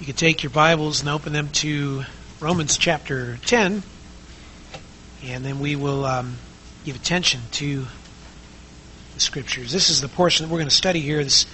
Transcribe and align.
You 0.00 0.06
can 0.06 0.16
take 0.16 0.42
your 0.42 0.48
Bibles 0.48 1.00
and 1.00 1.10
open 1.10 1.34
them 1.34 1.50
to 1.50 2.04
Romans 2.40 2.78
chapter 2.78 3.36
10, 3.44 3.82
and 5.26 5.44
then 5.44 5.60
we 5.60 5.76
will 5.76 6.06
um, 6.06 6.38
give 6.86 6.96
attention 6.96 7.40
to 7.52 7.84
the 9.12 9.20
Scriptures. 9.20 9.70
This 9.72 9.90
is 9.90 10.00
the 10.00 10.08
portion 10.08 10.46
that 10.46 10.50
we're 10.50 10.60
going 10.60 10.70
to 10.70 10.74
study 10.74 11.00
here 11.00 11.22
this, 11.22 11.44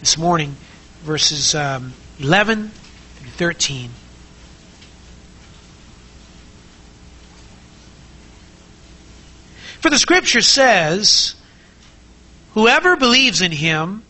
this 0.00 0.18
morning, 0.18 0.56
verses 1.04 1.54
um, 1.54 1.94
11 2.20 2.68
through 2.68 3.30
13. 3.30 3.88
For 9.80 9.88
the 9.88 9.98
Scripture 9.98 10.42
says, 10.42 11.34
Whoever 12.52 12.96
believes 12.96 13.40
in 13.40 13.52
him 13.52 14.02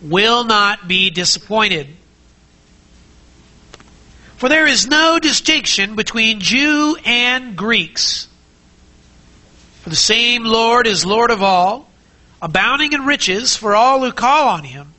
will 0.00 0.44
not 0.44 0.88
be 0.88 1.10
disappointed. 1.10 1.88
For 4.36 4.48
there 4.48 4.66
is 4.66 4.88
no 4.88 5.18
distinction 5.18 5.94
between 5.94 6.40
Jew 6.40 6.96
and 7.04 7.56
Greeks. 7.56 8.28
For 9.82 9.90
the 9.90 9.96
same 9.96 10.44
Lord 10.44 10.86
is 10.86 11.04
Lord 11.04 11.30
of 11.30 11.42
all, 11.42 11.88
abounding 12.42 12.92
in 12.92 13.04
riches 13.06 13.56
for 13.56 13.74
all 13.76 14.00
who 14.00 14.12
call 14.12 14.48
on 14.48 14.64
him. 14.64 14.92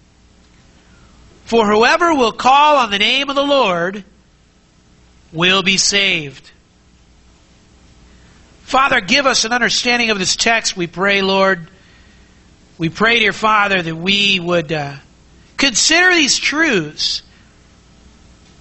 For 1.46 1.66
whoever 1.66 2.14
will 2.14 2.32
call 2.32 2.78
on 2.78 2.92
the 2.92 2.98
name 2.98 3.30
of 3.30 3.36
the 3.36 3.44
Lord 3.44 4.04
will 5.32 5.64
be 5.64 5.78
saved. 5.78 6.52
Father, 8.64 9.00
give 9.00 9.28
us 9.28 9.46
an 9.46 9.54
understanding 9.54 10.10
of 10.10 10.18
this 10.18 10.36
text, 10.36 10.76
we 10.76 10.88
pray, 10.88 11.22
Lord. 11.22 11.68
We 12.78 12.90
pray, 12.90 13.20
dear 13.20 13.34
Father, 13.34 13.82
that 13.82 13.96
we 13.96 14.40
would 14.40 14.72
uh, 14.72 14.96
consider 15.56 16.14
these 16.14 16.38
truths 16.38 17.22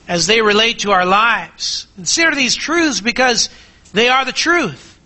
as 0.06 0.26
they 0.26 0.40
relate 0.40 0.80
to 0.80 0.92
our 0.92 1.06
lives. 1.06 1.86
Consider 1.96 2.34
these 2.34 2.54
truths 2.54 3.00
because 3.00 3.48
they 3.92 4.08
are 4.08 4.24
the 4.24 4.32
truth. 4.32 4.98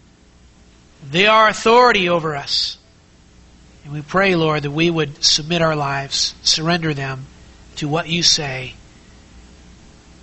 They 1.11 1.27
are 1.27 1.49
authority 1.49 2.09
over 2.09 2.37
us. 2.37 2.79
And 3.85 3.93
we 3.93 4.03
pray, 4.03 4.35
Lord, 4.35 4.65
that 4.65 4.71
we 4.71 4.91
would 4.91 5.25
submit 5.25 5.63
our 5.63 5.77
lives, 5.77 6.35
surrender 6.43 6.93
them 6.93 7.27
to 7.77 7.89
what 7.89 8.09
you 8.09 8.23
say, 8.23 8.75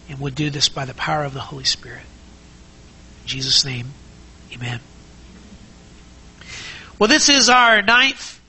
and 0.09 0.19
would 0.19 0.35
do 0.35 0.49
this 0.49 0.69
by 0.69 0.85
the 0.85 0.93
power 0.93 1.23
of 1.23 1.33
the 1.33 1.39
Holy 1.39 1.63
Spirit. 1.63 2.03
In 3.23 3.27
Jesus' 3.27 3.65
name, 3.65 3.87
amen. 4.53 4.81
Well, 6.99 7.09
this 7.09 7.29
is 7.29 7.49
our 7.49 7.81
ninth 7.81 8.39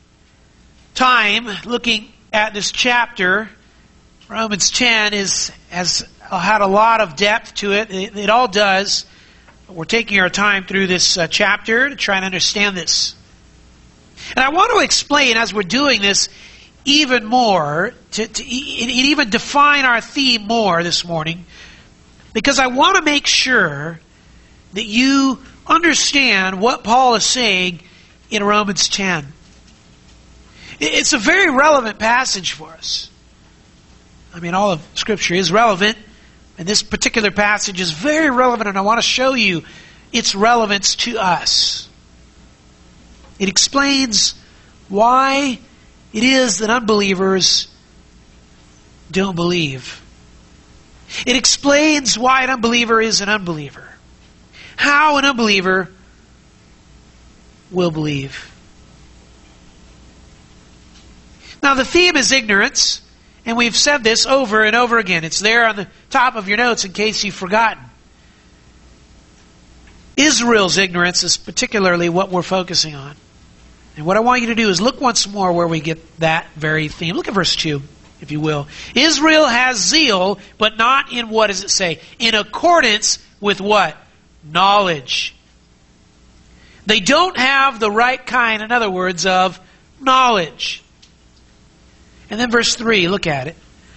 time 0.94 1.48
looking 1.64 2.12
at 2.32 2.52
this 2.52 2.70
chapter. 2.70 3.48
Romans 4.28 4.70
10 4.70 5.14
is, 5.14 5.50
has 5.70 6.06
had 6.30 6.60
a 6.60 6.66
lot 6.66 7.00
of 7.00 7.16
depth 7.16 7.54
to 7.56 7.72
it. 7.72 7.90
It, 7.90 8.16
it 8.16 8.30
all 8.30 8.48
does. 8.48 9.06
We're 9.68 9.84
taking 9.84 10.20
our 10.20 10.28
time 10.28 10.64
through 10.64 10.86
this 10.86 11.16
uh, 11.16 11.26
chapter 11.26 11.88
to 11.88 11.96
try 11.96 12.16
and 12.16 12.24
understand 12.24 12.76
this. 12.76 13.14
And 14.30 14.40
I 14.44 14.50
want 14.50 14.72
to 14.72 14.78
explain 14.78 15.36
as 15.36 15.52
we're 15.52 15.62
doing 15.62 16.00
this 16.00 16.28
even 16.84 17.24
more, 17.24 17.94
to, 18.12 18.26
to 18.26 18.44
even 18.44 19.28
define 19.30 19.84
our 19.84 20.00
theme 20.00 20.46
more 20.46 20.82
this 20.82 21.04
morning, 21.04 21.44
because 22.32 22.58
I 22.58 22.68
want 22.68 22.96
to 22.96 23.02
make 23.02 23.26
sure 23.26 23.98
that 24.72 24.84
you 24.84 25.40
understand 25.66 26.60
what 26.60 26.84
Paul 26.84 27.16
is 27.16 27.24
saying 27.24 27.80
in 28.30 28.44
Romans 28.44 28.88
10. 28.88 29.32
It's 30.78 31.12
a 31.12 31.18
very 31.18 31.50
relevant 31.50 31.98
passage 31.98 32.52
for 32.52 32.68
us. 32.68 33.10
I 34.34 34.40
mean, 34.40 34.54
all 34.54 34.72
of 34.72 34.86
Scripture 34.94 35.34
is 35.34 35.50
relevant, 35.50 35.96
and 36.58 36.66
this 36.66 36.82
particular 36.82 37.30
passage 37.30 37.80
is 37.80 37.92
very 37.92 38.30
relevant, 38.30 38.68
and 38.68 38.78
I 38.78 38.82
want 38.82 38.98
to 38.98 39.06
show 39.06 39.34
you 39.34 39.62
its 40.12 40.34
relevance 40.34 40.96
to 40.96 41.18
us. 41.18 41.88
It 43.38 43.48
explains 43.48 44.34
why 44.88 45.58
it 46.12 46.22
is 46.22 46.58
that 46.58 46.70
unbelievers 46.70 47.68
don't 49.10 49.36
believe. 49.36 50.02
It 51.26 51.36
explains 51.36 52.18
why 52.18 52.42
an 52.44 52.50
unbeliever 52.50 53.00
is 53.00 53.20
an 53.20 53.28
unbeliever. 53.28 53.88
How 54.76 55.18
an 55.18 55.24
unbeliever 55.24 55.90
will 57.70 57.90
believe. 57.90 58.52
Now, 61.62 61.74
the 61.74 61.84
theme 61.84 62.16
is 62.16 62.32
ignorance, 62.32 63.02
and 63.46 63.56
we've 63.56 63.76
said 63.76 64.02
this 64.02 64.26
over 64.26 64.64
and 64.64 64.74
over 64.74 64.98
again. 64.98 65.22
It's 65.22 65.38
there 65.38 65.66
on 65.66 65.76
the 65.76 65.86
top 66.10 66.34
of 66.34 66.48
your 66.48 66.58
notes 66.58 66.84
in 66.84 66.92
case 66.92 67.22
you've 67.22 67.34
forgotten. 67.34 67.82
Israel's 70.16 70.78
ignorance 70.78 71.22
is 71.22 71.36
particularly 71.36 72.08
what 72.08 72.30
we're 72.30 72.42
focusing 72.42 72.96
on. 72.96 73.16
And 73.96 74.04
what 74.04 74.16
I 74.16 74.20
want 74.20 74.42
you 74.42 74.48
to 74.48 74.54
do 74.54 74.68
is 74.68 74.80
look 74.80 75.00
once 75.00 75.28
more 75.28 75.52
where 75.52 75.68
we 75.68 75.80
get 75.80 76.18
that 76.18 76.46
very 76.56 76.88
theme. 76.88 77.14
Look 77.14 77.28
at 77.28 77.34
verse 77.34 77.54
2, 77.54 77.80
if 78.20 78.32
you 78.32 78.40
will. 78.40 78.66
Israel 78.94 79.46
has 79.46 79.78
zeal, 79.78 80.38
but 80.58 80.76
not 80.76 81.12
in 81.12 81.28
what 81.28 81.46
does 81.46 81.62
it 81.62 81.70
say? 81.70 82.00
In 82.18 82.34
accordance 82.34 83.20
with 83.40 83.60
what? 83.60 83.96
Knowledge. 84.44 85.34
They 86.84 87.00
don't 87.00 87.36
have 87.36 87.78
the 87.78 87.90
right 87.90 88.24
kind, 88.24 88.62
in 88.62 88.72
other 88.72 88.90
words, 88.90 89.24
of 89.24 89.60
knowledge. 90.00 90.82
And 92.30 92.40
then 92.40 92.50
verse 92.50 92.74
3, 92.74 93.08
look 93.08 93.26
at 93.26 93.46
it. 93.46 93.56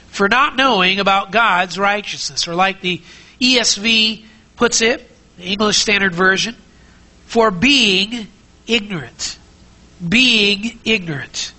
For 0.10 0.28
not 0.28 0.56
knowing 0.56 1.00
about 1.00 1.32
God's 1.32 1.78
righteousness, 1.78 2.48
or 2.48 2.56
like 2.56 2.82
the 2.82 3.02
ESV 3.40 4.26
puts 4.56 4.82
it, 4.82 5.10
the 5.38 5.46
English 5.46 5.78
Standard 5.78 6.14
Version, 6.14 6.56
for 7.26 7.52
being 7.52 8.28
ignorant. 8.68 9.38
Being 10.08 10.80
ignorant. 10.86 11.54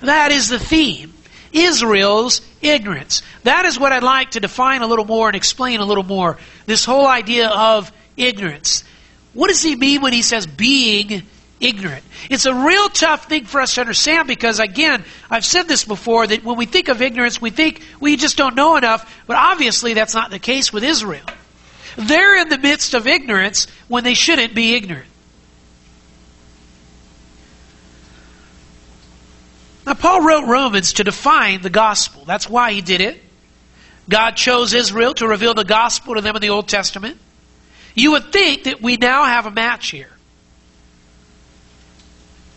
That 0.00 0.32
is 0.32 0.48
the 0.48 0.58
theme. 0.58 1.12
Israel's 1.52 2.40
ignorance. 2.62 3.22
That 3.42 3.64
is 3.64 3.78
what 3.78 3.92
I'd 3.92 4.02
like 4.02 4.32
to 4.32 4.40
define 4.40 4.82
a 4.82 4.86
little 4.86 5.04
more 5.04 5.28
and 5.28 5.36
explain 5.36 5.80
a 5.80 5.84
little 5.84 6.04
more. 6.04 6.38
This 6.66 6.84
whole 6.84 7.06
idea 7.06 7.48
of 7.48 7.92
ignorance. 8.16 8.84
What 9.34 9.48
does 9.48 9.62
he 9.62 9.76
mean 9.76 10.00
when 10.00 10.12
he 10.12 10.22
says 10.22 10.46
being 10.46 11.22
ignorant. 11.60 12.04
It's 12.30 12.46
a 12.46 12.54
real 12.54 12.88
tough 12.88 13.26
thing 13.26 13.44
for 13.44 13.60
us 13.60 13.74
to 13.74 13.82
understand 13.82 14.26
because, 14.26 14.58
again, 14.58 15.04
I've 15.30 15.44
said 15.44 15.68
this 15.68 15.84
before 15.84 16.26
that 16.26 16.42
when 16.44 16.56
we 16.56 16.66
think 16.66 16.88
of 16.88 17.02
ignorance, 17.02 17.40
we 17.40 17.50
think 17.50 17.82
we 18.00 18.16
just 18.16 18.36
don't 18.36 18.54
know 18.54 18.76
enough, 18.76 19.22
but 19.26 19.36
obviously 19.36 19.94
that's 19.94 20.14
not 20.14 20.30
the 20.30 20.38
case 20.38 20.72
with 20.72 20.84
Israel. 20.84 21.26
They're 21.96 22.40
in 22.40 22.48
the 22.48 22.58
midst 22.58 22.94
of 22.94 23.06
ignorance 23.06 23.66
when 23.88 24.04
they 24.04 24.14
shouldn't 24.14 24.54
be 24.54 24.74
ignorant. 24.74 25.06
Now, 29.86 29.94
Paul 29.94 30.22
wrote 30.22 30.46
Romans 30.46 30.94
to 30.94 31.04
define 31.04 31.62
the 31.62 31.70
gospel. 31.70 32.24
That's 32.24 32.48
why 32.48 32.72
he 32.72 32.80
did 32.80 33.00
it. 33.00 33.22
God 34.08 34.32
chose 34.32 34.72
Israel 34.72 35.14
to 35.14 35.26
reveal 35.26 35.54
the 35.54 35.64
gospel 35.64 36.14
to 36.14 36.20
them 36.20 36.36
in 36.36 36.42
the 36.42 36.50
Old 36.50 36.68
Testament. 36.68 37.18
You 37.94 38.12
would 38.12 38.32
think 38.32 38.64
that 38.64 38.80
we 38.80 38.96
now 38.96 39.24
have 39.24 39.46
a 39.46 39.50
match 39.50 39.90
here. 39.90 40.10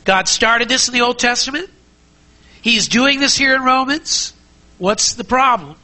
God 0.06 0.28
started 0.28 0.68
this 0.70 0.88
in 0.88 0.94
the 0.94 1.02
Old 1.02 1.20
Testament. 1.20 1.70
He's 2.62 2.88
doing 2.88 3.20
this 3.20 3.38
here 3.38 3.56
in 3.56 3.64
Romans. 3.64 4.34
What's 4.78 5.14
the 5.14 5.24
problem? 5.24 5.76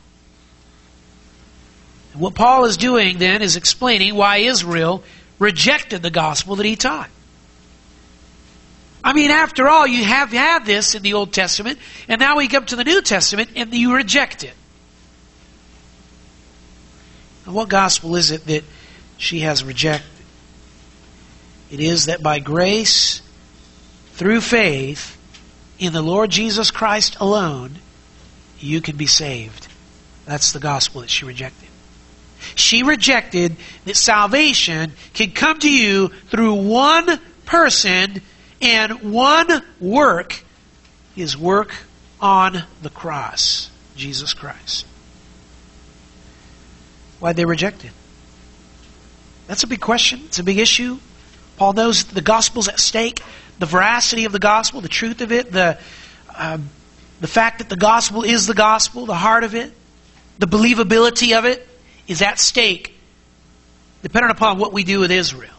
What 2.13 2.35
Paul 2.35 2.65
is 2.65 2.77
doing 2.77 3.17
then 3.17 3.41
is 3.41 3.55
explaining 3.55 4.15
why 4.15 4.37
Israel 4.37 5.03
rejected 5.37 6.01
the 6.01 6.09
gospel 6.09 6.55
that 6.57 6.65
he 6.65 6.75
taught. 6.75 7.09
I 9.03 9.13
mean, 9.13 9.31
after 9.31 9.69
all, 9.69 9.87
you 9.87 10.03
have 10.03 10.31
had 10.31 10.65
this 10.65 10.95
in 10.95 11.03
the 11.03 11.13
Old 11.13 11.31
Testament, 11.31 11.79
and 12.09 12.19
now 12.19 12.35
we 12.37 12.49
come 12.49 12.65
to 12.65 12.75
the 12.75 12.83
New 12.83 13.01
Testament 13.01 13.51
and 13.55 13.73
you 13.73 13.95
reject 13.95 14.43
it. 14.43 14.53
And 17.45 17.55
what 17.55 17.69
gospel 17.69 18.15
is 18.17 18.31
it 18.31 18.45
that 18.47 18.63
she 19.17 19.39
has 19.39 19.63
rejected? 19.63 20.05
It 21.71 21.79
is 21.79 22.07
that 22.07 22.21
by 22.21 22.39
grace 22.39 23.21
through 24.19 24.41
faith 24.41 25.17
in 25.79 25.93
the 25.93 26.01
Lord 26.01 26.29
Jesus 26.29 26.71
Christ 26.71 27.15
alone, 27.21 27.75
you 28.59 28.81
can 28.81 28.97
be 28.97 29.05
saved. 29.05 29.69
That's 30.25 30.51
the 30.51 30.59
gospel 30.59 30.99
that 31.01 31.09
she 31.09 31.23
rejected. 31.23 31.69
She 32.55 32.83
rejected 32.83 33.55
that 33.85 33.95
salvation 33.95 34.91
can 35.13 35.31
come 35.31 35.57
to 35.59 35.71
you 35.71 36.09
through 36.27 36.53
one 36.55 37.17
person 37.45 38.21
and 38.61 39.13
one 39.13 39.63
work, 39.79 40.43
his 41.15 41.37
work 41.37 41.73
on 42.19 42.63
the 42.81 42.89
cross, 42.89 43.71
Jesus 43.95 44.33
Christ. 44.33 44.85
Why'd 47.21 47.37
they 47.37 47.45
reject 47.45 47.85
it? 47.85 47.91
That's 49.47 49.63
a 49.63 49.67
big 49.67 49.79
question. 49.79 50.23
It's 50.25 50.39
a 50.39 50.43
big 50.43 50.57
issue. 50.57 50.99
Paul 51.59 51.73
knows 51.73 52.05
the 52.05 52.21
gospel's 52.21 52.69
at 52.69 52.79
stake 52.79 53.21
the 53.59 53.65
veracity 53.65 54.23
of 54.23 54.31
the 54.31 54.39
gospel, 54.39 54.79
the 54.79 54.87
truth 54.87 55.19
of 55.19 55.33
it, 55.33 55.51
the, 55.51 55.77
um, 56.35 56.69
the 57.19 57.27
fact 57.27 57.59
that 57.59 57.67
the 57.67 57.75
gospel 57.75 58.23
is 58.23 58.47
the 58.47 58.53
gospel, 58.53 59.05
the 59.05 59.13
heart 59.13 59.43
of 59.43 59.53
it. 59.53 59.73
the 60.37 60.47
believability 60.47 61.37
of 61.37 61.43
it 61.43 61.67
is 62.07 62.21
at 62.21 62.39
stake, 62.39 62.95
depending 64.01 64.31
upon 64.31 64.57
what 64.57 64.71
we 64.71 64.85
do 64.85 65.01
with 65.01 65.11
Israel, 65.11 65.53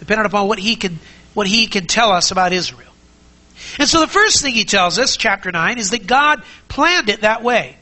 depending 0.00 0.26
upon 0.26 0.48
what 0.48 0.58
he 0.58 0.74
can 0.74 0.98
what 1.34 1.46
he 1.46 1.68
can 1.68 1.86
tell 1.86 2.10
us 2.10 2.32
about 2.32 2.52
Israel. 2.52 2.92
And 3.78 3.88
so 3.88 4.00
the 4.00 4.08
first 4.08 4.42
thing 4.42 4.54
he 4.54 4.64
tells 4.64 4.98
us, 4.98 5.16
chapter 5.16 5.52
9, 5.52 5.78
is 5.78 5.90
that 5.90 6.04
God 6.04 6.42
planned 6.66 7.08
it 7.08 7.20
that 7.20 7.44
way. 7.44 7.76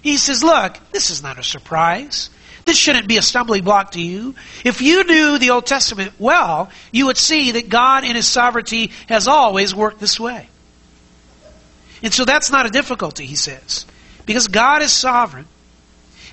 He 0.00 0.16
says, 0.16 0.42
Look, 0.42 0.78
this 0.90 1.10
is 1.10 1.22
not 1.22 1.38
a 1.38 1.44
surprise. 1.44 2.30
This 2.64 2.76
shouldn't 2.76 3.08
be 3.08 3.16
a 3.16 3.22
stumbling 3.22 3.64
block 3.64 3.92
to 3.92 4.00
you. 4.00 4.34
If 4.64 4.80
you 4.80 5.04
knew 5.04 5.38
the 5.38 5.50
Old 5.50 5.66
Testament 5.66 6.12
well, 6.18 6.70
you 6.92 7.06
would 7.06 7.16
see 7.16 7.52
that 7.52 7.68
God 7.68 8.04
in 8.04 8.14
His 8.14 8.28
sovereignty 8.28 8.92
has 9.08 9.26
always 9.28 9.74
worked 9.74 10.00
this 10.00 10.18
way. 10.20 10.48
And 12.02 12.12
so 12.12 12.24
that's 12.24 12.50
not 12.50 12.66
a 12.66 12.70
difficulty, 12.70 13.26
he 13.26 13.36
says, 13.36 13.86
because 14.26 14.48
God 14.48 14.82
is 14.82 14.92
sovereign. 14.92 15.46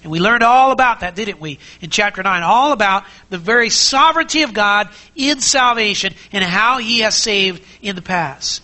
And 0.01 0.11
we 0.11 0.19
learned 0.19 0.43
all 0.43 0.71
about 0.71 1.01
that, 1.01 1.15
didn't 1.15 1.41
we, 1.41 1.59
in 1.81 1.89
chapter 1.89 2.23
9? 2.23 2.43
All 2.43 2.71
about 2.71 3.03
the 3.29 3.37
very 3.37 3.69
sovereignty 3.69 4.43
of 4.43 4.53
God 4.53 4.89
in 5.15 5.41
salvation 5.41 6.13
and 6.31 6.43
how 6.43 6.77
He 6.77 6.99
has 6.99 7.15
saved 7.15 7.63
in 7.81 7.95
the 7.95 8.01
past. 8.01 8.63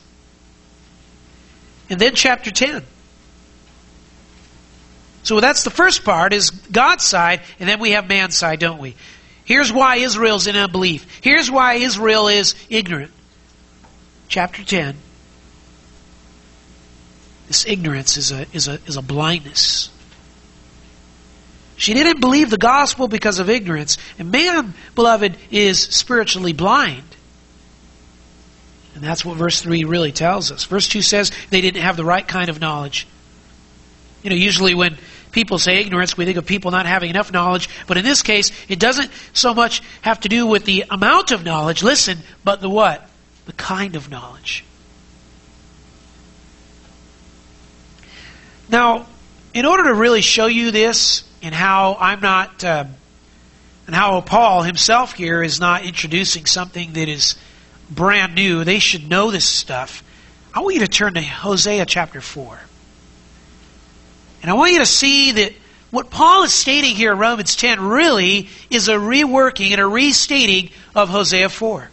And 1.89 1.99
then 1.99 2.15
chapter 2.15 2.51
10. 2.51 2.83
So 5.25 5.39
that's 5.39 5.63
the 5.63 5.71
first 5.71 6.03
part 6.03 6.33
is 6.33 6.51
God's 6.51 7.03
side, 7.03 7.41
and 7.59 7.67
then 7.67 7.79
we 7.79 7.91
have 7.91 8.07
man's 8.07 8.37
side, 8.37 8.59
don't 8.59 8.77
we? 8.77 8.95
Here's 9.43 9.73
why 9.73 9.97
Israel's 9.97 10.45
in 10.45 10.55
unbelief. 10.55 11.19
Here's 11.21 11.49
why 11.49 11.73
Israel 11.75 12.27
is 12.27 12.53
ignorant. 12.69 13.11
Chapter 14.27 14.63
10. 14.63 14.95
This 17.47 17.65
ignorance 17.65 18.17
is 18.17 18.31
a, 18.31 18.45
is 18.53 18.67
a, 18.67 18.79
is 18.85 18.97
a 18.97 19.01
blindness. 19.01 19.89
She 21.75 21.95
didn't 21.95 22.19
believe 22.19 22.51
the 22.51 22.57
gospel 22.57 23.07
because 23.07 23.39
of 23.39 23.49
ignorance. 23.49 23.97
And 24.19 24.31
man, 24.31 24.75
beloved, 24.93 25.37
is 25.49 25.79
spiritually 25.79 26.53
blind. 26.53 27.03
And 28.93 29.03
that's 29.03 29.25
what 29.25 29.37
verse 29.37 29.59
3 29.59 29.85
really 29.85 30.11
tells 30.11 30.51
us. 30.51 30.65
Verse 30.65 30.87
2 30.87 31.01
says 31.01 31.31
they 31.49 31.61
didn't 31.61 31.81
have 31.81 31.97
the 31.97 32.05
right 32.05 32.27
kind 32.27 32.49
of 32.49 32.61
knowledge. 32.61 33.07
You 34.25 34.31
know, 34.31 34.35
usually 34.35 34.73
when 34.73 34.97
people 35.35 35.59
say 35.59 35.81
ignorance, 35.81 36.17
we 36.17 36.25
think 36.25 36.37
of 36.37 36.45
people 36.45 36.71
not 36.71 36.85
having 36.85 37.09
enough 37.11 37.31
knowledge. 37.31 37.69
But 37.85 37.97
in 37.97 38.05
this 38.05 38.23
case, 38.23 38.51
it 38.69 38.79
doesn't 38.79 39.11
so 39.33 39.53
much 39.53 39.83
have 40.01 40.21
to 40.21 40.29
do 40.29 40.47
with 40.47 40.63
the 40.63 40.85
amount 40.89 41.31
of 41.31 41.43
knowledge, 41.43 41.83
listen, 41.83 42.19
but 42.43 42.61
the 42.61 42.69
what? 42.69 43.07
The 43.45 43.53
kind 43.53 43.95
of 43.95 44.09
knowledge. 44.09 44.63
Now, 48.69 49.05
in 49.53 49.65
order 49.65 49.83
to 49.83 49.93
really 49.93 50.21
show 50.21 50.47
you 50.47 50.71
this 50.71 51.23
and 51.43 51.53
how 51.53 51.97
I'm 51.99 52.21
not, 52.21 52.63
uh, 52.63 52.85
and 53.85 53.95
how 53.95 54.21
Paul 54.21 54.63
himself 54.63 55.13
here 55.13 55.43
is 55.43 55.59
not 55.59 55.83
introducing 55.83 56.45
something 56.45 56.93
that 56.93 57.09
is 57.09 57.35
brand 57.89 58.35
new, 58.35 58.63
they 58.63 58.79
should 58.79 59.07
know 59.07 59.31
this 59.31 59.45
stuff. 59.45 60.01
I 60.53 60.61
want 60.61 60.75
you 60.75 60.81
to 60.81 60.87
turn 60.87 61.13
to 61.15 61.21
Hosea 61.21 61.85
chapter 61.85 62.21
4. 62.21 62.57
And 64.45 64.51
I 64.51 64.53
want 64.53 64.73
you 64.73 64.77
to 64.77 64.85
see 64.85 65.31
that 65.31 65.53
what 65.89 66.11
Paul 66.11 66.43
is 66.43 66.53
stating 66.53 66.95
here 66.95 67.13
in 67.13 67.17
Romans 67.17 67.55
10 67.55 67.81
really 67.81 68.47
is 68.69 68.89
a 68.89 68.93
reworking 68.93 69.71
and 69.71 69.81
a 69.81 69.87
restating 69.87 70.69
of 70.93 71.09
Hosea 71.09 71.49
4. 71.49 71.89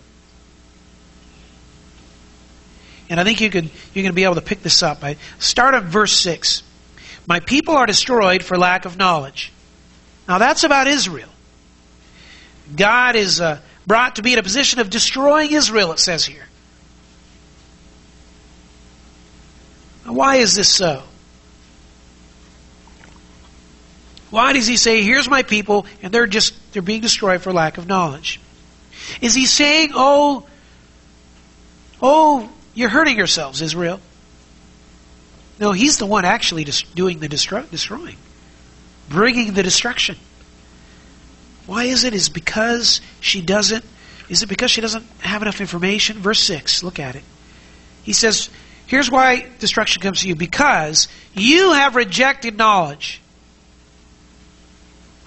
And 3.08 3.19
I 3.19 3.25
think 3.25 3.40
you 3.40 3.49
can, 3.49 3.70
you're 3.94 4.02
going 4.02 4.12
to 4.12 4.12
be 4.12 4.25
able 4.25 4.34
to 4.34 4.43
pick 4.43 4.62
this 4.62 4.82
up. 4.82 5.02
I 5.02 5.16
start 5.38 5.75
at 5.75 5.84
verse 5.84 6.12
6. 6.12 6.62
My 7.26 7.40
people 7.40 7.75
are 7.75 7.87
destroyed 7.87 8.43
for 8.43 8.58
lack 8.58 8.84
of 8.84 8.98
knowledge. 8.98 9.50
Now 10.28 10.37
that's 10.37 10.62
about 10.62 10.88
Israel. 10.88 11.31
God 12.76 13.16
is 13.16 13.40
uh, 13.40 13.60
brought 13.87 14.16
to 14.16 14.22
be 14.22 14.34
in 14.34 14.38
a 14.38 14.43
position 14.43 14.78
of 14.78 14.90
destroying 14.90 15.52
Israel, 15.52 15.90
it 15.93 15.98
says 15.98 16.26
here. 16.26 16.44
Now, 20.05 20.12
why 20.12 20.37
is 20.37 20.55
this 20.55 20.69
so? 20.69 21.05
Why 24.32 24.55
does 24.55 24.67
he 24.67 24.79
say, 24.79 25.02
here's 25.02 25.29
my 25.29 25.43
people, 25.43 25.84
and 26.02 26.11
they're 26.11 26.26
just, 26.26 26.55
they're 26.73 26.81
being 26.81 27.02
destroyed 27.02 27.43
for 27.43 27.52
lack 27.52 27.76
of 27.76 27.87
knowledge? 27.87 28.40
Is 29.20 29.34
he 29.34 29.44
saying, 29.44 29.90
oh, 29.94 30.46
oh, 32.00 32.50
you're 32.73 32.88
hurting 32.88 33.19
yourselves, 33.19 33.61
Israel? 33.61 34.00
No, 35.61 35.73
he's 35.73 35.99
the 35.99 36.06
one 36.06 36.25
actually 36.25 36.64
doing 36.94 37.19
the 37.19 37.29
destro- 37.29 37.70
destroying, 37.70 38.17
bringing 39.11 39.52
the 39.52 39.62
destruction. 39.62 40.17
Why 41.67 41.84
is 41.84 42.05
it? 42.05 42.14
Is 42.14 42.31
because 42.31 43.02
she 43.20 43.43
doesn't, 43.43 43.84
is 44.31 44.43
it 44.43 44.46
because 44.46 44.70
she 44.70 44.81
doesn't 44.81 45.05
have 45.19 45.43
enough 45.43 45.61
information? 45.61 46.17
Verse 46.20 46.40
6, 46.40 46.82
look 46.82 46.99
at 46.99 47.17
it. 47.17 47.23
He 48.02 48.14
says, 48.14 48.49
here's 48.87 49.11
why 49.11 49.46
destruction 49.58 50.00
comes 50.00 50.23
to 50.23 50.29
you. 50.29 50.37
Because 50.37 51.06
you 51.34 51.73
have 51.73 51.96
rejected 51.96 52.56
knowledge 52.56 53.20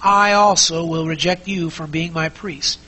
I 0.05 0.33
also 0.33 0.85
will 0.85 1.07
reject 1.07 1.47
you 1.47 1.71
from 1.71 1.89
being 1.89 2.13
my 2.13 2.29
priest. 2.29 2.79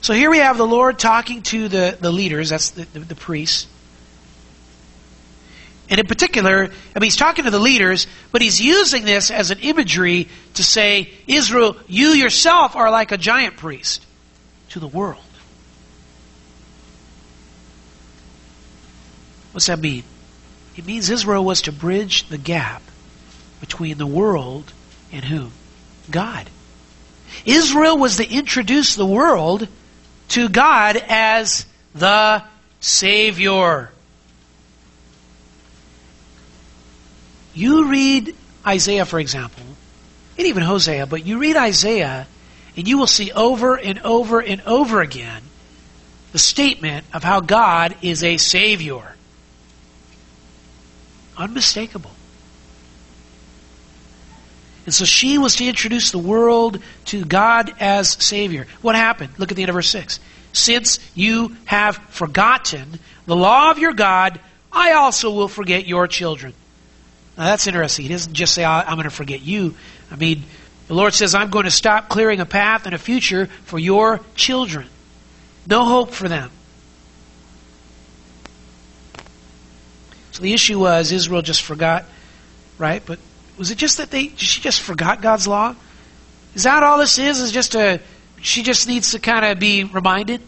So 0.00 0.12
here 0.12 0.30
we 0.30 0.38
have 0.38 0.58
the 0.58 0.66
Lord 0.66 0.98
talking 0.98 1.42
to 1.42 1.68
the, 1.68 1.96
the 1.98 2.10
leaders, 2.10 2.50
that's 2.50 2.70
the, 2.70 2.84
the, 2.92 3.00
the 3.00 3.14
priests. 3.14 3.68
And 5.88 6.00
in 6.00 6.06
particular, 6.06 6.64
I 6.64 6.98
mean, 6.98 7.04
he's 7.04 7.16
talking 7.16 7.44
to 7.44 7.52
the 7.52 7.60
leaders, 7.60 8.08
but 8.32 8.42
he's 8.42 8.60
using 8.60 9.04
this 9.04 9.30
as 9.30 9.52
an 9.52 9.60
imagery 9.60 10.28
to 10.54 10.64
say, 10.64 11.12
Israel, 11.28 11.76
you 11.86 12.08
yourself 12.08 12.74
are 12.74 12.90
like 12.90 13.12
a 13.12 13.16
giant 13.16 13.56
priest 13.56 14.04
to 14.70 14.80
the 14.80 14.88
world. 14.88 15.22
What's 19.52 19.66
that 19.66 19.78
mean? 19.78 20.02
It 20.76 20.84
means 20.84 21.10
Israel 21.10 21.44
was 21.44 21.62
to 21.62 21.72
bridge 21.72 22.28
the 22.28 22.38
gap 22.38 22.82
between 23.60 23.98
the 23.98 24.06
world 24.06 24.72
and 25.12 25.24
whom? 25.24 25.52
God. 26.10 26.48
Israel 27.44 27.98
was 27.98 28.16
to 28.16 28.28
introduce 28.28 28.94
the 28.94 29.06
world 29.06 29.68
to 30.28 30.48
God 30.48 30.96
as 31.08 31.66
the 31.94 32.42
Savior. 32.80 33.90
You 37.54 37.88
read 37.88 38.34
Isaiah, 38.66 39.04
for 39.04 39.20
example, 39.20 39.62
and 40.36 40.46
even 40.46 40.62
Hosea, 40.62 41.06
but 41.06 41.24
you 41.24 41.38
read 41.38 41.56
Isaiah, 41.56 42.26
and 42.76 42.88
you 42.88 42.98
will 42.98 43.06
see 43.06 43.30
over 43.32 43.76
and 43.76 44.00
over 44.00 44.40
and 44.40 44.60
over 44.62 45.00
again 45.00 45.42
the 46.32 46.38
statement 46.38 47.06
of 47.12 47.22
how 47.22 47.40
God 47.40 47.94
is 48.02 48.24
a 48.24 48.38
Savior. 48.38 49.14
Unmistakable. 51.36 52.10
And 54.84 54.92
so 54.92 55.04
she 55.04 55.38
was 55.38 55.56
to 55.56 55.66
introduce 55.66 56.10
the 56.10 56.18
world 56.18 56.78
to 57.06 57.24
God 57.24 57.72
as 57.80 58.10
Savior. 58.10 58.66
What 58.82 58.96
happened? 58.96 59.30
Look 59.38 59.50
at 59.50 59.56
the 59.56 59.62
end 59.62 59.70
of 59.70 59.74
verse 59.74 59.88
6. 59.88 60.20
Since 60.52 60.98
you 61.14 61.56
have 61.64 61.96
forgotten 61.96 62.98
the 63.26 63.36
law 63.36 63.70
of 63.70 63.78
your 63.78 63.92
God, 63.92 64.38
I 64.70 64.92
also 64.92 65.30
will 65.30 65.48
forget 65.48 65.86
your 65.86 66.06
children. 66.06 66.52
Now 67.38 67.44
that's 67.44 67.66
interesting. 67.66 68.04
He 68.04 68.08
doesn't 68.10 68.34
just 68.34 68.54
say, 68.54 68.64
I'm 68.64 68.94
going 68.96 69.04
to 69.04 69.10
forget 69.10 69.42
you. 69.42 69.74
I 70.10 70.16
mean, 70.16 70.44
the 70.86 70.94
Lord 70.94 71.14
says, 71.14 71.34
I'm 71.34 71.50
going 71.50 71.64
to 71.64 71.70
stop 71.70 72.08
clearing 72.08 72.40
a 72.40 72.46
path 72.46 72.84
and 72.86 72.94
a 72.94 72.98
future 72.98 73.46
for 73.64 73.78
your 73.78 74.20
children. 74.36 74.86
No 75.66 75.84
hope 75.84 76.10
for 76.10 76.28
them. 76.28 76.50
So 80.32 80.42
the 80.42 80.52
issue 80.52 80.78
was 80.78 81.10
Israel 81.10 81.42
just 81.42 81.62
forgot, 81.62 82.04
right? 82.76 83.02
But 83.04 83.18
was 83.56 83.70
it 83.70 83.78
just 83.78 83.98
that 83.98 84.10
they 84.10 84.28
she 84.36 84.60
just 84.60 84.80
forgot 84.80 85.22
God's 85.22 85.46
law? 85.46 85.74
Is 86.54 86.64
that 86.64 86.82
all 86.82 86.98
this 86.98 87.18
is? 87.18 87.40
Is 87.40 87.52
just 87.52 87.74
a 87.74 88.00
she 88.40 88.62
just 88.62 88.88
needs 88.88 89.12
to 89.12 89.18
kind 89.18 89.44
of 89.44 89.58
be 89.58 89.84
reminded? 89.84 90.40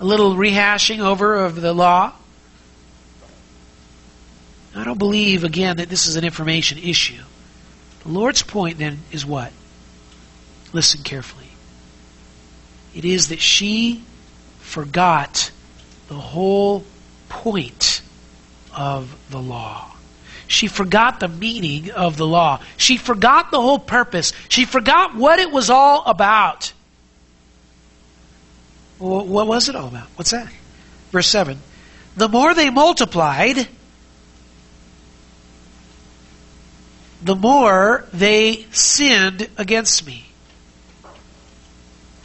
A 0.00 0.04
little 0.04 0.34
rehashing 0.34 1.00
over 1.00 1.36
of 1.36 1.60
the 1.60 1.72
law? 1.72 2.12
I 4.74 4.84
don't 4.84 4.98
believe 4.98 5.44
again 5.44 5.76
that 5.76 5.88
this 5.88 6.06
is 6.06 6.16
an 6.16 6.24
information 6.24 6.78
issue. 6.78 7.22
The 8.02 8.08
Lord's 8.08 8.42
point 8.42 8.78
then 8.78 8.98
is 9.12 9.24
what? 9.24 9.52
Listen 10.72 11.02
carefully. 11.02 11.46
It 12.94 13.04
is 13.04 13.28
that 13.28 13.40
she 13.40 14.02
forgot 14.60 15.50
the 16.08 16.14
whole 16.14 16.84
point 17.28 18.02
of 18.74 19.14
the 19.30 19.38
law. 19.38 19.91
She 20.52 20.66
forgot 20.66 21.18
the 21.18 21.28
meaning 21.28 21.90
of 21.92 22.18
the 22.18 22.26
law. 22.26 22.60
She 22.76 22.98
forgot 22.98 23.50
the 23.50 23.60
whole 23.60 23.78
purpose. 23.78 24.34
She 24.50 24.66
forgot 24.66 25.14
what 25.16 25.38
it 25.38 25.50
was 25.50 25.70
all 25.70 26.04
about. 26.04 26.74
What 28.98 29.46
was 29.46 29.70
it 29.70 29.74
all 29.74 29.88
about? 29.88 30.08
What's 30.16 30.32
that? 30.32 30.52
Verse 31.10 31.26
7. 31.26 31.58
The 32.16 32.28
more 32.28 32.52
they 32.52 32.68
multiplied, 32.68 33.66
the 37.22 37.34
more 37.34 38.06
they 38.12 38.66
sinned 38.72 39.48
against 39.56 40.06
me. 40.06 40.26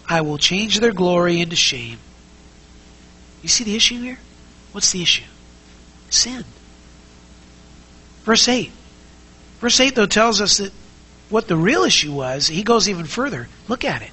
I 0.10 0.20
will 0.20 0.38
change 0.38 0.82
their 0.82 0.92
glory 0.92 1.40
into 1.40 1.56
shame. 1.56 2.00
You 3.42 3.48
see 3.48 3.64
the 3.64 3.78
issue 3.78 4.02
here? 4.02 4.20
What's 4.74 4.92
the 4.92 5.02
issue? 5.02 5.24
Sin. 6.10 6.44
Verse 8.28 8.50
8. 8.50 8.70
Verse 9.62 9.80
8, 9.80 9.96
though, 9.96 10.06
tells 10.06 10.42
us 10.42 10.58
that 10.58 10.74
what 11.30 11.48
the 11.48 11.56
real 11.56 11.86
issue 11.86 12.12
was. 12.12 12.46
He 12.46 12.62
goes 12.62 12.90
even 12.90 13.06
further. 13.06 13.48
Look 13.70 13.86
at 13.86 14.02
it. 14.02 14.12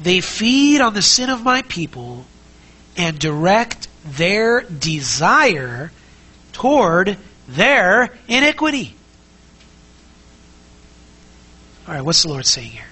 They 0.00 0.22
feed 0.22 0.80
on 0.80 0.94
the 0.94 1.02
sin 1.02 1.28
of 1.28 1.44
my 1.44 1.60
people 1.60 2.24
and 2.96 3.18
direct 3.18 3.88
their 4.06 4.62
desire 4.62 5.92
toward 6.54 7.18
their 7.46 8.16
iniquity. 8.26 8.94
All 11.86 11.92
right, 11.92 12.02
what's 12.02 12.22
the 12.22 12.30
Lord 12.30 12.46
saying 12.46 12.70
here? 12.70 12.86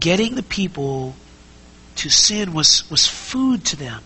Getting 0.00 0.34
the 0.34 0.42
people 0.42 1.14
to 1.94 2.10
sin 2.10 2.54
was, 2.54 2.90
was 2.90 3.06
food 3.06 3.64
to 3.66 3.76
them. 3.76 4.02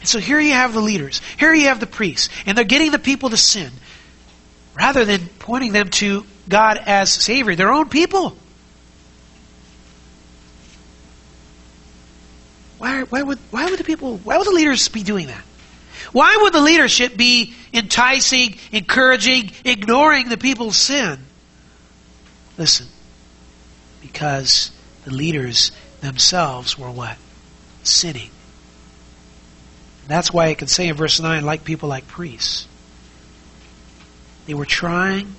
And 0.00 0.08
so 0.08 0.18
here 0.18 0.40
you 0.40 0.52
have 0.52 0.72
the 0.72 0.80
leaders, 0.80 1.20
here 1.38 1.54
you 1.54 1.68
have 1.68 1.80
the 1.80 1.86
priests, 1.86 2.28
and 2.46 2.56
they're 2.56 2.64
getting 2.64 2.90
the 2.90 2.98
people 2.98 3.30
to 3.30 3.36
sin 3.36 3.70
rather 4.74 5.04
than 5.04 5.26
pointing 5.38 5.72
them 5.72 5.88
to 5.88 6.24
God 6.48 6.78
as 6.78 7.12
Savior, 7.12 7.54
their 7.56 7.72
own 7.72 7.88
people. 7.88 8.36
Why, 12.78 13.02
why, 13.02 13.22
would, 13.22 13.38
why 13.50 13.70
would 13.70 13.78
the 13.78 13.84
people, 13.84 14.18
why 14.18 14.36
would 14.36 14.46
the 14.46 14.52
leaders 14.52 14.88
be 14.88 15.02
doing 15.02 15.28
that? 15.28 15.42
Why 16.12 16.38
would 16.42 16.52
the 16.52 16.60
leadership 16.60 17.16
be 17.16 17.54
enticing, 17.72 18.56
encouraging, 18.70 19.50
ignoring 19.64 20.28
the 20.28 20.36
people's 20.36 20.76
sin? 20.76 21.18
Listen, 22.58 22.86
because 24.02 24.70
the 25.04 25.12
leaders 25.12 25.72
themselves 26.00 26.78
were 26.78 26.90
what? 26.90 27.16
Sinning. 27.82 28.30
That's 30.06 30.32
why 30.32 30.48
it 30.48 30.58
can 30.58 30.68
say 30.68 30.88
in 30.88 30.96
verse 30.96 31.20
9, 31.20 31.44
like 31.44 31.64
people 31.64 31.88
like 31.88 32.06
priests. 32.06 32.66
They 34.46 34.54
were 34.54 34.66
trying 34.66 35.34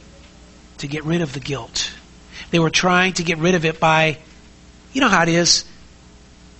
to 0.80 0.88
get 0.88 1.06
rid 1.06 1.22
of 1.22 1.34
the 1.34 1.40
guilt. 1.40 1.92
They 2.52 2.60
were 2.60 2.70
trying 2.70 3.14
to 3.14 3.24
get 3.24 3.38
rid 3.38 3.56
of 3.56 3.66
it 3.66 3.80
by, 3.80 4.18
you 4.94 5.02
know 5.02 5.08
how 5.08 5.24
it 5.24 5.30
is. 5.30 5.66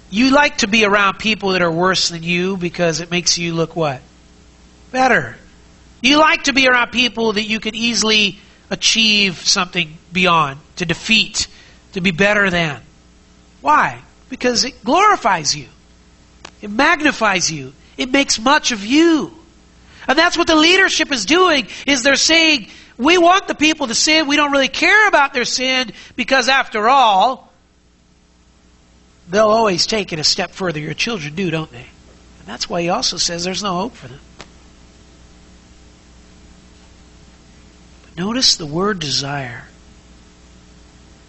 You 0.10 0.32
like 0.32 0.60
to 0.60 0.68
be 0.68 0.86
around 0.86 1.20
people 1.20 1.52
that 1.52 1.62
are 1.62 1.72
worse 1.72 2.10
than 2.10 2.24
you 2.24 2.56
because 2.56 3.02
it 3.02 3.12
makes 3.12 3.38
you 3.38 3.54
look 3.54 3.76
what? 3.76 4.02
Better. 4.92 5.36
You 6.02 6.18
like 6.18 6.46
to 6.46 6.54
be 6.54 6.68
around 6.68 6.92
people 6.92 7.34
that 7.34 7.44
you 7.44 7.60
could 7.60 7.76
easily 7.76 8.40
achieve 8.70 9.38
something 9.40 9.98
beyond, 10.14 10.60
to 10.78 10.86
defeat, 10.86 11.48
to 11.94 12.02
be 12.02 12.12
better 12.12 12.50
than. 12.50 12.82
Why? 13.62 14.02
Because 14.30 14.64
it 14.64 14.84
glorifies 14.84 15.56
you. 15.56 15.68
It 16.62 16.70
magnifies 16.70 17.52
you. 17.52 17.74
It 17.98 18.12
makes 18.12 18.39
much 18.39 18.72
of 18.72 18.86
you. 18.86 19.34
And 20.08 20.18
that's 20.18 20.38
what 20.38 20.48
the 20.48 20.56
leadership 20.56 21.12
is 21.12 21.25
doing, 21.25 21.68
is 21.86 22.04
they're 22.04 22.16
saying, 22.16 22.70
we 22.98 23.18
want 23.18 23.48
the 23.48 23.56
people 23.56 23.88
to 23.88 23.96
sin. 23.96 24.27
We 24.27 24.36
don't 24.38 24.51
really 24.51 24.70
care 24.70 25.08
about 25.08 25.34
their 25.34 25.46
sin 25.46 25.92
because 26.16 26.50
after 26.50 26.88
all, 26.88 27.51
they'll 29.30 29.50
always 29.50 29.86
take 29.86 30.13
it 30.13 30.20
a 30.20 30.24
step 30.24 30.51
further. 30.51 30.80
Your 30.80 30.94
children 30.94 31.36
do, 31.36 31.51
don't 31.51 31.72
they? 31.72 31.77
And 31.77 32.48
that's 32.48 32.70
why 32.70 32.82
he 32.82 32.89
also 32.89 33.18
says 33.18 33.44
there's 33.44 33.63
no 33.63 33.74
hope 33.74 33.96
for 33.96 34.08
them. 34.08 34.20
But 38.04 38.18
notice 38.18 38.56
the 38.56 38.66
word 38.66 39.00
desire. 39.00 39.66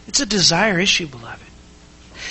It's 0.06 0.20
a 0.20 0.26
desire 0.26 0.78
issue, 0.78 1.06
beloved. 1.06 1.47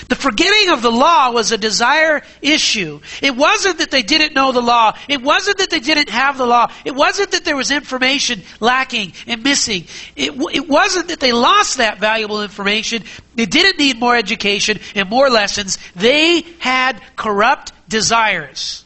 The 0.10 0.16
forgetting 0.16 0.70
of 0.70 0.82
the 0.82 0.92
law 0.92 1.32
was 1.32 1.52
a 1.52 1.58
desire 1.58 2.22
issue. 2.42 3.02
It 3.22 3.36
wasn't 3.36 3.80
that 3.80 3.92
they 3.92 4.04
didn't 4.04 4.34
know 4.34 4.52
the 4.52 4.62
law. 4.62 4.98
It 5.08 5.22
wasn't 5.22 5.58
that 5.58 5.70
they 5.70 5.80
didn't 5.80 6.10
have 6.10 6.38
the 6.38 6.46
law. 6.46 6.72
It 6.86 6.96
wasn't 6.96 7.32
that 7.32 7.46
there 7.46 7.56
was 7.56 7.72
information 7.72 8.44
lacking 8.60 9.14
and 9.26 9.44
missing. 9.44 9.86
It, 10.16 10.32
it 10.54 10.68
wasn't 10.68 11.10
that 11.10 11.20
they 11.20 11.34
lost 11.34 11.78
that 11.78 12.00
valuable 12.00 12.44
information. 12.44 13.04
They 13.36 13.46
didn't 13.46 13.80
need 13.80 14.00
more 14.00 14.16
education 14.16 14.80
and 14.96 15.10
more 15.10 15.30
lessons. 15.30 15.78
They 15.96 16.42
had 16.60 17.02
corrupt 17.16 17.72
desires. 17.90 18.84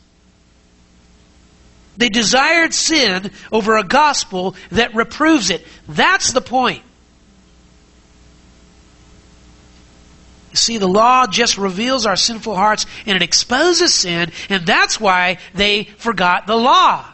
They 1.98 2.10
desired 2.10 2.74
sin 2.74 3.32
over 3.52 3.78
a 3.78 3.84
gospel 3.84 4.56
that 4.72 4.96
reproves 4.96 5.50
it. 5.50 5.66
That's 5.88 6.34
the 6.34 6.42
point. 6.42 6.84
See, 10.54 10.78
the 10.78 10.88
law 10.88 11.28
just 11.28 11.58
reveals 11.58 12.06
our 12.06 12.16
sinful 12.16 12.56
hearts 12.56 12.86
and 13.06 13.16
it 13.16 13.22
exposes 13.22 13.94
sin, 13.94 14.32
and 14.50 14.66
that's 14.66 15.00
why 15.00 15.38
they 15.54 15.84
forgot 15.84 16.48
the 16.48 16.56
law. 16.56 17.06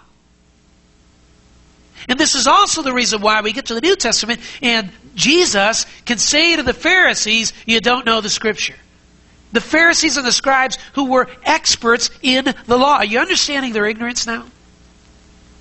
And 2.10 2.20
this 2.20 2.36
is 2.36 2.48
also 2.48 2.84
the 2.84 2.94
reason 2.94 3.22
why 3.22 3.42
we 3.42 3.52
get 3.52 3.66
to 3.68 3.74
the 3.74 3.82
New 3.82 3.96
Testament 3.96 4.40
and 4.62 4.92
Jesus 5.16 5.86
can 6.06 6.20
say 6.20 6.56
to 6.56 6.64
the 6.64 6.74
Pharisees, 6.74 7.52
You 7.66 7.82
don't 7.82 8.06
know 8.06 8.22
the 8.22 8.30
Scripture. 8.30 8.76
The 9.52 9.62
Pharisees 9.62 10.18
and 10.18 10.26
the 10.26 10.32
scribes 10.32 10.78
who 10.94 11.06
were 11.06 11.28
experts 11.44 12.12
in 12.22 12.54
the 12.66 12.78
law. 12.78 12.98
Are 12.98 13.06
you 13.06 13.20
understanding 13.20 13.74
their 13.74 13.86
ignorance 13.86 14.28
now? 14.28 14.46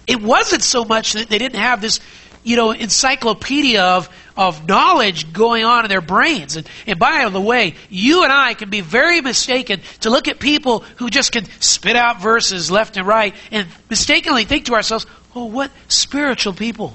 It 0.06 0.20
wasn't 0.20 0.62
so 0.62 0.84
much 0.84 1.14
that 1.14 1.28
they 1.28 1.38
didn't 1.38 1.60
have 1.60 1.80
this 1.80 2.00
you 2.46 2.54
know, 2.54 2.70
encyclopedia 2.70 3.82
of, 3.82 4.08
of 4.36 4.68
knowledge 4.68 5.32
going 5.32 5.64
on 5.64 5.84
in 5.84 5.88
their 5.88 6.00
brains. 6.00 6.56
And, 6.56 6.68
and 6.86 6.98
by 6.98 7.28
the 7.28 7.40
way, 7.40 7.74
you 7.88 8.22
and 8.22 8.32
I 8.32 8.54
can 8.54 8.70
be 8.70 8.80
very 8.80 9.20
mistaken 9.20 9.80
to 10.00 10.10
look 10.10 10.28
at 10.28 10.38
people 10.38 10.80
who 10.96 11.10
just 11.10 11.32
can 11.32 11.46
spit 11.60 11.96
out 11.96 12.20
verses 12.20 12.70
left 12.70 12.96
and 12.96 13.06
right 13.06 13.34
and 13.50 13.66
mistakenly 13.88 14.44
think 14.44 14.66
to 14.66 14.74
ourselves, 14.74 15.06
oh, 15.34 15.46
what 15.46 15.70
spiritual 15.88 16.52
people. 16.52 16.94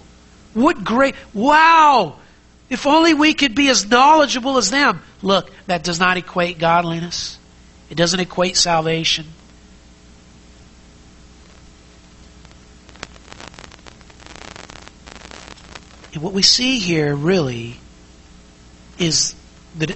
What 0.54 0.84
great, 0.84 1.16
wow! 1.34 2.18
If 2.70 2.88
only 2.88 3.14
we 3.14 3.34
could 3.34 3.56
be 3.56 3.70
as 3.70 3.90
knowledgeable 3.90 4.58
as 4.58 4.70
them. 4.70 5.02
Look, 5.22 5.52
that 5.68 5.84
does 5.84 6.00
not 6.00 6.18
equate 6.18 6.58
godliness. 6.58 7.38
It 7.90 7.96
doesn't 7.96 8.20
equate 8.20 8.56
salvation. 8.56 9.26
And 16.14 16.22
what 16.22 16.34
we 16.34 16.42
see 16.42 16.80
here 16.80 17.16
really 17.16 17.78
is 18.98 19.36
that 19.78 19.96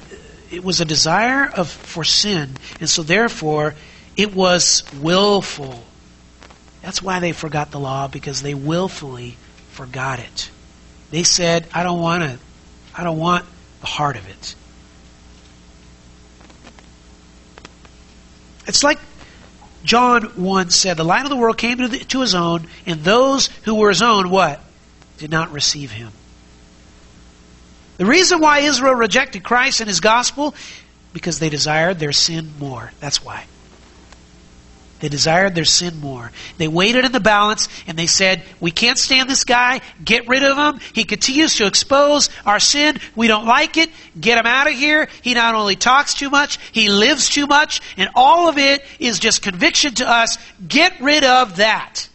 it 0.52 0.64
was 0.64 0.82
a 0.82 0.86
desire 0.86 1.46
of 1.46 1.70
for 1.70 2.04
sin, 2.04 2.58
and 2.80 2.90
so 2.90 3.04
therefore 3.04 3.76
it 4.16 4.34
was 4.34 4.84
willful. 5.00 5.84
That's 6.82 7.02
why 7.02 7.20
they 7.20 7.32
forgot 7.32 7.72
the 7.72 7.80
law 7.80 8.08
because 8.08 8.42
they 8.42 8.54
willfully 8.54 9.38
forgot 9.72 10.20
it. 10.20 10.50
They 11.12 11.24
said, 11.24 11.68
"I 11.74 11.84
don't 11.84 12.00
want 12.00 12.24
to. 12.24 12.38
I 12.96 13.04
don't 13.04 13.20
want 13.20 13.46
the 13.82 13.88
heart 13.88 14.16
of 14.16 14.28
it." 14.30 14.56
It's 18.68 18.84
like 18.84 19.00
John 19.84 20.24
1 20.24 20.72
said, 20.72 20.98
The 20.98 21.04
light 21.04 21.24
of 21.24 21.30
the 21.30 21.36
world 21.36 21.58
came 21.58 21.78
to, 21.78 21.88
the, 21.88 22.00
to 22.00 22.22
his 22.22 22.34
own, 22.34 22.68
and 22.86 23.04
those 23.04 23.48
who 23.64 23.76
were 23.76 23.90
his 23.90 24.02
own, 24.02 24.30
what? 24.32 24.60
Did 25.18 25.32
not 25.32 25.52
receive 25.52 25.92
him. 25.92 26.12
The 27.98 28.06
reason 28.06 28.40
why 28.40 28.60
Israel 28.60 28.96
rejected 28.96 29.44
Christ 29.44 29.80
and 29.80 29.88
his 29.88 30.02
gospel, 30.02 30.54
because 31.14 31.40
they 31.40 31.50
desired 31.50 32.00
their 32.00 32.12
sin 32.12 32.52
more. 32.60 32.92
That's 33.00 33.24
why. 33.24 33.46
They 35.00 35.10
desired 35.10 35.56
their 35.56 35.66
sin 35.66 36.00
more. 36.00 36.32
They 36.58 36.68
weighed 36.68 36.96
in 36.96 37.12
the 37.12 37.20
balance 37.20 37.68
and 37.86 37.98
they 37.98 38.08
said, 38.08 38.44
We 38.60 38.72
can't 38.72 38.98
stand 38.98 39.30
this 39.30 39.44
guy. 39.44 39.82
Get 40.04 40.28
rid 40.28 40.44
of 40.44 40.58
him. 40.58 40.82
He 40.94 41.04
continues 41.04 41.56
to 41.56 41.68
expose 41.68 42.30
our 42.46 42.60
sin. 42.60 42.98
We 43.16 43.28
don't 43.28 43.46
like 43.46 43.76
it. 43.78 43.90
Get 44.20 44.38
him 44.38 44.46
out 44.46 44.68
of 44.68 44.74
here. 44.74 45.10
He 45.22 45.34
not 45.34 45.54
only 45.54 45.76
talks 45.76 46.14
too 46.14 46.30
much, 46.30 46.60
he 46.72 46.90
lives 46.90 47.30
too 47.30 47.46
much. 47.46 47.82
And 47.98 48.10
all 48.16 48.48
of 48.48 48.58
it 48.58 48.84
is 48.98 49.20
just 49.20 49.42
conviction 49.42 49.96
to 49.96 50.10
us. 50.10 50.38
Get 50.66 51.00
rid 51.02 51.26
of 51.26 51.58
that. 51.58 52.08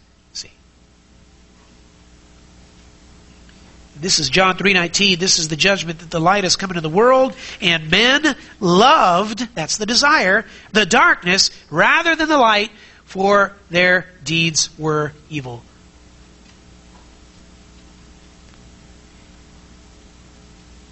This 4.01 4.17
is 4.17 4.29
John 4.29 4.57
3:19. 4.57 5.19
This 5.19 5.37
is 5.37 5.47
the 5.47 5.55
judgment 5.55 5.99
that 5.99 6.09
the 6.09 6.19
light 6.19 6.43
has 6.43 6.55
come 6.55 6.71
into 6.71 6.81
the 6.81 6.89
world 6.89 7.35
and 7.61 7.89
men 7.91 8.35
loved, 8.59 9.47
that's 9.53 9.77
the 9.77 9.85
desire, 9.85 10.45
the 10.73 10.87
darkness 10.87 11.51
rather 11.69 12.15
than 12.15 12.27
the 12.27 12.37
light 12.37 12.71
for 13.05 13.55
their 13.69 14.07
deeds 14.23 14.69
were 14.77 15.13
evil. 15.29 15.63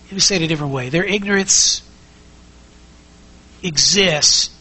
Let 0.06 0.14
me 0.14 0.20
say 0.20 0.36
it 0.36 0.42
a 0.44 0.48
different 0.48 0.74
way. 0.74 0.90
Their 0.90 1.06
ignorance 1.06 1.82
exists 3.64 4.52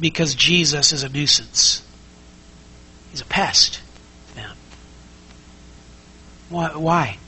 because 0.00 0.34
Jesus 0.34 0.92
is 0.92 1.02
a 1.02 1.08
nuisance. 1.08 1.82
He's 3.10 3.20
a 3.20 3.26
pest 3.26 3.80
to 4.28 4.34
them. 4.34 4.56
Why? 6.50 7.18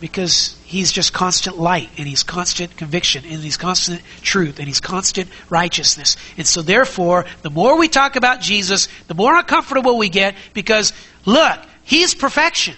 Because 0.00 0.58
he's 0.64 0.92
just 0.92 1.12
constant 1.12 1.58
light 1.58 1.88
and 1.96 2.06
he's 2.06 2.22
constant 2.22 2.76
conviction 2.76 3.24
and 3.24 3.40
he's 3.40 3.56
constant 3.56 4.02
truth 4.22 4.58
and 4.58 4.66
he's 4.66 4.80
constant 4.80 5.28
righteousness. 5.48 6.16
And 6.36 6.46
so 6.46 6.62
therefore, 6.62 7.24
the 7.42 7.50
more 7.50 7.78
we 7.78 7.88
talk 7.88 8.16
about 8.16 8.40
Jesus, 8.40 8.88
the 9.06 9.14
more 9.14 9.36
uncomfortable 9.36 9.96
we 9.96 10.08
get 10.08 10.34
because 10.52 10.92
look, 11.24 11.58
he's 11.84 12.14
perfection. 12.14 12.74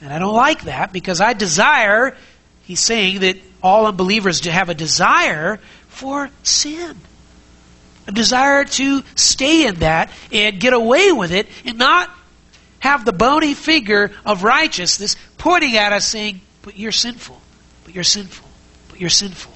And 0.00 0.12
I 0.12 0.18
don't 0.18 0.34
like 0.34 0.62
that 0.62 0.92
because 0.92 1.20
I 1.20 1.34
desire, 1.34 2.16
he's 2.62 2.80
saying 2.80 3.20
that 3.20 3.36
all 3.62 3.86
unbelievers 3.86 4.44
have 4.46 4.70
a 4.70 4.74
desire 4.74 5.58
for 5.88 6.30
sin. 6.42 6.96
A 8.06 8.12
desire 8.12 8.64
to 8.64 9.02
stay 9.14 9.66
in 9.66 9.76
that 9.76 10.10
and 10.32 10.58
get 10.58 10.72
away 10.72 11.12
with 11.12 11.32
it 11.32 11.48
and 11.66 11.76
not 11.76 12.10
have 12.80 13.04
the 13.04 13.12
bony 13.12 13.54
figure 13.54 14.10
of 14.24 14.42
righteousness 14.42 15.16
pointing 15.38 15.76
at 15.76 15.92
us 15.92 16.06
saying, 16.06 16.40
But 16.62 16.76
you're 16.76 16.92
sinful, 16.92 17.40
but 17.84 17.94
you're 17.94 18.04
sinful, 18.04 18.48
but 18.88 19.00
you're 19.00 19.10
sinful. 19.10 19.52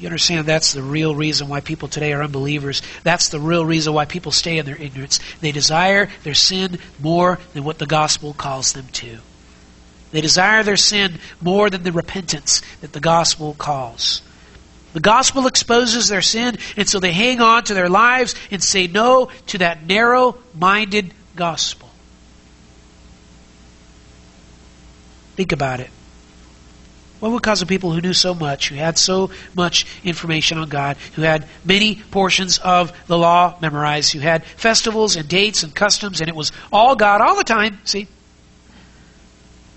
You 0.00 0.06
understand 0.06 0.46
that's 0.46 0.72
the 0.72 0.82
real 0.82 1.14
reason 1.14 1.48
why 1.48 1.60
people 1.60 1.86
today 1.86 2.14
are 2.14 2.22
unbelievers. 2.22 2.80
That's 3.04 3.28
the 3.28 3.38
real 3.38 3.66
reason 3.66 3.92
why 3.92 4.06
people 4.06 4.32
stay 4.32 4.56
in 4.56 4.64
their 4.64 4.80
ignorance. 4.80 5.20
They 5.42 5.52
desire 5.52 6.08
their 6.24 6.34
sin 6.34 6.78
more 6.98 7.38
than 7.52 7.64
what 7.64 7.78
the 7.78 7.86
gospel 7.86 8.32
calls 8.32 8.72
them 8.72 8.86
to. 8.92 9.18
They 10.10 10.22
desire 10.22 10.62
their 10.62 10.78
sin 10.78 11.18
more 11.40 11.68
than 11.68 11.82
the 11.82 11.92
repentance 11.92 12.62
that 12.80 12.94
the 12.94 13.00
gospel 13.00 13.54
calls. 13.58 14.22
The 14.92 15.00
gospel 15.00 15.46
exposes 15.46 16.08
their 16.08 16.22
sin, 16.22 16.58
and 16.76 16.88
so 16.88 16.98
they 16.98 17.12
hang 17.12 17.40
on 17.40 17.64
to 17.64 17.74
their 17.74 17.88
lives 17.88 18.34
and 18.50 18.62
say 18.62 18.86
no 18.86 19.30
to 19.48 19.58
that 19.58 19.86
narrow 19.86 20.36
minded 20.54 21.14
gospel. 21.36 21.88
Think 25.36 25.52
about 25.52 25.80
it. 25.80 25.90
What 27.20 27.32
would 27.32 27.42
cause 27.42 27.60
the 27.60 27.66
people 27.66 27.92
who 27.92 28.00
knew 28.00 28.14
so 28.14 28.34
much, 28.34 28.70
who 28.70 28.76
had 28.76 28.98
so 28.98 29.30
much 29.54 29.86
information 30.02 30.56
on 30.58 30.68
God, 30.70 30.96
who 31.14 31.22
had 31.22 31.46
many 31.64 31.96
portions 31.96 32.58
of 32.58 32.92
the 33.06 33.18
law 33.18 33.56
memorized, 33.60 34.12
who 34.12 34.20
had 34.20 34.44
festivals 34.44 35.16
and 35.16 35.28
dates 35.28 35.62
and 35.62 35.74
customs, 35.74 36.20
and 36.20 36.28
it 36.28 36.34
was 36.34 36.50
all 36.72 36.96
God 36.96 37.20
all 37.20 37.36
the 37.36 37.44
time, 37.44 37.78
see? 37.84 38.08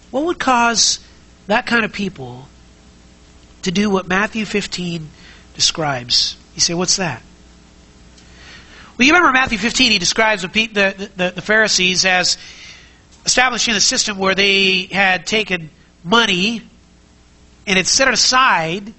What 0.09 0.23
would 0.23 0.39
cause 0.39 0.99
that 1.47 1.65
kind 1.65 1.83
of 1.83 1.91
people 1.91 2.47
to 3.63 3.71
do 3.71 3.89
what 3.89 4.07
Matthew 4.07 4.45
15 4.45 5.09
describes. 5.55 6.37
You 6.55 6.61
say, 6.61 6.73
what's 6.73 6.97
that? 6.97 7.21
Well, 8.97 9.07
you 9.07 9.13
remember 9.13 9.33
Matthew 9.33 9.57
15, 9.57 9.91
he 9.91 9.97
describes 9.97 10.43
the, 10.43 10.47
the, 10.47 11.31
the 11.35 11.41
Pharisees 11.41 12.05
as 12.05 12.37
establishing 13.25 13.73
a 13.73 13.81
system 13.81 14.17
where 14.17 14.35
they 14.35 14.83
had 14.83 15.25
taken 15.25 15.69
money 16.03 16.61
and 17.65 17.77
had 17.77 17.87
set 17.87 18.07
it 18.07 18.13
aside. 18.13 18.93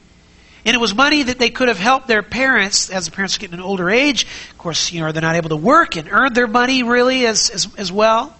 And 0.66 0.74
it 0.74 0.80
was 0.80 0.94
money 0.94 1.22
that 1.24 1.38
they 1.38 1.50
could 1.50 1.68
have 1.68 1.78
helped 1.78 2.08
their 2.08 2.22
parents 2.22 2.90
as 2.90 3.04
the 3.04 3.12
parents 3.12 3.38
get 3.38 3.52
in 3.52 3.58
an 3.58 3.64
older 3.64 3.90
age. 3.90 4.24
Of 4.50 4.58
course, 4.58 4.90
you 4.90 5.00
know, 5.00 5.12
they're 5.12 5.22
not 5.22 5.36
able 5.36 5.50
to 5.50 5.56
work 5.56 5.96
and 5.96 6.08
earn 6.10 6.32
their 6.32 6.46
money 6.46 6.82
really 6.82 7.26
as, 7.26 7.50
as, 7.50 7.68
as 7.76 7.92
well. 7.92 8.34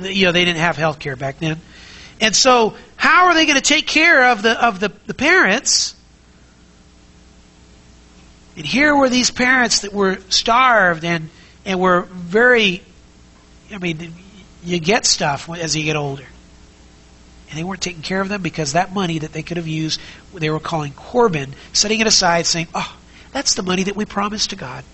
You 0.00 0.26
know, 0.26 0.32
they 0.32 0.44
didn't 0.44 0.60
have 0.60 0.76
health 0.76 0.98
care 0.98 1.14
back 1.14 1.38
then. 1.38 1.60
And 2.20 2.34
so, 2.34 2.74
how 2.96 3.26
are 3.26 3.34
they 3.34 3.46
going 3.46 3.56
to 3.56 3.62
take 3.62 3.86
care 3.86 4.30
of 4.30 4.42
the, 4.42 4.64
of 4.64 4.80
the, 4.80 4.92
the 5.06 5.14
parents? 5.14 5.94
And 8.56 8.64
here 8.64 8.96
were 8.96 9.08
these 9.08 9.30
parents 9.30 9.80
that 9.80 9.92
were 9.92 10.18
starved 10.30 11.04
and, 11.04 11.28
and 11.64 11.78
were 11.78 12.02
very, 12.02 12.82
I 13.70 13.78
mean, 13.78 14.14
you 14.64 14.80
get 14.80 15.04
stuff 15.04 15.48
as 15.50 15.76
you 15.76 15.84
get 15.84 15.96
older. 15.96 16.26
And 17.50 17.58
they 17.58 17.64
weren't 17.64 17.82
taking 17.82 18.02
care 18.02 18.20
of 18.20 18.28
them 18.28 18.42
because 18.42 18.72
that 18.72 18.92
money 18.92 19.18
that 19.18 19.32
they 19.32 19.42
could 19.42 19.58
have 19.58 19.68
used, 19.68 20.00
they 20.34 20.50
were 20.50 20.58
calling 20.58 20.92
Corban, 20.92 21.54
setting 21.72 22.00
it 22.00 22.06
aside, 22.06 22.46
saying, 22.46 22.68
oh, 22.74 22.96
that's 23.32 23.54
the 23.54 23.62
money 23.62 23.84
that 23.84 23.94
we 23.94 24.04
promised 24.04 24.50
to 24.50 24.56
God. 24.56 24.84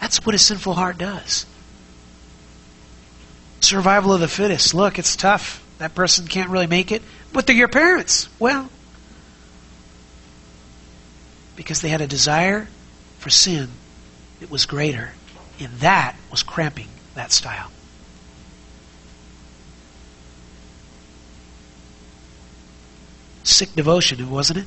That's 0.00 0.26
what 0.26 0.34
a 0.34 0.38
sinful 0.38 0.74
heart 0.74 0.98
does. 0.98 1.46
Survival 3.62 4.12
of 4.12 4.20
the 4.20 4.28
fittest. 4.28 4.74
Look, 4.74 4.98
it's 4.98 5.16
tough. 5.16 5.64
That 5.78 5.94
person 5.94 6.26
can't 6.26 6.50
really 6.50 6.66
make 6.66 6.92
it. 6.92 7.02
But 7.32 7.46
they're 7.46 7.56
your 7.56 7.68
parents. 7.68 8.28
Well, 8.38 8.68
because 11.56 11.80
they 11.80 11.88
had 11.88 12.00
a 12.00 12.06
desire 12.06 12.68
for 13.18 13.30
sin 13.30 13.68
that 14.40 14.50
was 14.50 14.66
greater. 14.66 15.12
And 15.60 15.72
that 15.78 16.16
was 16.30 16.42
cramping 16.42 16.88
that 17.14 17.30
style. 17.30 17.70
Sick 23.44 23.72
devotion, 23.74 24.28
wasn't 24.30 24.60
it? 24.60 24.66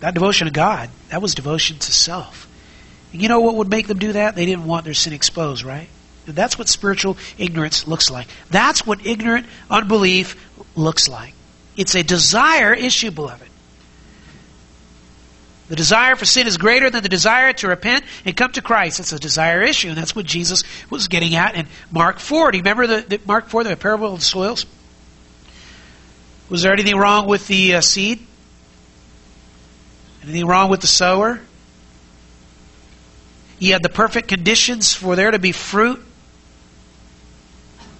That 0.00 0.14
devotion 0.14 0.46
to 0.46 0.52
God, 0.52 0.90
that 1.10 1.22
was 1.22 1.34
devotion 1.34 1.78
to 1.78 1.92
self. 1.92 2.48
And 3.12 3.22
you 3.22 3.28
know 3.28 3.40
what 3.40 3.54
would 3.56 3.70
make 3.70 3.86
them 3.86 3.98
do 3.98 4.12
that? 4.12 4.34
They 4.34 4.46
didn't 4.46 4.64
want 4.64 4.84
their 4.84 4.94
sin 4.94 5.12
exposed, 5.12 5.64
right? 5.64 5.88
That's 6.34 6.58
what 6.58 6.68
spiritual 6.68 7.16
ignorance 7.38 7.86
looks 7.86 8.10
like. 8.10 8.28
That's 8.50 8.86
what 8.86 9.04
ignorant 9.06 9.46
unbelief 9.70 10.36
looks 10.76 11.08
like. 11.08 11.34
It's 11.76 11.94
a 11.94 12.02
desire 12.02 12.74
issue, 12.74 13.10
beloved. 13.10 13.48
The 15.68 15.76
desire 15.76 16.16
for 16.16 16.24
sin 16.24 16.46
is 16.46 16.56
greater 16.56 16.88
than 16.88 17.02
the 17.02 17.10
desire 17.10 17.52
to 17.52 17.68
repent 17.68 18.04
and 18.24 18.34
come 18.34 18.52
to 18.52 18.62
Christ. 18.62 19.00
It's 19.00 19.12
a 19.12 19.18
desire 19.18 19.62
issue, 19.62 19.88
and 19.88 19.98
that's 19.98 20.16
what 20.16 20.24
Jesus 20.24 20.64
was 20.88 21.08
getting 21.08 21.34
at 21.34 21.54
in 21.54 21.66
Mark 21.90 22.18
4. 22.18 22.52
Do 22.52 22.58
you 22.58 22.62
remember 22.62 22.86
the, 22.86 23.00
the 23.02 23.20
Mark 23.26 23.48
4, 23.48 23.64
the 23.64 23.76
parable 23.76 24.14
of 24.14 24.20
the 24.20 24.24
soils? 24.24 24.64
Was 26.48 26.62
there 26.62 26.72
anything 26.72 26.96
wrong 26.96 27.26
with 27.26 27.46
the 27.48 27.74
uh, 27.74 27.80
seed? 27.82 28.26
Anything 30.22 30.46
wrong 30.46 30.70
with 30.70 30.80
the 30.80 30.86
sower? 30.86 31.40
He 33.60 33.70
had 33.70 33.82
the 33.82 33.90
perfect 33.90 34.28
conditions 34.28 34.94
for 34.94 35.16
there 35.16 35.30
to 35.30 35.38
be 35.38 35.52
fruit. 35.52 36.02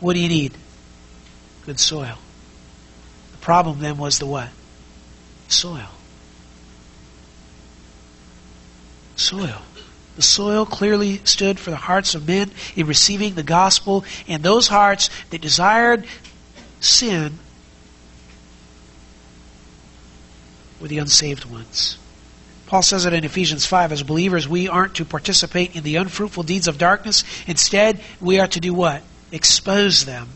What 0.00 0.14
do 0.14 0.20
you 0.20 0.28
need? 0.28 0.54
Good 1.66 1.80
soil. 1.80 2.18
The 3.32 3.38
problem 3.38 3.80
then 3.80 3.98
was 3.98 4.18
the 4.18 4.26
what? 4.26 4.48
Soil. 5.48 5.88
Soil. 9.16 9.62
The 10.16 10.22
soil 10.22 10.66
clearly 10.66 11.20
stood 11.24 11.58
for 11.58 11.70
the 11.70 11.76
hearts 11.76 12.14
of 12.14 12.26
men 12.26 12.50
in 12.74 12.86
receiving 12.86 13.34
the 13.34 13.42
gospel, 13.42 14.04
and 14.26 14.42
those 14.42 14.68
hearts 14.68 15.10
that 15.30 15.40
desired 15.40 16.06
sin 16.80 17.38
were 20.80 20.88
the 20.88 20.98
unsaved 20.98 21.44
ones. 21.44 21.98
Paul 22.66 22.82
says 22.82 23.06
it 23.06 23.12
in 23.12 23.24
Ephesians 23.24 23.64
5 23.64 23.92
as 23.92 24.02
believers, 24.02 24.46
we 24.46 24.68
aren't 24.68 24.96
to 24.96 25.04
participate 25.04 25.74
in 25.74 25.84
the 25.84 25.96
unfruitful 25.96 26.42
deeds 26.42 26.68
of 26.68 26.78
darkness. 26.78 27.24
Instead, 27.46 28.00
we 28.20 28.40
are 28.40 28.46
to 28.48 28.60
do 28.60 28.74
what? 28.74 29.02
Expose 29.32 30.04
them. 30.04 30.28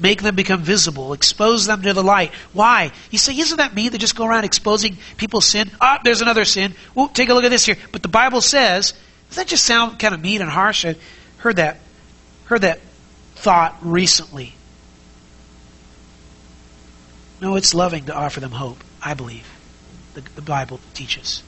Make 0.00 0.22
them 0.22 0.34
become 0.34 0.62
visible. 0.62 1.12
Expose 1.12 1.66
them 1.66 1.82
to 1.82 1.92
the 1.92 2.02
light. 2.02 2.32
Why? 2.52 2.90
You 3.10 3.18
say, 3.18 3.36
isn't 3.38 3.58
that 3.58 3.74
me 3.74 3.88
that 3.88 3.98
just 3.98 4.16
go 4.16 4.26
around 4.26 4.44
exposing 4.44 4.98
people's 5.16 5.46
sin? 5.46 5.70
Ah, 5.80 6.00
there's 6.02 6.20
another 6.20 6.44
sin. 6.44 6.74
Ooh, 6.98 7.08
take 7.08 7.28
a 7.28 7.34
look 7.34 7.44
at 7.44 7.50
this 7.50 7.64
here. 7.64 7.76
But 7.92 8.02
the 8.02 8.08
Bible 8.08 8.40
says, 8.40 8.94
does 9.28 9.36
that 9.36 9.46
just 9.46 9.64
sound 9.64 9.98
kind 9.98 10.12
of 10.14 10.20
mean 10.20 10.40
and 10.40 10.50
harsh? 10.50 10.84
I 10.84 10.96
heard 11.38 11.56
that, 11.56 11.78
heard 12.46 12.62
that 12.62 12.80
thought 13.36 13.76
recently. 13.82 14.54
No, 17.40 17.56
it's 17.56 17.74
loving 17.74 18.06
to 18.06 18.14
offer 18.14 18.40
them 18.40 18.52
hope, 18.52 18.82
I 19.02 19.14
believe. 19.14 19.48
The, 20.14 20.22
the 20.34 20.42
Bible 20.42 20.80
teaches. 20.94 21.42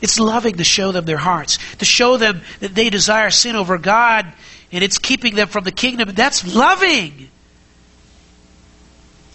It's 0.00 0.20
loving 0.20 0.56
to 0.56 0.64
show 0.64 0.92
them 0.92 1.06
their 1.06 1.16
hearts, 1.16 1.58
to 1.78 1.84
show 1.84 2.18
them 2.18 2.42
that 2.60 2.74
they 2.74 2.90
desire 2.90 3.30
sin 3.30 3.56
over 3.56 3.78
God 3.78 4.30
and 4.74 4.82
it's 4.82 4.98
keeping 4.98 5.36
them 5.36 5.46
from 5.46 5.62
the 5.62 5.72
kingdom. 5.72 6.10
That's 6.14 6.54
loving. 6.54 7.28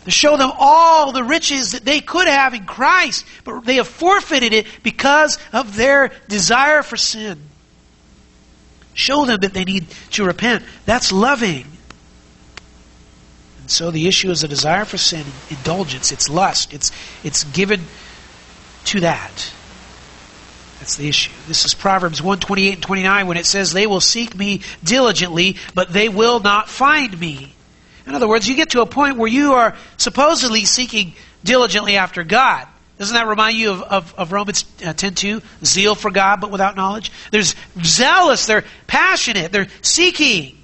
To 0.04 0.12
show 0.12 0.36
them 0.36 0.52
all 0.60 1.14
the 1.14 1.24
riches 1.24 1.72
that 1.72 1.86
they 1.86 2.02
could 2.02 2.28
have 2.28 2.54
in 2.54 2.66
Christ, 2.66 3.26
but 3.46 3.62
they 3.62 3.76
have 3.76 3.88
forfeited 3.88 4.52
it 4.52 4.68
because 4.84 5.40
of 5.54 5.78
their 5.78 6.12
desire 6.28 6.84
for 6.84 6.98
sin. 6.98 7.40
Show 8.94 9.24
them 9.26 9.40
that 9.42 9.54
they 9.54 9.64
need 9.64 9.88
to 10.12 10.26
repent. 10.26 10.66
That's 10.86 11.12
loving. 11.12 11.66
And 13.62 13.72
so 13.72 13.92
the 13.92 14.08
issue 14.08 14.32
is 14.32 14.44
a 14.44 14.48
desire 14.50 14.84
for 14.84 14.98
sin, 14.98 15.26
indulgence, 15.50 16.12
it's 16.12 16.30
lust, 16.30 16.74
it's, 16.74 16.92
it's 17.24 17.46
given 17.46 17.82
to 18.86 19.00
that. 19.02 19.54
That's 20.90 20.98
the 20.98 21.08
issue. 21.08 21.32
This 21.48 21.66
is 21.66 21.76
Proverbs 21.76 22.20
128 22.20 22.74
and 22.74 22.82
29 22.82 23.28
when 23.28 23.38
it 23.38 23.46
says, 23.46 23.72
They 23.72 23.86
will 23.86 24.02
seek 24.02 24.36
me 24.36 24.62
diligently, 24.84 25.58
but 25.76 25.94
they 25.94 26.10
will 26.10 26.40
not 26.40 26.68
find 26.68 27.20
me. 27.20 27.54
In 28.08 28.16
other 28.16 28.28
words, 28.28 28.50
you 28.50 28.56
get 28.56 28.72
to 28.72 28.82
a 28.82 28.88
point 28.88 29.18
where 29.18 29.30
you 29.30 29.54
are 29.54 29.78
supposedly 29.98 30.66
seeking 30.66 31.14
diligently 31.44 31.98
after 31.98 32.24
God. 32.24 32.68
Doesn't 32.98 33.14
that 33.14 33.28
remind 33.28 33.56
you 33.56 33.70
of, 33.70 33.84
of, 33.84 34.16
of 34.16 34.32
Romans 34.32 34.66
uh, 34.84 34.94
10 34.94 35.14
2? 35.14 35.42
Zeal 35.64 35.94
for 35.94 36.10
God, 36.10 36.42
but 36.42 36.50
without 36.50 36.76
knowledge. 36.76 37.12
There's 37.30 37.54
zealous, 37.84 38.48
they're 38.48 38.66
passionate, 38.88 39.52
they're 39.52 39.68
seeking. 39.84 40.58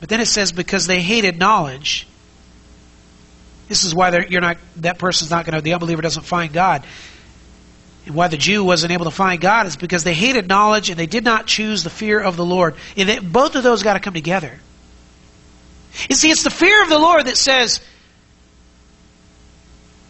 But 0.00 0.08
then 0.08 0.22
it 0.22 0.28
says, 0.28 0.50
because 0.50 0.86
they 0.86 1.02
hated 1.02 1.38
knowledge. 1.38 2.06
This 3.68 3.84
is 3.84 3.94
why 3.94 4.24
you're 4.30 4.40
not, 4.40 4.56
that 4.76 4.98
person's 4.98 5.30
not 5.30 5.44
going 5.44 5.56
to, 5.56 5.60
the 5.60 5.74
unbeliever 5.74 6.00
doesn't 6.00 6.24
find 6.24 6.54
God. 6.54 6.84
Why 8.10 8.28
the 8.28 8.36
Jew 8.36 8.64
wasn't 8.64 8.92
able 8.92 9.06
to 9.06 9.10
find 9.10 9.40
God 9.40 9.66
is 9.66 9.76
because 9.76 10.04
they 10.04 10.14
hated 10.14 10.48
knowledge 10.48 10.90
and 10.90 10.98
they 10.98 11.06
did 11.06 11.24
not 11.24 11.46
choose 11.46 11.84
the 11.84 11.90
fear 11.90 12.20
of 12.20 12.36
the 12.36 12.44
Lord. 12.44 12.74
And 12.96 13.08
they, 13.08 13.18
both 13.18 13.56
of 13.56 13.62
those 13.62 13.82
got 13.82 13.94
to 13.94 14.00
come 14.00 14.14
together. 14.14 14.58
You 16.08 16.16
see, 16.16 16.30
it's 16.30 16.42
the 16.44 16.50
fear 16.50 16.82
of 16.82 16.88
the 16.88 16.98
Lord 16.98 17.26
that 17.26 17.36
says, 17.36 17.80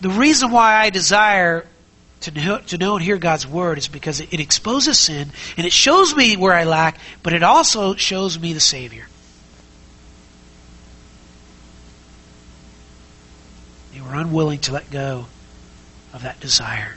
the 0.00 0.10
reason 0.10 0.50
why 0.50 0.76
I 0.76 0.90
desire 0.90 1.66
to 2.22 2.30
know, 2.30 2.58
to 2.58 2.78
know 2.78 2.96
and 2.96 3.04
hear 3.04 3.16
God's 3.16 3.46
word 3.46 3.78
is 3.78 3.88
because 3.88 4.20
it, 4.20 4.32
it 4.32 4.40
exposes 4.40 4.98
sin 4.98 5.30
and 5.56 5.66
it 5.66 5.72
shows 5.72 6.14
me 6.14 6.36
where 6.36 6.54
I 6.54 6.64
lack, 6.64 6.98
but 7.22 7.32
it 7.32 7.42
also 7.42 7.94
shows 7.94 8.38
me 8.38 8.52
the 8.52 8.60
Savior. 8.60 9.06
They 13.94 14.00
were 14.00 14.14
unwilling 14.14 14.60
to 14.60 14.72
let 14.72 14.90
go 14.90 15.26
of 16.12 16.22
that 16.22 16.40
desire. 16.40 16.96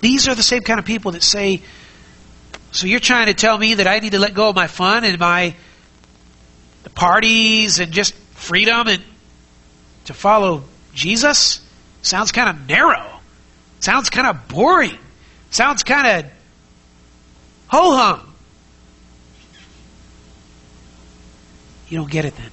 These 0.00 0.28
are 0.28 0.34
the 0.34 0.42
same 0.42 0.62
kind 0.62 0.78
of 0.78 0.84
people 0.86 1.12
that 1.12 1.22
say, 1.22 1.62
So 2.72 2.86
you're 2.86 3.00
trying 3.00 3.26
to 3.26 3.34
tell 3.34 3.58
me 3.58 3.74
that 3.74 3.86
I 3.86 3.98
need 3.98 4.12
to 4.12 4.18
let 4.18 4.34
go 4.34 4.50
of 4.50 4.56
my 4.56 4.66
fun 4.66 5.04
and 5.04 5.18
my 5.18 5.54
the 6.84 6.90
parties 6.90 7.80
and 7.80 7.92
just 7.92 8.14
freedom 8.14 8.88
and 8.88 9.02
to 10.06 10.14
follow 10.14 10.64
Jesus? 10.94 11.60
Sounds 12.02 12.32
kind 12.32 12.48
of 12.48 12.68
narrow. 12.68 13.20
Sounds 13.80 14.10
kind 14.10 14.26
of 14.26 14.48
boring. 14.48 14.98
Sounds 15.50 15.82
kind 15.82 16.24
of 16.24 16.30
ho 17.68 17.96
hum. 17.96 18.34
You 21.88 21.98
don't 21.98 22.10
get 22.10 22.24
it 22.24 22.36
then. 22.36 22.50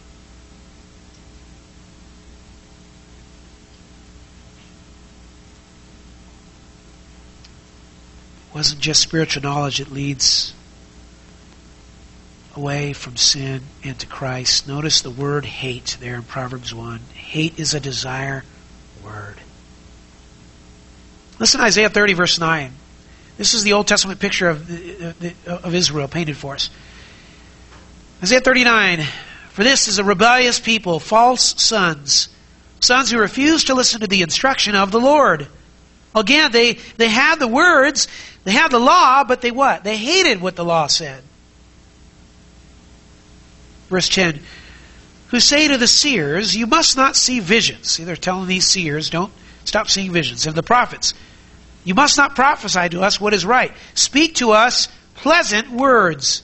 Wasn't 8.56 8.80
just 8.80 9.02
spiritual 9.02 9.44
knowledge 9.44 9.80
that 9.80 9.91
leads 9.91 10.54
away 12.56 12.94
from 12.94 13.18
sin 13.18 13.62
and 13.84 14.00
to 14.00 14.08
Christ. 14.08 14.65
Notice 14.65 15.02
the 15.02 15.10
word 15.10 15.44
hate 15.44 15.98
there 16.00 16.15
in 16.15 16.24
Proverbs 16.24 16.74
1. 16.74 17.00
Hate 17.13 17.60
is 17.60 17.74
a 17.74 17.82
desire 17.82 18.46
word. 19.04 19.36
Listen 21.38 21.60
to 21.60 21.65
Isaiah 21.65 21.89
30, 21.89 22.13
verse 22.13 22.39
9. 22.39 22.72
This 23.38 23.54
is 23.54 23.63
the 23.63 23.74
Old 23.74 23.88
Testament 23.89 24.22
picture 24.22 24.48
of, 24.48 24.62
of 25.46 25.76
Israel 25.76 26.08
painted 26.08 26.38
for 26.38 26.54
us. 26.54 26.70
Isaiah 28.24 28.39
39 28.39 29.06
For 29.50 29.65
this 29.65 29.89
is 29.89 30.00
a 30.00 30.06
rebellious 30.06 30.62
people, 30.62 31.02
false 31.02 31.62
sons, 31.62 32.30
sons 32.80 33.12
who 33.12 33.20
refuse 33.20 33.65
to 33.65 33.74
listen 33.74 34.00
to 34.00 34.08
the 34.08 34.22
instruction 34.22 34.76
of 34.76 34.91
the 34.91 35.02
Lord. 35.02 35.50
Again, 36.15 36.54
they, 36.54 36.76
they 36.96 37.10
had 37.10 37.39
the 37.39 37.48
words, 37.48 38.08
they 38.45 38.51
had 38.51 38.69
the 38.69 38.79
law, 38.79 39.23
but 39.23 39.41
they 39.41 39.51
what? 39.51 39.84
They 39.84 39.97
hated 39.97 40.39
what 40.39 40.55
the 40.55 40.63
law 40.63 40.88
said. 40.88 41.21
Verse 43.89 44.08
10 44.08 44.39
Who 45.29 45.39
say 45.39 45.67
to 45.67 45.77
the 45.77 45.88
seers, 45.88 46.55
You 46.55 46.67
must 46.67 46.95
not 46.95 47.15
see 47.15 47.39
visions. 47.39 47.91
See, 47.91 48.03
they're 48.03 48.15
telling 48.15 48.47
these 48.47 48.65
seers, 48.65 49.10
Don't 49.10 49.34
stop 49.65 49.89
seeing 49.89 50.12
visions. 50.13 50.45
And 50.45 50.55
the 50.55 50.63
prophets, 50.63 51.15
You 51.84 51.95
must 51.95 52.17
not 52.17 52.36
prophesy 52.36 52.89
to 52.89 53.01
us 53.01 53.19
what 53.19 53.34
is 53.34 53.45
right. 53.45 53.73
Speak 53.95 54.36
to 54.36 54.51
us 54.51 54.89
pleasant 55.15 55.71
words. 55.71 56.43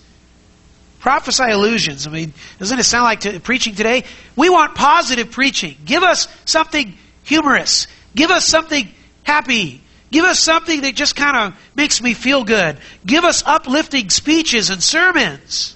Prophesy 0.99 1.51
illusions. 1.51 2.07
I 2.07 2.09
mean, 2.09 2.33
doesn't 2.57 2.79
it 2.79 2.83
sound 2.83 3.03
like 3.03 3.21
to, 3.21 3.39
preaching 3.39 3.75
today? 3.75 4.05
We 4.35 4.49
want 4.49 4.75
positive 4.75 5.31
preaching. 5.31 5.77
Give 5.85 6.03
us 6.03 6.27
something 6.45 6.95
humorous. 7.23 7.87
Give 8.15 8.31
us 8.31 8.45
something 8.45 8.87
happy. 9.23 9.81
Give 10.11 10.25
us 10.25 10.39
something 10.39 10.81
that 10.81 10.95
just 10.95 11.15
kind 11.15 11.37
of 11.37 11.59
makes 11.73 12.01
me 12.01 12.13
feel 12.13 12.43
good. 12.43 12.77
Give 13.05 13.23
us 13.23 13.43
uplifting 13.45 14.09
speeches 14.09 14.69
and 14.69 14.83
sermons. 14.83 15.75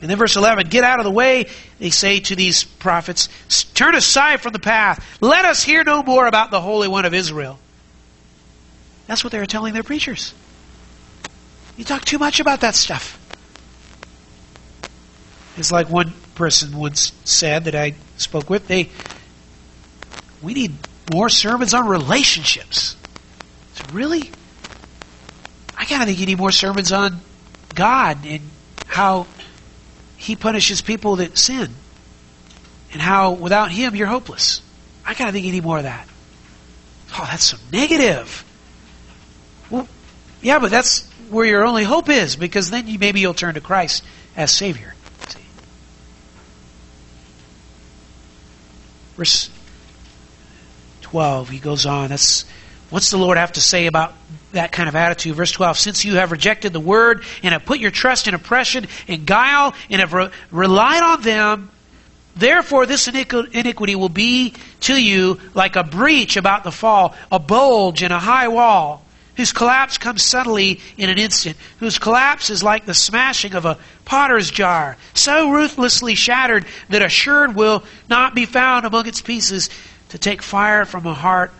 And 0.00 0.08
then 0.08 0.16
verse 0.16 0.34
11, 0.36 0.68
get 0.68 0.82
out 0.82 0.98
of 0.98 1.04
the 1.04 1.10
way, 1.10 1.46
they 1.78 1.90
say 1.90 2.20
to 2.20 2.34
these 2.34 2.64
prophets. 2.64 3.28
Turn 3.74 3.94
aside 3.94 4.40
from 4.40 4.52
the 4.52 4.58
path. 4.58 5.04
Let 5.20 5.44
us 5.44 5.62
hear 5.62 5.84
no 5.84 6.02
more 6.02 6.26
about 6.26 6.50
the 6.50 6.60
Holy 6.60 6.88
One 6.88 7.04
of 7.04 7.12
Israel. 7.12 7.58
That's 9.06 9.22
what 9.22 9.30
they 9.32 9.38
were 9.38 9.46
telling 9.46 9.74
their 9.74 9.82
preachers. 9.82 10.32
You 11.76 11.84
talk 11.84 12.04
too 12.04 12.18
much 12.18 12.40
about 12.40 12.60
that 12.60 12.74
stuff. 12.74 13.18
It's 15.58 15.70
like 15.70 15.90
one 15.90 16.14
person 16.34 16.76
once 16.76 17.12
said 17.24 17.64
that 17.64 17.74
I 17.74 17.94
spoke 18.16 18.48
with, 18.48 18.68
they 18.68 18.88
we 20.40 20.54
need 20.54 20.72
more 21.10 21.28
sermons 21.28 21.74
on 21.74 21.86
relationships. 21.86 22.96
So 23.74 23.84
really? 23.92 24.30
I 25.76 25.84
kind 25.84 26.02
of 26.02 26.08
think 26.08 26.18
you 26.18 26.26
need 26.26 26.38
more 26.38 26.52
sermons 26.52 26.92
on 26.92 27.20
God 27.74 28.24
and 28.24 28.42
how 28.86 29.26
He 30.16 30.36
punishes 30.36 30.82
people 30.82 31.16
that 31.16 31.36
sin. 31.36 31.70
And 32.92 33.00
how 33.00 33.32
without 33.32 33.70
Him 33.70 33.94
you're 33.94 34.06
hopeless. 34.06 34.62
I 35.04 35.14
kind 35.14 35.28
of 35.28 35.34
think 35.34 35.46
you 35.46 35.52
need 35.52 35.64
more 35.64 35.78
of 35.78 35.84
that. 35.84 36.06
Oh, 37.14 37.26
that's 37.28 37.44
so 37.44 37.56
negative. 37.72 38.44
Well, 39.68 39.88
yeah, 40.42 40.58
but 40.58 40.70
that's 40.70 41.08
where 41.28 41.44
your 41.44 41.64
only 41.64 41.84
hope 41.84 42.08
is 42.08 42.36
because 42.36 42.70
then 42.70 42.86
you, 42.86 42.98
maybe 42.98 43.20
you'll 43.20 43.34
turn 43.34 43.54
to 43.54 43.60
Christ 43.60 44.04
as 44.36 44.50
Savior. 44.50 44.94
Verse 49.16 49.50
12, 51.10 51.48
he 51.48 51.58
goes 51.58 51.86
on. 51.86 52.10
That's 52.10 52.44
what's 52.88 53.10
the 53.10 53.18
Lord 53.18 53.36
have 53.36 53.52
to 53.52 53.60
say 53.60 53.86
about 53.86 54.14
that 54.52 54.70
kind 54.70 54.88
of 54.88 54.94
attitude? 54.94 55.34
Verse 55.34 55.50
12, 55.50 55.76
since 55.76 56.04
you 56.04 56.14
have 56.14 56.30
rejected 56.30 56.72
the 56.72 56.80
word 56.80 57.24
and 57.42 57.52
have 57.52 57.64
put 57.64 57.80
your 57.80 57.90
trust 57.90 58.28
in 58.28 58.34
oppression 58.34 58.86
and 59.08 59.26
guile 59.26 59.74
and 59.90 60.00
have 60.00 60.12
re- 60.12 60.30
relied 60.52 61.02
on 61.02 61.22
them, 61.22 61.70
therefore 62.36 62.86
this 62.86 63.08
iniquity 63.08 63.96
will 63.96 64.08
be 64.08 64.54
to 64.82 64.94
you 64.94 65.40
like 65.52 65.74
a 65.74 65.82
breach 65.82 66.36
about 66.36 66.62
the 66.62 66.70
fall, 66.70 67.16
a 67.32 67.40
bulge 67.40 68.04
in 68.04 68.12
a 68.12 68.20
high 68.20 68.46
wall 68.46 69.04
whose 69.36 69.52
collapse 69.52 69.98
comes 69.98 70.22
suddenly 70.22 70.78
in 70.96 71.08
an 71.08 71.18
instant, 71.18 71.56
whose 71.80 71.98
collapse 71.98 72.50
is 72.50 72.62
like 72.62 72.86
the 72.86 72.94
smashing 72.94 73.54
of 73.54 73.64
a 73.64 73.78
potter's 74.04 74.50
jar, 74.50 74.96
so 75.14 75.50
ruthlessly 75.50 76.14
shattered 76.14 76.66
that 76.90 77.02
a 77.02 77.08
sherd 77.08 77.54
will 77.54 77.82
not 78.08 78.34
be 78.34 78.44
found 78.44 78.86
among 78.86 79.08
its 79.08 79.22
pieces 79.22 79.70
to 80.10 80.18
take 80.18 80.42
fire 80.42 80.84
from 80.84 81.06
a 81.06 81.14
heart 81.14 81.52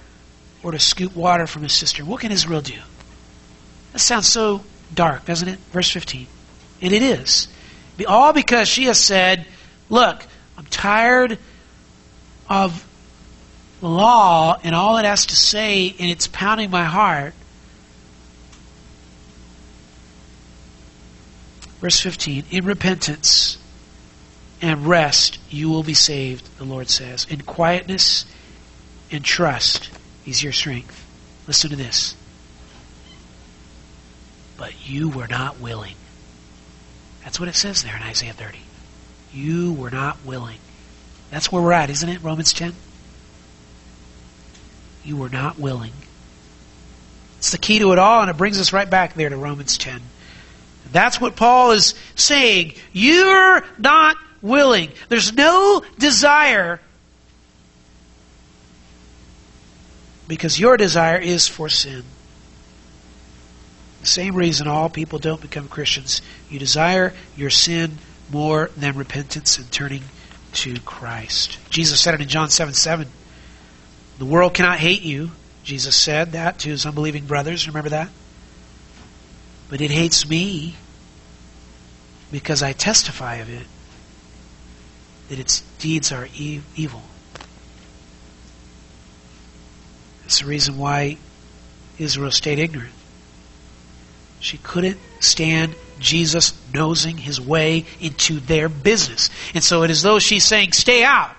or 0.62 0.72
to 0.72 0.78
scoop 0.78 1.16
water 1.16 1.46
from 1.46 1.64
a 1.64 1.68
cistern. 1.68 2.06
What 2.06 2.20
can 2.20 2.32
Israel 2.32 2.60
do? 2.60 2.78
That 3.92 3.98
sounds 3.98 4.26
so 4.26 4.62
dark, 4.94 5.24
doesn't 5.24 5.48
it? 5.48 5.58
Verse 5.72 5.90
15. 5.90 6.26
And 6.82 6.92
it 6.92 7.02
is. 7.02 7.48
All 8.06 8.32
because 8.32 8.68
she 8.68 8.84
has 8.84 8.98
said, 8.98 9.46
Look, 9.88 10.24
I'm 10.56 10.64
tired 10.66 11.38
of 12.48 12.86
law 13.82 14.58
and 14.62 14.74
all 14.74 14.98
it 14.98 15.04
has 15.04 15.26
to 15.26 15.36
say, 15.36 15.94
and 15.98 16.10
it's 16.10 16.26
pounding 16.26 16.70
my 16.70 16.84
heart. 16.84 17.34
Verse 21.80 22.00
15 22.00 22.44
In 22.50 22.64
repentance 22.64 23.58
and 24.62 24.86
rest 24.86 25.38
you 25.48 25.68
will 25.68 25.82
be 25.82 25.94
saved, 25.94 26.48
the 26.58 26.64
Lord 26.64 26.88
says. 26.88 27.26
In 27.28 27.40
quietness 27.40 28.26
and 29.10 29.24
trust 29.24 29.90
is 30.26 30.42
your 30.42 30.52
strength. 30.52 31.06
Listen 31.46 31.70
to 31.70 31.76
this. 31.76 32.14
But 34.56 34.88
you 34.88 35.08
were 35.08 35.26
not 35.26 35.58
willing. 35.58 35.94
That's 37.24 37.40
what 37.40 37.48
it 37.48 37.54
says 37.54 37.82
there 37.82 37.96
in 37.96 38.02
Isaiah 38.02 38.32
30. 38.32 38.58
You 39.32 39.72
were 39.72 39.90
not 39.90 40.24
willing. 40.24 40.58
That's 41.30 41.50
where 41.50 41.62
we're 41.62 41.72
at, 41.72 41.90
isn't 41.90 42.08
it? 42.08 42.22
Romans 42.22 42.52
10. 42.52 42.74
You 45.04 45.16
were 45.16 45.28
not 45.28 45.58
willing. 45.58 45.92
It's 47.38 47.52
the 47.52 47.58
key 47.58 47.78
to 47.78 47.92
it 47.92 47.98
all, 47.98 48.20
and 48.20 48.30
it 48.30 48.36
brings 48.36 48.60
us 48.60 48.72
right 48.72 48.88
back 48.88 49.14
there 49.14 49.28
to 49.28 49.36
Romans 49.36 49.78
10. 49.78 50.02
That's 50.92 51.20
what 51.20 51.36
Paul 51.36 51.70
is 51.70 51.94
saying. 52.16 52.74
You're 52.92 53.64
not 53.78 54.16
willing. 54.42 54.90
There's 55.08 55.32
no 55.32 55.82
desire 55.98 56.80
because 60.30 60.60
your 60.60 60.76
desire 60.76 61.18
is 61.18 61.48
for 61.48 61.68
sin. 61.68 62.04
The 64.02 64.06
same 64.06 64.36
reason 64.36 64.68
all 64.68 64.88
people 64.88 65.18
don't 65.18 65.40
become 65.40 65.66
Christians. 65.66 66.22
You 66.48 66.60
desire 66.60 67.12
your 67.36 67.50
sin 67.50 67.98
more 68.30 68.70
than 68.76 68.96
repentance 68.96 69.58
and 69.58 69.68
turning 69.72 70.04
to 70.52 70.78
Christ. 70.82 71.58
Jesus 71.68 72.00
said 72.00 72.14
it 72.14 72.20
in 72.20 72.28
John 72.28 72.48
7 72.48 72.74
7. 72.74 73.08
The 74.18 74.24
world 74.24 74.54
cannot 74.54 74.78
hate 74.78 75.02
you. 75.02 75.32
Jesus 75.64 75.96
said 75.96 76.30
that 76.32 76.60
to 76.60 76.68
his 76.68 76.86
unbelieving 76.86 77.26
brothers. 77.26 77.66
Remember 77.66 77.90
that? 77.90 78.08
But 79.68 79.80
it 79.80 79.90
hates 79.90 80.28
me 80.28 80.76
because 82.30 82.62
I 82.62 82.72
testify 82.72 83.36
of 83.36 83.50
it 83.50 83.66
that 85.28 85.40
its 85.40 85.62
deeds 85.80 86.12
are 86.12 86.28
e- 86.36 86.60
evil. 86.76 87.02
That's 90.30 90.42
the 90.42 90.46
reason 90.46 90.78
why 90.78 91.16
Israel 91.98 92.30
stayed 92.30 92.60
ignorant. 92.60 92.92
She 94.38 94.58
couldn't 94.58 95.00
stand 95.18 95.74
Jesus 95.98 96.54
nosing 96.72 97.18
his 97.18 97.40
way 97.40 97.84
into 98.00 98.38
their 98.38 98.68
business. 98.68 99.28
And 99.54 99.64
so 99.64 99.82
it 99.82 99.90
is 99.90 100.02
though 100.02 100.20
she's 100.20 100.44
saying, 100.44 100.70
Stay 100.70 101.02
out. 101.02 101.32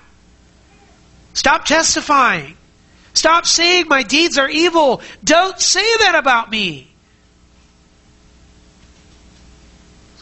Stop 1.34 1.64
testifying. 1.64 2.58
Stop 3.14 3.46
saying 3.46 3.88
my 3.88 4.04
deeds 4.04 4.38
are 4.38 4.50
evil. 4.50 5.02
Don't 5.24 5.58
say 5.58 5.98
that 6.00 6.16
about 6.16 6.52
me. 6.52 6.92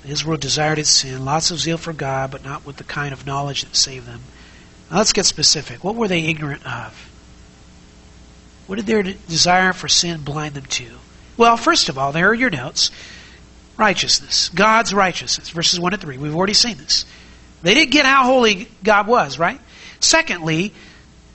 Israel 0.05 0.38
desired 0.38 0.77
its 0.77 0.91
sin, 0.91 1.25
lots 1.25 1.49
of 1.49 1.58
zeal 1.58 1.79
for 1.79 1.91
God, 1.91 2.29
but 2.29 2.43
not 2.43 2.67
with 2.67 2.75
the 2.75 2.84
kind 2.84 3.13
of 3.13 3.25
knowledge 3.25 3.63
that 3.63 3.75
saved 3.75 4.05
them. 4.05 4.21
Now 4.91 4.97
let's 4.97 5.12
get 5.12 5.25
specific. 5.25 5.84
What 5.84 5.95
were 5.95 6.08
they 6.08 6.25
ignorant 6.25 6.63
of? 6.67 7.09
What 8.69 8.75
did 8.75 8.86
their 8.86 9.01
desire 9.01 9.73
for 9.73 9.88
sin 9.88 10.21
blind 10.21 10.53
them 10.53 10.65
to? 10.65 10.86
Well, 11.38 11.58
first 11.58 11.89
of 11.89 11.97
all, 11.97 12.12
there 12.12 12.29
are 12.29 12.36
your 12.36 12.51
notes. 12.51 12.91
Righteousness. 13.77 14.49
God's 14.49 14.93
righteousness. 14.93 15.49
Verses 15.49 15.79
1 15.79 15.93
to 15.93 15.97
3. 15.97 16.19
We've 16.19 16.36
already 16.36 16.53
seen 16.53 16.77
this. 16.77 17.05
They 17.63 17.73
didn't 17.73 17.89
get 17.89 18.05
how 18.05 18.25
holy 18.25 18.67
God 18.84 19.08
was, 19.08 19.39
right? 19.39 19.60
Secondly, 19.99 20.71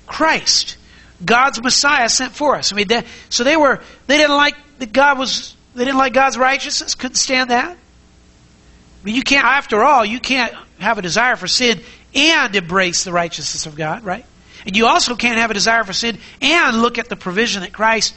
Christ. 0.06 0.76
God's 1.24 1.60
Messiah 1.60 2.08
sent 2.08 2.36
for 2.36 2.54
us. 2.54 2.72
I 2.72 2.76
mean, 2.76 2.86
they, 2.86 3.02
so 3.30 3.42
they 3.42 3.56
were, 3.56 3.82
they 4.06 4.16
didn't 4.16 4.36
like 4.36 4.54
that 4.78 4.92
God 4.92 5.18
was, 5.18 5.56
they 5.74 5.84
didn't 5.84 5.98
like 5.98 6.12
God's 6.12 6.38
righteousness, 6.38 6.94
couldn't 6.94 7.16
stand 7.16 7.50
that. 7.50 7.76
I 7.76 9.04
mean, 9.04 9.16
you 9.16 9.24
can't, 9.24 9.44
after 9.44 9.82
all, 9.82 10.04
you 10.04 10.20
can't 10.20 10.54
have 10.78 10.98
a 10.98 11.02
desire 11.02 11.34
for 11.34 11.48
sin 11.48 11.80
and 12.14 12.54
embrace 12.54 13.02
the 13.02 13.10
righteousness 13.10 13.66
of 13.66 13.74
God, 13.74 14.04
right? 14.04 14.24
And 14.66 14.76
you 14.76 14.86
also 14.86 15.14
can't 15.14 15.38
have 15.38 15.50
a 15.50 15.54
desire 15.54 15.84
for 15.84 15.92
sin 15.92 16.18
and 16.40 16.80
look 16.80 16.98
at 16.98 17.08
the 17.08 17.16
provision 17.16 17.62
that 17.62 17.72
Christ 17.72 18.14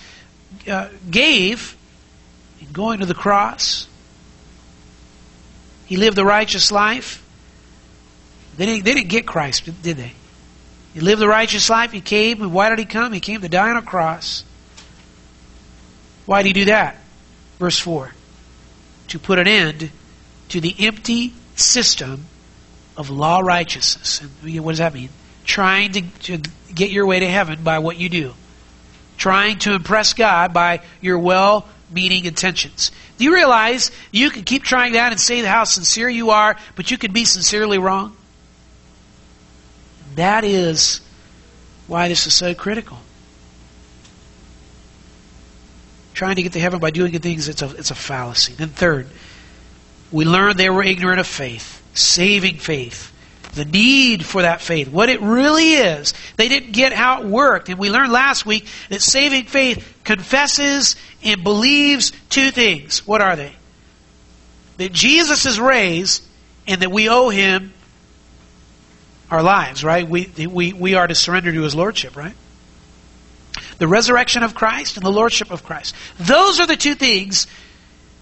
uh, 0.67 0.89
gave 1.09 1.75
in 2.61 2.71
going 2.71 2.99
to 2.99 3.05
the 3.05 3.13
cross. 3.13 3.87
He 5.85 5.97
lived 5.97 6.17
a 6.17 6.25
righteous 6.25 6.71
life. 6.71 7.23
They 8.57 8.65
didn't, 8.65 8.85
they 8.85 8.93
didn't 8.93 9.09
get 9.09 9.25
Christ, 9.25 9.65
did 9.81 9.97
they? 9.97 10.13
He 10.93 10.99
lived 10.99 11.21
the 11.21 11.27
righteous 11.27 11.69
life. 11.69 11.91
He 11.91 12.01
came. 12.01 12.41
And 12.41 12.53
why 12.53 12.69
did 12.69 12.79
he 12.79 12.85
come? 12.85 13.13
He 13.13 13.19
came 13.19 13.41
to 13.41 13.49
die 13.49 13.69
on 13.69 13.77
a 13.77 13.81
cross. 13.81 14.43
Why 16.25 16.41
did 16.41 16.47
he 16.47 16.53
do 16.53 16.65
that? 16.65 16.97
Verse 17.59 17.77
4 17.77 18.13
To 19.09 19.19
put 19.19 19.37
an 19.37 19.47
end 19.47 19.91
to 20.49 20.61
the 20.61 20.75
empty 20.79 21.33
system 21.55 22.25
of 22.95 23.09
law 23.09 23.39
righteousness. 23.39 24.21
And 24.21 24.63
what 24.63 24.71
does 24.71 24.79
that 24.79 24.93
mean? 24.93 25.09
Trying 25.47 25.93
to, 25.93 26.01
to 26.01 26.41
get 26.75 26.91
your 26.91 27.07
way 27.07 27.21
to 27.21 27.27
heaven 27.27 27.63
by 27.63 27.79
what 27.79 27.97
you 27.97 28.09
do. 28.09 28.33
Trying 29.17 29.57
to 29.59 29.73
impress 29.73 30.13
God 30.13 30.53
by 30.53 30.81
your 31.01 31.17
well 31.17 31.67
meaning 31.91 32.25
intentions. 32.25 32.91
Do 33.17 33.23
you 33.23 33.33
realize 33.33 33.89
you 34.11 34.29
can 34.29 34.43
keep 34.43 34.63
trying 34.63 34.93
that 34.93 35.11
and 35.11 35.19
say 35.19 35.41
how 35.41 35.63
sincere 35.63 36.09
you 36.09 36.29
are, 36.29 36.57
but 36.75 36.91
you 36.91 36.97
can 36.97 37.13
be 37.13 37.25
sincerely 37.25 37.79
wrong? 37.79 38.15
That 40.15 40.43
is 40.43 41.01
why 41.87 42.09
this 42.09 42.27
is 42.27 42.33
so 42.33 42.53
critical. 42.53 42.97
Trying 46.13 46.35
to 46.35 46.43
get 46.43 46.53
to 46.53 46.59
heaven 46.59 46.79
by 46.79 46.91
doing 46.91 47.11
good 47.11 47.23
things, 47.23 47.47
it's 47.47 47.61
a, 47.61 47.69
it's 47.77 47.91
a 47.91 47.95
fallacy. 47.95 48.53
Then, 48.53 48.69
third, 48.69 49.07
we 50.11 50.25
learned 50.25 50.57
they 50.57 50.69
were 50.69 50.83
ignorant 50.83 51.19
of 51.19 51.27
faith, 51.27 51.81
saving 51.93 52.57
faith, 52.57 53.13
the 53.57 53.65
need 53.65 54.25
for 54.25 54.43
that 54.43 54.61
faith, 54.61 54.87
what 54.87 55.09
it 55.09 55.21
really 55.21 55.73
is. 55.73 56.13
They 56.37 56.47
didn't 56.47 56.71
get 56.71 56.93
how 56.93 57.21
it 57.21 57.27
worked. 57.27 57.69
And 57.69 57.77
we 57.77 57.89
learned 57.89 58.11
last 58.11 58.45
week 58.45 58.65
that 58.89 59.01
saving 59.01 59.45
faith 59.45 59.97
confesses 60.03 60.95
and 61.23 61.43
believes 61.43 62.13
two 62.29 62.51
things. 62.51 63.05
What 63.05 63.21
are 63.21 63.35
they? 63.35 63.51
That 64.77 64.93
Jesus 64.93 65.45
is 65.45 65.59
raised 65.59 66.23
and 66.67 66.81
that 66.81 66.91
we 66.91 67.09
owe 67.09 67.29
him 67.29 67.73
our 69.29 69.43
lives, 69.43 69.83
right? 69.83 70.07
We, 70.07 70.31
we, 70.49 70.71
we 70.71 70.93
are 70.93 71.07
to 71.07 71.15
surrender 71.15 71.51
to 71.51 71.61
his 71.63 71.75
lordship, 71.75 72.15
right? 72.15 72.35
The 73.79 73.87
resurrection 73.87 74.43
of 74.43 74.55
Christ 74.55 74.95
and 74.95 75.05
the 75.05 75.11
lordship 75.11 75.51
of 75.51 75.63
Christ. 75.63 75.95
Those 76.17 76.59
are 76.59 76.67
the 76.67 76.77
two 76.77 76.95
things 76.95 77.47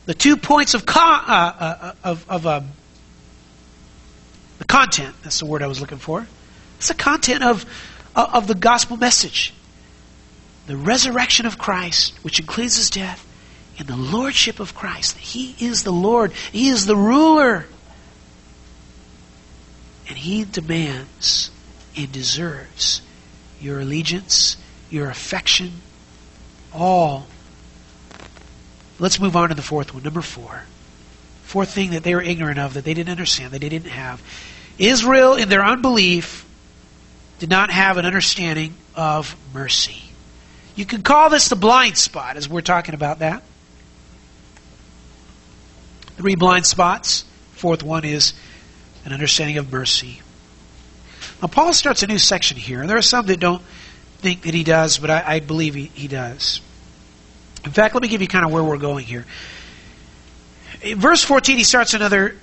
the 0.05 0.13
two 0.13 0.37
points 0.37 0.73
of, 0.73 0.85
con, 0.85 1.23
uh, 1.25 1.55
uh, 1.59 1.93
of, 2.03 2.29
of 2.29 2.47
um, 2.47 2.69
the 4.57 4.65
content. 4.65 5.15
That's 5.23 5.39
the 5.39 5.45
word 5.45 5.61
I 5.61 5.67
was 5.67 5.81
looking 5.81 5.97
for. 5.97 6.25
It's 6.77 6.87
the 6.87 6.93
content 6.93 7.43
of, 7.43 7.65
uh, 8.15 8.27
of 8.33 8.47
the 8.47 8.55
gospel 8.55 8.97
message. 8.97 9.53
The 10.67 10.77
resurrection 10.77 11.45
of 11.45 11.57
Christ, 11.57 12.17
which 12.23 12.39
includes 12.39 12.75
his 12.77 12.89
death, 12.89 13.25
and 13.77 13.87
the 13.87 13.95
lordship 13.95 14.59
of 14.59 14.73
Christ. 14.73 15.17
He 15.17 15.55
is 15.59 15.83
the 15.83 15.91
Lord. 15.91 16.31
He 16.51 16.69
is 16.69 16.85
the 16.85 16.95
ruler. 16.95 17.65
And 20.07 20.17
he 20.17 20.45
demands 20.45 21.51
and 21.97 22.11
deserves 22.11 23.01
your 23.59 23.79
allegiance, 23.79 24.57
your 24.89 25.09
affection, 25.09 25.81
all 26.73 27.27
Let's 28.97 29.19
move 29.19 29.35
on 29.35 29.49
to 29.49 29.55
the 29.55 29.61
fourth 29.61 29.93
one. 29.93 30.03
Number 30.03 30.21
four. 30.21 30.63
Fourth 31.55 31.73
thing 31.73 31.91
that 31.91 32.03
they 32.03 32.13
were 32.13 32.21
ignorant 32.21 32.59
of, 32.59 32.73
that 32.73 32.83
they 32.83 32.93
didn't 32.93 33.11
understand, 33.11 33.53
that 33.53 33.61
they 33.61 33.69
didn't 33.69 33.91
have. 33.91 34.21
Israel, 34.77 35.35
in 35.35 35.47
their 35.47 35.63
unbelief, 35.63 36.45
did 37.39 37.49
not 37.49 37.71
have 37.71 37.95
an 37.95 38.05
understanding 38.05 38.73
of 38.93 39.37
mercy. 39.53 40.01
You 40.75 40.85
could 40.85 41.05
call 41.05 41.29
this 41.29 41.47
the 41.47 41.55
blind 41.55 41.97
spot, 41.97 42.35
as 42.35 42.49
we're 42.49 42.59
talking 42.59 42.93
about 42.93 43.19
that. 43.19 43.41
Three 46.17 46.35
blind 46.35 46.65
spots. 46.65 47.23
Fourth 47.53 47.83
one 47.83 48.03
is 48.03 48.33
an 49.05 49.13
understanding 49.13 49.57
of 49.57 49.71
mercy. 49.71 50.21
Now, 51.41 51.47
Paul 51.47 51.71
starts 51.71 52.03
a 52.03 52.07
new 52.07 52.19
section 52.19 52.57
here, 52.57 52.81
and 52.81 52.89
there 52.89 52.97
are 52.97 53.01
some 53.01 53.27
that 53.27 53.39
don't 53.39 53.61
think 54.17 54.41
that 54.41 54.53
he 54.53 54.65
does, 54.65 54.97
but 54.97 55.09
I, 55.09 55.23
I 55.25 55.39
believe 55.39 55.73
he, 55.73 55.85
he 55.85 56.09
does. 56.09 56.59
In 57.63 57.71
fact, 57.71 57.95
let 57.95 58.03
me 58.03 58.09
give 58.09 58.21
you 58.21 58.27
kind 58.27 58.45
of 58.45 58.51
where 58.51 58.61
we're 58.61 58.75
going 58.75 59.05
here. 59.05 59.25
In 60.85 60.99
verse 60.99 61.23
14, 61.23 61.57
he 61.57 61.63
starts 61.63 61.95
another 61.95 62.35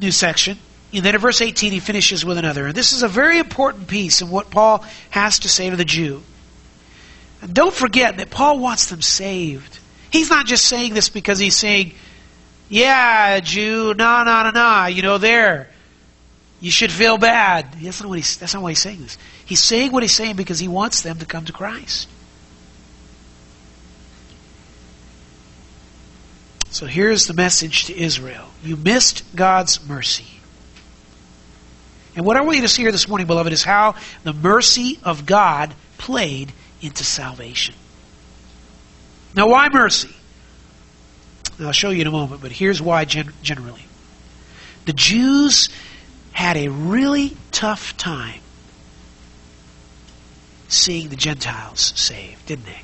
new 0.00 0.10
section. 0.10 0.58
And 0.92 1.04
then 1.04 1.14
in 1.14 1.20
verse 1.20 1.42
18, 1.42 1.70
he 1.70 1.80
finishes 1.80 2.24
with 2.24 2.38
another. 2.38 2.66
And 2.66 2.74
this 2.74 2.92
is 2.92 3.02
a 3.02 3.08
very 3.08 3.38
important 3.38 3.88
piece 3.88 4.22
in 4.22 4.30
what 4.30 4.50
Paul 4.50 4.84
has 5.10 5.40
to 5.40 5.48
say 5.48 5.68
to 5.68 5.76
the 5.76 5.84
Jew. 5.84 6.22
And 7.42 7.52
don't 7.54 7.74
forget 7.74 8.16
that 8.16 8.30
Paul 8.30 8.58
wants 8.58 8.86
them 8.86 9.02
saved. 9.02 9.78
He's 10.10 10.30
not 10.30 10.46
just 10.46 10.64
saying 10.64 10.94
this 10.94 11.10
because 11.10 11.38
he's 11.38 11.56
saying, 11.56 11.92
yeah, 12.70 13.38
Jew, 13.40 13.94
no, 13.94 14.24
no, 14.24 14.44
no, 14.44 14.50
no, 14.50 14.86
you 14.86 15.02
know, 15.02 15.18
there. 15.18 15.68
You 16.58 16.70
should 16.70 16.90
feel 16.90 17.18
bad. 17.18 17.72
That's 17.82 18.00
not, 18.00 18.08
what 18.08 18.18
he's, 18.18 18.36
that's 18.38 18.54
not 18.54 18.62
why 18.62 18.70
he's 18.70 18.80
saying 18.80 19.02
this. 19.02 19.18
He's 19.44 19.62
saying 19.62 19.92
what 19.92 20.02
he's 20.02 20.14
saying 20.14 20.36
because 20.36 20.58
he 20.58 20.68
wants 20.68 21.02
them 21.02 21.18
to 21.18 21.26
come 21.26 21.44
to 21.44 21.52
Christ. 21.52 22.08
So 26.70 26.86
here's 26.86 27.26
the 27.26 27.34
message 27.34 27.86
to 27.86 27.96
Israel 27.96 28.48
You 28.62 28.76
missed 28.76 29.24
God's 29.34 29.86
mercy. 29.86 30.26
And 32.16 32.24
what 32.24 32.36
I 32.36 32.40
want 32.42 32.56
you 32.56 32.62
to 32.62 32.68
see 32.68 32.82
here 32.82 32.92
this 32.92 33.08
morning, 33.08 33.26
beloved, 33.26 33.52
is 33.52 33.62
how 33.62 33.94
the 34.24 34.32
mercy 34.32 34.98
of 35.02 35.26
God 35.26 35.74
played 35.98 36.52
into 36.80 37.04
salvation. 37.04 37.74
Now, 39.34 39.48
why 39.48 39.68
mercy? 39.68 40.14
I'll 41.60 41.72
show 41.72 41.90
you 41.90 42.00
in 42.00 42.06
a 42.06 42.10
moment, 42.10 42.40
but 42.40 42.50
here's 42.50 42.80
why 42.80 43.04
gen- 43.04 43.32
generally. 43.42 43.84
The 44.86 44.92
Jews 44.92 45.68
had 46.32 46.56
a 46.56 46.68
really 46.68 47.36
tough 47.52 47.96
time 47.96 48.40
seeing 50.68 51.08
the 51.08 51.16
Gentiles 51.16 51.92
saved, 51.96 52.46
didn't 52.46 52.64
they? 52.64 52.80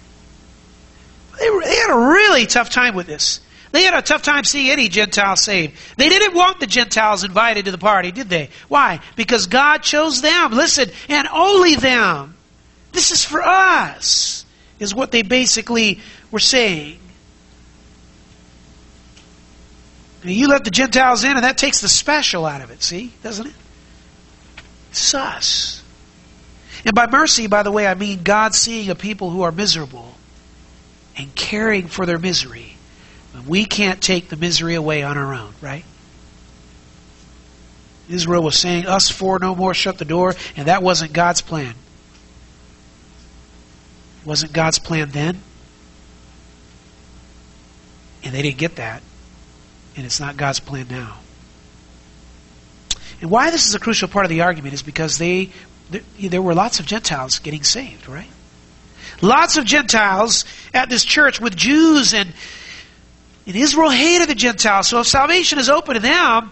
They, 1.38 1.50
were, 1.50 1.62
they 1.62 1.76
had 1.76 1.90
a 1.90 2.08
really 2.10 2.46
tough 2.46 2.70
time 2.70 2.94
with 2.94 3.06
this. 3.06 3.40
They 3.76 3.82
had 3.82 3.92
a 3.92 4.00
tough 4.00 4.22
time 4.22 4.44
seeing 4.44 4.70
any 4.70 4.88
Gentile 4.88 5.36
saved. 5.36 5.76
They 5.98 6.08
didn't 6.08 6.34
want 6.34 6.60
the 6.60 6.66
Gentiles 6.66 7.24
invited 7.24 7.66
to 7.66 7.72
the 7.72 7.76
party, 7.76 8.10
did 8.10 8.30
they? 8.30 8.48
Why? 8.68 9.00
Because 9.16 9.48
God 9.48 9.82
chose 9.82 10.22
them. 10.22 10.52
Listen, 10.52 10.88
and 11.10 11.28
only 11.30 11.74
them. 11.74 12.38
This 12.92 13.10
is 13.10 13.22
for 13.22 13.42
us, 13.42 14.46
is 14.78 14.94
what 14.94 15.10
they 15.10 15.20
basically 15.20 16.00
were 16.30 16.38
saying. 16.38 16.98
you 20.24 20.48
let 20.48 20.64
the 20.64 20.70
Gentiles 20.70 21.22
in, 21.22 21.32
and 21.32 21.44
that 21.44 21.58
takes 21.58 21.82
the 21.82 21.88
special 21.90 22.46
out 22.46 22.62
of 22.62 22.70
it, 22.70 22.82
see? 22.82 23.12
Doesn't 23.22 23.48
it? 23.48 23.54
It's 24.90 25.12
us. 25.12 25.82
And 26.86 26.94
by 26.94 27.08
mercy, 27.08 27.46
by 27.46 27.62
the 27.62 27.70
way, 27.70 27.86
I 27.86 27.92
mean 27.92 28.22
God 28.22 28.54
seeing 28.54 28.88
a 28.88 28.94
people 28.94 29.28
who 29.28 29.42
are 29.42 29.52
miserable 29.52 30.14
and 31.14 31.34
caring 31.34 31.88
for 31.88 32.06
their 32.06 32.18
misery. 32.18 32.75
We 33.46 33.64
can't 33.64 34.00
take 34.00 34.28
the 34.28 34.36
misery 34.36 34.74
away 34.74 35.02
on 35.02 35.18
our 35.18 35.34
own, 35.34 35.52
right? 35.60 35.84
Israel 38.08 38.42
was 38.42 38.58
saying, 38.58 38.86
Us 38.86 39.08
four 39.08 39.38
no 39.38 39.54
more, 39.54 39.74
shut 39.74 39.98
the 39.98 40.04
door, 40.04 40.34
and 40.56 40.68
that 40.68 40.82
wasn't 40.82 41.12
God's 41.12 41.40
plan. 41.40 41.74
Wasn't 44.24 44.52
God's 44.52 44.78
plan 44.78 45.10
then. 45.10 45.40
And 48.22 48.34
they 48.34 48.42
didn't 48.42 48.58
get 48.58 48.76
that. 48.76 49.02
And 49.96 50.04
it's 50.04 50.20
not 50.20 50.36
God's 50.36 50.60
plan 50.60 50.86
now. 50.90 51.18
And 53.20 53.30
why 53.30 53.50
this 53.50 53.66
is 53.68 53.74
a 53.74 53.78
crucial 53.78 54.08
part 54.08 54.26
of 54.26 54.30
the 54.30 54.42
argument 54.42 54.74
is 54.74 54.82
because 54.82 55.18
they 55.18 55.50
there 56.18 56.42
were 56.42 56.54
lots 56.54 56.80
of 56.80 56.86
Gentiles 56.86 57.38
getting 57.38 57.62
saved, 57.62 58.08
right? 58.08 58.28
Lots 59.22 59.56
of 59.56 59.64
Gentiles 59.64 60.44
at 60.74 60.90
this 60.90 61.04
church 61.04 61.40
with 61.40 61.56
Jews 61.56 62.12
and, 62.12 62.32
and 63.46 63.54
Israel 63.54 63.90
hated 63.90 64.28
the 64.28 64.34
Gentiles. 64.34 64.88
So 64.88 65.00
if 65.00 65.06
salvation 65.06 65.58
is 65.58 65.68
open 65.68 65.94
to 65.94 66.00
them, 66.00 66.50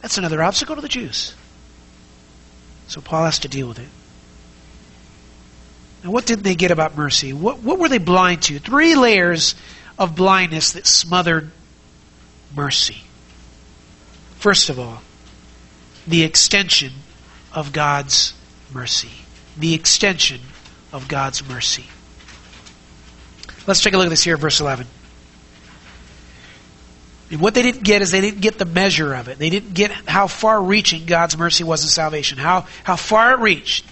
that's 0.00 0.18
another 0.18 0.42
obstacle 0.42 0.76
to 0.76 0.82
the 0.82 0.88
Jews. 0.88 1.34
So 2.88 3.00
Paul 3.00 3.24
has 3.24 3.38
to 3.40 3.48
deal 3.48 3.68
with 3.68 3.78
it. 3.78 3.88
Now, 6.04 6.10
what 6.10 6.26
didn't 6.26 6.42
they 6.42 6.56
get 6.56 6.70
about 6.70 6.96
mercy? 6.96 7.32
What, 7.32 7.60
what 7.60 7.78
were 7.78 7.88
they 7.88 7.98
blind 7.98 8.42
to? 8.42 8.58
Three 8.58 8.96
layers 8.96 9.54
of 9.98 10.16
blindness 10.16 10.72
that 10.72 10.86
smothered 10.86 11.50
mercy. 12.54 13.02
First 14.36 14.68
of 14.68 14.78
all, 14.78 15.00
the 16.06 16.24
extension 16.24 16.92
of 17.52 17.72
God's 17.72 18.34
mercy. 18.74 19.12
The 19.56 19.74
extension 19.74 20.40
of 20.92 21.06
God's 21.06 21.48
mercy. 21.48 21.84
Let's 23.66 23.82
take 23.82 23.94
a 23.94 23.96
look 23.96 24.06
at 24.06 24.10
this 24.10 24.24
here, 24.24 24.36
verse 24.36 24.60
11. 24.60 24.86
And 27.32 27.40
what 27.40 27.54
they 27.54 27.62
didn't 27.62 27.82
get 27.82 28.02
is 28.02 28.10
they 28.10 28.20
didn't 28.20 28.42
get 28.42 28.58
the 28.58 28.66
measure 28.66 29.14
of 29.14 29.28
it. 29.28 29.38
They 29.38 29.48
didn't 29.48 29.72
get 29.72 29.90
how 29.90 30.26
far 30.26 30.62
reaching 30.62 31.06
God's 31.06 31.38
mercy 31.38 31.64
was 31.64 31.82
in 31.82 31.88
salvation, 31.88 32.36
how, 32.36 32.66
how 32.84 32.96
far 32.96 33.32
it 33.32 33.38
reached. 33.38 33.86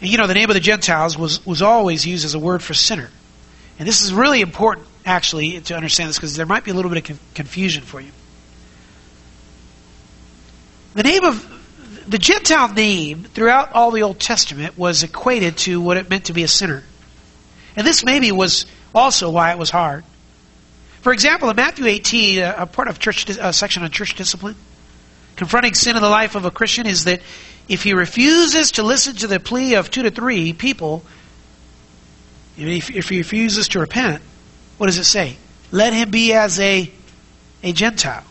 And 0.00 0.10
you 0.10 0.16
know, 0.16 0.26
the 0.26 0.32
name 0.32 0.48
of 0.48 0.54
the 0.54 0.60
Gentiles 0.60 1.18
was, 1.18 1.44
was 1.44 1.60
always 1.60 2.06
used 2.06 2.24
as 2.24 2.32
a 2.32 2.38
word 2.38 2.62
for 2.62 2.72
sinner. 2.72 3.10
And 3.78 3.86
this 3.86 4.00
is 4.00 4.14
really 4.14 4.40
important, 4.40 4.86
actually, 5.04 5.60
to 5.60 5.76
understand 5.76 6.08
this 6.08 6.16
because 6.16 6.36
there 6.36 6.46
might 6.46 6.64
be 6.64 6.70
a 6.70 6.74
little 6.74 6.90
bit 6.90 7.10
of 7.10 7.34
confusion 7.34 7.84
for 7.84 8.00
you. 8.00 8.10
The 10.94 11.02
name 11.02 11.24
of 11.24 12.06
the 12.08 12.18
Gentile 12.18 12.72
name 12.72 13.24
throughout 13.24 13.72
all 13.72 13.90
the 13.90 14.04
Old 14.04 14.20
Testament 14.20 14.78
was 14.78 15.02
equated 15.02 15.58
to 15.58 15.82
what 15.82 15.98
it 15.98 16.08
meant 16.08 16.26
to 16.26 16.32
be 16.32 16.44
a 16.44 16.48
sinner. 16.48 16.82
And 17.76 17.86
this 17.86 18.06
maybe 18.06 18.32
was 18.32 18.64
also 18.94 19.28
why 19.28 19.50
it 19.50 19.58
was 19.58 19.68
hard. 19.68 20.02
For 21.04 21.12
example, 21.12 21.50
in 21.50 21.56
Matthew 21.56 21.84
18, 21.84 22.38
uh, 22.38 22.54
a 22.56 22.66
part 22.66 22.88
of 22.88 22.98
church 22.98 23.28
a 23.28 23.52
section 23.52 23.82
on 23.82 23.90
church 23.90 24.14
discipline, 24.14 24.56
confronting 25.36 25.74
sin 25.74 25.96
in 25.96 26.02
the 26.02 26.08
life 26.08 26.34
of 26.34 26.46
a 26.46 26.50
Christian 26.50 26.86
is 26.86 27.04
that 27.04 27.20
if 27.68 27.82
he 27.82 27.92
refuses 27.92 28.72
to 28.72 28.82
listen 28.82 29.14
to 29.16 29.26
the 29.26 29.38
plea 29.38 29.74
of 29.74 29.90
two 29.90 30.02
to 30.04 30.10
three 30.10 30.54
people, 30.54 31.04
if, 32.56 32.88
if 32.88 33.10
he 33.10 33.18
refuses 33.18 33.68
to 33.68 33.80
repent, 33.80 34.22
what 34.78 34.86
does 34.86 34.96
it 34.96 35.04
say? 35.04 35.36
Let 35.70 35.92
him 35.92 36.10
be 36.10 36.32
as 36.32 36.58
a, 36.58 36.90
a 37.62 37.72
Gentile 37.74 38.24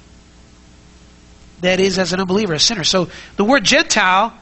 that 1.62 1.79
is 1.79 1.99
as 1.99 2.12
an 2.12 2.21
unbeliever, 2.21 2.53
a 2.53 2.59
sinner. 2.59 2.83
So 2.83 3.07
the 3.36 3.43
word 3.43 3.65
Gentile, 3.65 4.33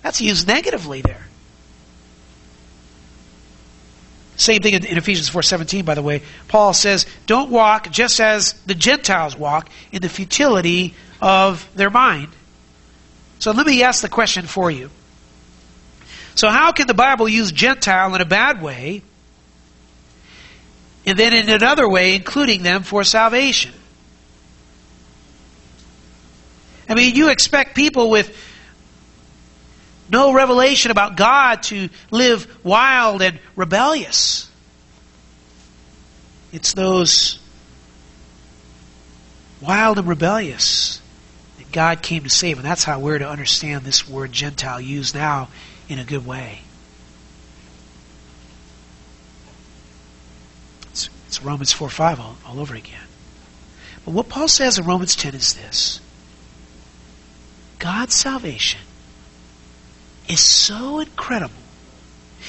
that's 0.00 0.22
used 0.22 0.48
negatively 0.48 1.02
there. 1.02 1.23
Same 4.36 4.60
thing 4.60 4.74
in, 4.74 4.84
Ephesians 4.98 5.30
4:17 5.30 5.84
by 5.84 5.94
the 5.94 6.02
way. 6.02 6.22
Paul 6.48 6.72
says, 6.72 7.06
"Don't 7.26 7.50
walk 7.50 7.90
just 7.90 8.20
as 8.20 8.54
the 8.66 8.74
Gentiles 8.74 9.36
walk 9.36 9.68
in 9.92 10.02
the 10.02 10.08
futility 10.08 10.94
of 11.20 11.68
their 11.74 11.90
mind." 11.90 12.28
So 13.38 13.52
let 13.52 13.66
me 13.66 13.82
ask 13.82 14.02
the 14.02 14.08
question 14.08 14.46
for 14.46 14.70
you. 14.70 14.90
So 16.34 16.48
how 16.48 16.72
can 16.72 16.86
the 16.86 16.94
Bible 16.94 17.28
use 17.28 17.52
Gentile 17.52 18.14
in 18.14 18.20
a 18.20 18.24
bad 18.24 18.60
way 18.60 19.02
and 21.06 21.18
then 21.18 21.32
in 21.32 21.48
another 21.48 21.88
way 21.88 22.14
including 22.14 22.62
them 22.62 22.82
for 22.82 23.04
salvation? 23.04 23.72
I 26.88 26.94
mean, 26.94 27.14
you 27.14 27.28
expect 27.28 27.74
people 27.74 28.10
with 28.10 28.36
no 30.08 30.32
revelation 30.32 30.90
about 30.90 31.16
God 31.16 31.62
to 31.64 31.88
live 32.10 32.64
wild 32.64 33.22
and 33.22 33.38
rebellious. 33.56 34.50
It's 36.52 36.74
those 36.74 37.38
wild 39.60 39.98
and 39.98 40.06
rebellious 40.06 41.00
that 41.58 41.72
God 41.72 42.02
came 42.02 42.24
to 42.24 42.30
save. 42.30 42.58
And 42.58 42.66
that's 42.66 42.84
how 42.84 43.00
we're 43.00 43.18
to 43.18 43.28
understand 43.28 43.84
this 43.84 44.08
word 44.08 44.32
Gentile 44.32 44.80
used 44.80 45.14
now 45.14 45.48
in 45.88 45.98
a 45.98 46.04
good 46.04 46.26
way. 46.26 46.60
It's, 50.90 51.08
it's 51.26 51.42
Romans 51.42 51.72
4 51.72 51.88
5 51.88 52.20
all, 52.20 52.36
all 52.46 52.60
over 52.60 52.74
again. 52.74 53.00
But 54.04 54.12
what 54.12 54.28
Paul 54.28 54.48
says 54.48 54.78
in 54.78 54.84
Romans 54.84 55.16
10 55.16 55.34
is 55.34 55.54
this 55.54 56.00
God's 57.78 58.14
salvation 58.14 58.80
is 60.28 60.40
so 60.40 61.00
incredible. 61.00 61.54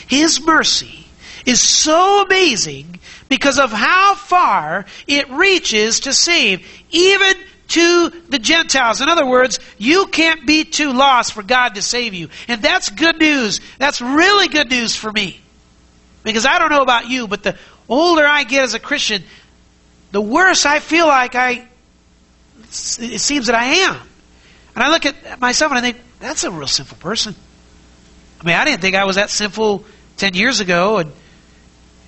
His 0.07 0.41
mercy 0.41 1.05
is 1.45 1.61
so 1.61 2.23
amazing 2.25 2.99
because 3.29 3.59
of 3.59 3.71
how 3.71 4.15
far 4.15 4.85
it 5.07 5.29
reaches 5.29 6.01
to 6.01 6.13
save, 6.13 6.67
even 6.91 7.33
to 7.67 8.09
the 8.29 8.39
Gentiles. 8.39 9.01
In 9.01 9.09
other 9.09 9.25
words, 9.25 9.59
you 9.77 10.07
can't 10.07 10.45
be 10.45 10.63
too 10.63 10.93
lost 10.93 11.33
for 11.33 11.43
God 11.43 11.75
to 11.75 11.81
save 11.81 12.13
you. 12.13 12.29
And 12.47 12.61
that's 12.61 12.89
good 12.89 13.19
news. 13.19 13.61
That's 13.79 14.01
really 14.01 14.47
good 14.47 14.69
news 14.69 14.95
for 14.95 15.11
me. 15.11 15.39
Because 16.23 16.45
I 16.45 16.59
don't 16.59 16.69
know 16.69 16.81
about 16.81 17.09
you, 17.09 17.27
but 17.27 17.43
the 17.43 17.57
older 17.89 18.25
I 18.25 18.43
get 18.43 18.63
as 18.63 18.73
a 18.73 18.79
Christian, 18.79 19.23
the 20.11 20.21
worse 20.21 20.65
I 20.65 20.79
feel 20.79 21.07
like 21.07 21.35
I, 21.35 21.67
it 22.59 23.19
seems 23.19 23.47
that 23.47 23.55
I 23.55 23.65
am. 23.65 23.99
And 24.75 24.83
I 24.83 24.89
look 24.89 25.05
at 25.05 25.39
myself 25.39 25.71
and 25.71 25.79
I 25.79 25.81
think, 25.81 25.97
that's 26.19 26.43
a 26.43 26.51
real 26.51 26.67
sinful 26.67 26.97
person. 26.97 27.35
I 28.41 28.45
mean, 28.45 28.55
I 28.55 28.65
didn't 28.65 28.81
think 28.81 28.95
I 28.95 29.05
was 29.05 29.15
that 29.15 29.29
sinful 29.29 29.85
10 30.17 30.33
years 30.33 30.59
ago, 30.59 30.97
and, 30.97 31.11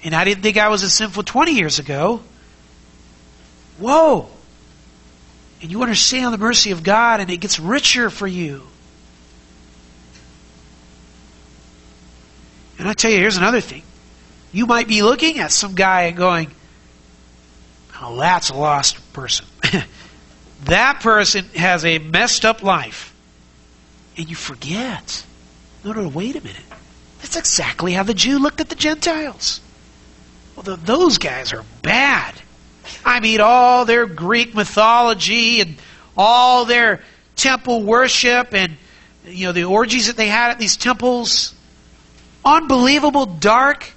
and 0.03 0.15
I 0.15 0.23
didn't 0.23 0.43
think 0.43 0.57
I 0.57 0.69
was 0.69 0.83
as 0.83 0.93
sinful 0.93 1.23
20 1.23 1.53
years 1.53 1.79
ago. 1.79 2.21
Whoa. 3.79 4.27
And 5.61 5.71
you 5.71 5.81
understand 5.81 6.33
the 6.33 6.37
mercy 6.37 6.71
of 6.71 6.83
God, 6.83 7.19
and 7.19 7.29
it 7.29 7.37
gets 7.37 7.59
richer 7.59 8.09
for 8.09 8.27
you. 8.27 8.63
And 12.79 12.87
I 12.87 12.93
tell 12.93 13.09
you, 13.09 13.17
here's 13.17 13.37
another 13.37 13.61
thing. 13.61 13.83
You 14.51 14.65
might 14.65 14.87
be 14.87 15.01
looking 15.01 15.39
at 15.39 15.51
some 15.51 15.73
guy 15.73 16.03
and 16.03 16.17
going, 16.17 16.51
oh, 18.01 18.17
that's 18.17 18.49
a 18.49 18.55
lost 18.55 19.13
person. 19.13 19.45
that 20.65 20.99
person 21.01 21.45
has 21.55 21.85
a 21.85 21.97
messed 21.97 22.45
up 22.45 22.61
life. 22.61 23.13
And 24.15 24.29
you 24.29 24.35
forget. 24.35 25.25
No, 25.83 25.93
no, 25.93 26.07
wait 26.07 26.35
a 26.35 26.41
minute. 26.41 26.63
That's 27.21 27.35
exactly 27.35 27.93
how 27.93 28.03
the 28.03 28.13
Jew 28.13 28.39
looked 28.39 28.61
at 28.61 28.69
the 28.69 28.75
Gentiles. 28.75 29.61
Well, 30.55 30.63
the, 30.63 30.75
those 30.75 31.17
guys 31.17 31.53
are 31.53 31.63
bad. 31.81 32.33
I 33.05 33.19
mean, 33.19 33.41
all 33.41 33.85
their 33.85 34.05
Greek 34.05 34.55
mythology 34.55 35.61
and 35.61 35.75
all 36.15 36.65
their 36.65 37.01
temple 37.35 37.83
worship 37.83 38.53
and 38.53 38.77
you 39.25 39.45
know 39.45 39.51
the 39.51 39.65
orgies 39.65 40.07
that 40.07 40.17
they 40.17 40.27
had 40.27 40.51
at 40.51 40.59
these 40.59 40.77
temples, 40.77 41.53
unbelievable, 42.43 43.25
dark, 43.25 43.91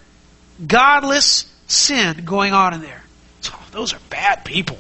godless 0.67 1.51
sin 1.67 2.25
going 2.25 2.53
on 2.53 2.75
in 2.75 2.83
there. 2.83 3.03
Oh, 3.47 3.67
those 3.71 3.95
are 3.95 4.01
bad 4.11 4.45
people. 4.45 4.79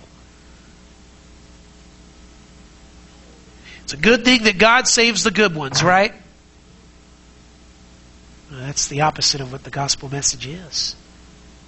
It's 3.84 3.94
a 3.94 3.96
good 3.96 4.24
thing 4.24 4.44
that 4.44 4.59
God 4.59 4.86
saves 4.86 5.24
the 5.24 5.30
good 5.30 5.55
ones, 5.55 5.82
right? 5.82 6.14
That's 8.51 8.88
the 8.88 9.03
opposite 9.03 9.40
of 9.40 9.53
what 9.53 9.62
the 9.62 9.70
gospel 9.70 10.09
message 10.09 10.46
is. 10.46 10.96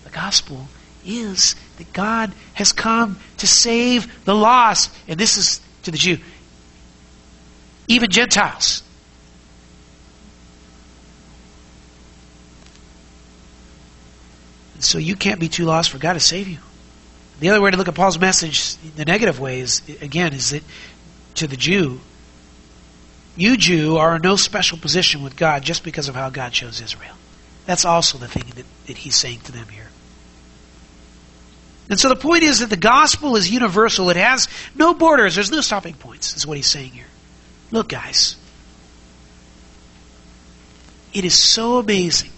The 0.04 0.10
gospel 0.10 0.66
is 1.04 1.54
that 1.78 1.92
God 1.92 2.32
has 2.54 2.72
come 2.72 3.18
to 3.38 3.46
save 3.46 4.24
the 4.24 4.34
lost. 4.34 4.92
And 5.06 5.18
this 5.18 5.36
is 5.36 5.60
to 5.84 5.90
the 5.90 5.98
Jew, 5.98 6.18
even 7.88 8.10
Gentiles. 8.10 8.82
So 14.80 14.98
you 14.98 15.14
can't 15.14 15.38
be 15.38 15.48
too 15.48 15.64
lost 15.64 15.90
for 15.90 15.98
God 15.98 16.14
to 16.14 16.20
save 16.20 16.48
you. 16.48 16.58
The 17.38 17.50
other 17.50 17.60
way 17.60 17.70
to 17.70 17.76
look 17.76 17.88
at 17.88 17.94
Paul's 17.94 18.18
message, 18.18 18.76
the 18.96 19.04
negative 19.04 19.38
way, 19.38 19.60
is 19.60 19.82
again, 20.00 20.32
is 20.32 20.50
that 20.50 20.62
to 21.36 21.46
the 21.46 21.56
Jew, 21.56 22.00
You, 23.36 23.56
Jew, 23.56 23.96
are 23.96 24.16
in 24.16 24.22
no 24.22 24.36
special 24.36 24.78
position 24.78 25.22
with 25.22 25.36
God 25.36 25.62
just 25.62 25.84
because 25.84 26.08
of 26.08 26.14
how 26.14 26.30
God 26.30 26.52
chose 26.52 26.80
Israel. 26.80 27.14
That's 27.64 27.84
also 27.84 28.18
the 28.18 28.28
thing 28.28 28.44
that, 28.56 28.66
that 28.86 28.98
he's 28.98 29.16
saying 29.16 29.40
to 29.40 29.52
them 29.52 29.68
here. 29.68 29.88
And 31.88 31.98
so 31.98 32.08
the 32.08 32.16
point 32.16 32.42
is 32.42 32.60
that 32.60 32.70
the 32.70 32.76
gospel 32.76 33.36
is 33.36 33.50
universal. 33.50 34.10
It 34.10 34.16
has 34.16 34.48
no 34.74 34.94
borders. 34.94 35.34
There's 35.34 35.50
no 35.50 35.60
stopping 35.60 35.94
points, 35.94 36.36
is 36.36 36.46
what 36.46 36.56
he's 36.56 36.66
saying 36.66 36.90
here. 36.90 37.06
Look, 37.70 37.88
guys. 37.88 38.36
It 41.12 41.24
is 41.24 41.34
so 41.34 41.78
amazing. 41.78 42.30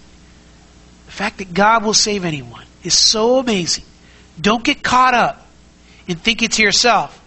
The 1.06 1.12
fact 1.12 1.38
that 1.38 1.54
God 1.54 1.84
will 1.84 1.94
save 1.94 2.24
anyone 2.24 2.64
is 2.82 2.94
so 2.94 3.38
amazing. 3.38 3.84
Don't 4.40 4.64
get 4.64 4.82
caught 4.82 5.14
up 5.14 5.46
in 6.08 6.16
thinking 6.16 6.48
to 6.48 6.62
yourself, 6.62 7.20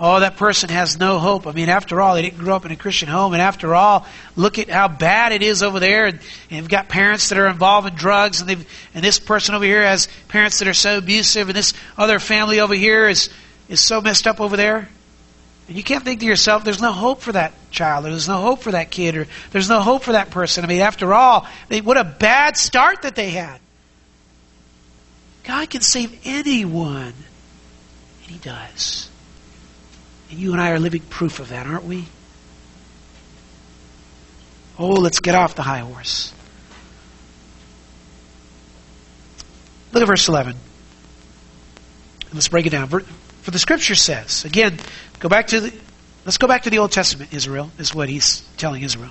oh, 0.00 0.20
that 0.20 0.36
person 0.36 0.68
has 0.68 0.98
no 0.98 1.18
hope. 1.18 1.46
I 1.46 1.52
mean, 1.52 1.68
after 1.68 2.00
all, 2.00 2.14
they 2.14 2.22
didn't 2.22 2.38
grow 2.38 2.54
up 2.54 2.64
in 2.64 2.70
a 2.70 2.76
Christian 2.76 3.08
home, 3.08 3.32
and 3.32 3.42
after 3.42 3.74
all, 3.74 4.06
look 4.36 4.58
at 4.58 4.70
how 4.70 4.88
bad 4.88 5.32
it 5.32 5.42
is 5.42 5.62
over 5.62 5.80
there. 5.80 6.06
And, 6.06 6.20
and 6.50 6.58
you've 6.58 6.68
got 6.68 6.88
parents 6.88 7.28
that 7.30 7.38
are 7.38 7.48
involved 7.48 7.88
in 7.88 7.94
drugs, 7.94 8.40
and, 8.40 8.48
they've 8.48 8.88
and 8.94 9.02
this 9.02 9.18
person 9.18 9.54
over 9.54 9.64
here 9.64 9.82
has 9.82 10.08
parents 10.28 10.60
that 10.60 10.68
are 10.68 10.74
so 10.74 10.98
abusive, 10.98 11.48
and 11.48 11.56
this 11.56 11.74
other 11.96 12.18
family 12.18 12.60
over 12.60 12.74
here 12.74 13.08
is, 13.08 13.30
is 13.68 13.80
so 13.80 14.00
messed 14.00 14.26
up 14.26 14.40
over 14.40 14.56
there. 14.56 14.88
And 15.66 15.76
you 15.76 15.82
can't 15.82 16.04
think 16.04 16.20
to 16.20 16.26
yourself, 16.26 16.64
there's 16.64 16.80
no 16.80 16.92
hope 16.92 17.20
for 17.20 17.32
that 17.32 17.52
child, 17.70 18.06
or 18.06 18.10
there's 18.10 18.28
no 18.28 18.40
hope 18.40 18.62
for 18.62 18.72
that 18.72 18.90
kid, 18.90 19.16
or 19.16 19.26
there's 19.50 19.68
no 19.68 19.80
hope 19.80 20.02
for 20.02 20.12
that 20.12 20.30
person. 20.30 20.64
I 20.64 20.68
mean, 20.68 20.80
after 20.80 21.12
all, 21.12 21.46
they, 21.68 21.80
what 21.80 21.98
a 21.98 22.04
bad 22.04 22.56
start 22.56 23.02
that 23.02 23.14
they 23.14 23.30
had. 23.30 23.60
God 25.44 25.68
can 25.68 25.80
save 25.80 26.18
anyone, 26.24 27.14
and 28.22 28.30
He 28.30 28.38
does. 28.38 29.10
And 30.30 30.38
you 30.38 30.52
and 30.52 30.60
I 30.60 30.70
are 30.70 30.78
living 30.78 31.02
proof 31.02 31.40
of 31.40 31.48
that, 31.48 31.66
aren't 31.66 31.84
we? 31.84 32.06
Oh, 34.78 34.90
let's 34.90 35.20
get 35.20 35.34
off 35.34 35.54
the 35.54 35.62
high 35.62 35.80
horse. 35.80 36.32
Look 39.92 40.02
at 40.02 40.06
verse 40.06 40.28
11. 40.28 40.54
Let's 42.32 42.48
break 42.48 42.66
it 42.66 42.70
down. 42.70 42.88
For 42.88 43.50
the 43.50 43.58
scripture 43.58 43.94
says, 43.94 44.44
again, 44.44 44.78
go 45.18 45.28
back 45.28 45.48
to 45.48 45.60
the, 45.60 45.74
let's 46.24 46.38
go 46.38 46.46
back 46.46 46.64
to 46.64 46.70
the 46.70 46.78
Old 46.78 46.92
Testament, 46.92 47.32
Israel, 47.32 47.70
is 47.78 47.94
what 47.94 48.08
he's 48.08 48.42
telling 48.56 48.82
Israel. 48.82 49.10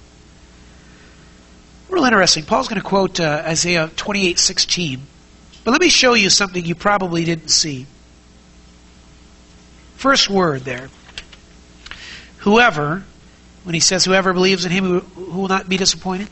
Real 1.89 2.05
interesting. 2.05 2.43
Paul's 2.43 2.67
going 2.67 2.81
to 2.81 2.87
quote 2.87 3.19
uh, 3.19 3.43
Isaiah 3.45 3.89
28 3.95 4.37
16. 4.37 5.01
But 5.63 5.71
let 5.71 5.81
me 5.81 5.89
show 5.89 6.13
you 6.13 6.29
something 6.29 6.63
you 6.63 6.75
probably 6.75 7.25
didn't 7.25 7.49
see. 7.49 7.87
First 9.95 10.29
word 10.29 10.61
there 10.61 10.89
whoever, 12.47 13.03
when 13.63 13.73
he 13.73 13.79
says 13.79 14.05
whoever 14.05 14.33
believes 14.33 14.65
in 14.65 14.71
him 14.71 15.01
who, 15.01 15.23
will 15.25 15.47
not 15.47 15.67
be 15.67 15.77
disappointed, 15.77 16.29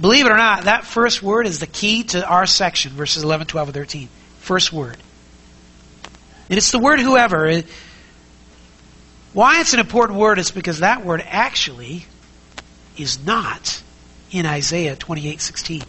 believe 0.00 0.26
it 0.26 0.32
or 0.32 0.36
not, 0.36 0.64
that 0.64 0.84
first 0.84 1.22
word 1.22 1.46
is 1.46 1.60
the 1.60 1.66
key 1.66 2.04
to 2.04 2.26
our 2.26 2.46
section, 2.46 2.92
verses 2.92 3.22
11, 3.22 3.46
12, 3.46 3.68
and 3.68 3.74
13. 3.74 4.08
First 4.38 4.72
word. 4.72 4.96
And 6.48 6.56
it's 6.56 6.70
the 6.70 6.78
word 6.78 7.00
whoever. 7.00 7.62
Why 9.32 9.60
it's 9.60 9.74
an 9.74 9.80
important 9.80 10.18
word 10.18 10.38
is 10.38 10.50
because 10.50 10.78
that 10.78 11.04
word 11.04 11.22
actually 11.26 12.06
is 12.96 13.24
not 13.24 13.82
in 14.30 14.46
Isaiah 14.46 14.96
28, 14.96 15.40
16. 15.40 15.82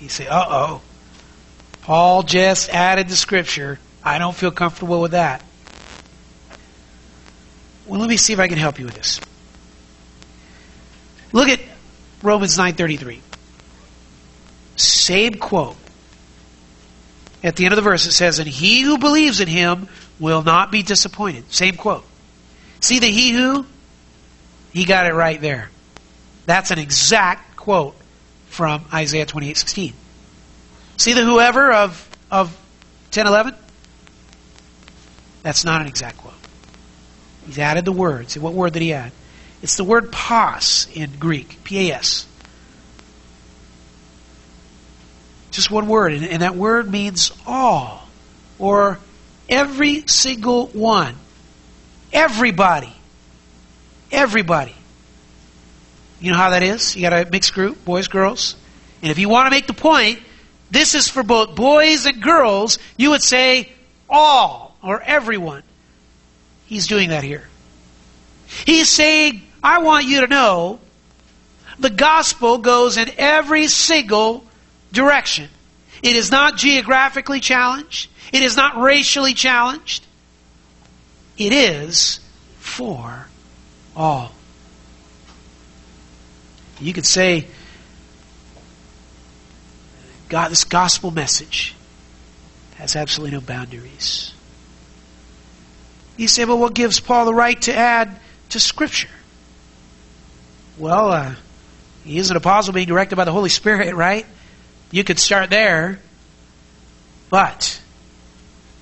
You 0.00 0.08
say, 0.08 0.26
uh 0.28 0.44
oh. 0.48 0.82
Paul 1.82 2.22
just 2.22 2.70
added 2.70 3.08
the 3.08 3.16
scripture. 3.16 3.78
I 4.02 4.18
don't 4.18 4.34
feel 4.34 4.50
comfortable 4.50 5.00
with 5.00 5.12
that. 5.12 5.42
Well, 7.86 8.00
let 8.00 8.08
me 8.08 8.16
see 8.16 8.32
if 8.32 8.38
I 8.38 8.48
can 8.48 8.58
help 8.58 8.78
you 8.78 8.86
with 8.86 8.94
this. 8.94 9.20
Look 11.32 11.48
at 11.48 11.60
Romans 12.22 12.56
9:33. 12.56 13.20
Same 14.76 15.34
quote. 15.34 15.76
At 17.42 17.56
the 17.56 17.64
end 17.64 17.72
of 17.72 17.76
the 17.76 17.82
verse 17.82 18.06
it 18.06 18.12
says, 18.12 18.38
"And 18.38 18.48
he 18.48 18.80
who 18.80 18.96
believes 18.96 19.40
in 19.40 19.48
him 19.48 19.88
will 20.18 20.42
not 20.42 20.70
be 20.70 20.82
disappointed." 20.82 21.52
Same 21.52 21.76
quote. 21.76 22.06
See 22.80 23.00
the 23.00 23.06
he 23.06 23.32
who? 23.32 23.66
He 24.72 24.84
got 24.84 25.06
it 25.06 25.12
right 25.12 25.40
there. 25.40 25.70
That's 26.46 26.70
an 26.70 26.78
exact 26.78 27.56
quote 27.56 27.96
from 28.48 28.84
Isaiah 28.92 29.26
28:16. 29.26 29.92
See 30.96 31.12
the 31.12 31.24
whoever 31.24 31.72
of 31.72 32.08
of 32.30 32.56
10:11? 33.10 33.54
That's 35.42 35.64
not 35.64 35.82
an 35.82 35.86
exact 35.86 36.16
quote. 36.16 36.23
He's 37.46 37.58
added 37.58 37.84
the 37.84 37.92
word. 37.92 38.20
words. 38.20 38.38
What 38.38 38.54
word 38.54 38.72
did 38.72 38.82
he 38.82 38.92
add? 38.92 39.12
It's 39.62 39.76
the 39.76 39.84
word 39.84 40.12
pas 40.12 40.88
in 40.94 41.10
Greek, 41.18 41.62
P-A-S. 41.64 42.26
Just 45.50 45.70
one 45.70 45.86
word, 45.86 46.12
and, 46.12 46.24
and 46.26 46.42
that 46.42 46.56
word 46.56 46.90
means 46.90 47.30
all, 47.46 48.06
or 48.58 48.98
every 49.48 50.06
single 50.06 50.66
one. 50.68 51.14
Everybody. 52.12 52.92
Everybody. 54.10 54.74
You 56.20 56.32
know 56.32 56.36
how 56.36 56.50
that 56.50 56.62
is? 56.62 56.96
You 56.96 57.02
got 57.02 57.12
a 57.12 57.30
mixed 57.30 57.54
group, 57.54 57.84
boys, 57.84 58.08
girls. 58.08 58.56
And 59.02 59.10
if 59.10 59.18
you 59.18 59.28
want 59.28 59.46
to 59.46 59.50
make 59.50 59.66
the 59.66 59.74
point, 59.74 60.20
this 60.70 60.94
is 60.94 61.08
for 61.08 61.22
both 61.22 61.54
boys 61.54 62.06
and 62.06 62.22
girls, 62.22 62.78
you 62.96 63.10
would 63.10 63.22
say 63.22 63.70
all 64.08 64.76
or 64.82 65.00
everyone. 65.00 65.62
He's 66.66 66.86
doing 66.86 67.10
that 67.10 67.24
here. 67.24 67.48
He's 68.64 68.88
saying, 68.88 69.42
I 69.62 69.78
want 69.78 70.06
you 70.06 70.20
to 70.22 70.26
know 70.26 70.80
the 71.78 71.90
gospel 71.90 72.58
goes 72.58 72.96
in 72.96 73.10
every 73.18 73.66
single 73.66 74.44
direction. 74.92 75.48
It 76.02 76.16
is 76.16 76.30
not 76.30 76.56
geographically 76.56 77.40
challenged, 77.40 78.10
it 78.32 78.42
is 78.42 78.56
not 78.56 78.76
racially 78.80 79.34
challenged. 79.34 80.06
It 81.36 81.52
is 81.52 82.20
for 82.58 83.26
all. 83.96 84.30
You 86.80 86.92
could 86.92 87.06
say, 87.06 87.46
God, 90.28 90.50
this 90.50 90.64
gospel 90.64 91.10
message 91.10 91.74
has 92.76 92.94
absolutely 92.94 93.36
no 93.36 93.40
boundaries. 93.40 94.32
You 96.16 96.28
say, 96.28 96.44
well, 96.44 96.58
what 96.58 96.74
gives 96.74 97.00
Paul 97.00 97.24
the 97.24 97.34
right 97.34 97.60
to 97.62 97.74
add 97.74 98.16
to 98.50 98.60
Scripture? 98.60 99.08
Well, 100.78 101.10
uh, 101.10 101.34
he 102.04 102.18
is 102.18 102.30
an 102.30 102.36
apostle 102.36 102.72
being 102.72 102.86
directed 102.86 103.16
by 103.16 103.24
the 103.24 103.32
Holy 103.32 103.48
Spirit, 103.48 103.94
right? 103.96 104.26
You 104.90 105.04
could 105.04 105.18
start 105.18 105.50
there. 105.50 106.00
But 107.30 107.80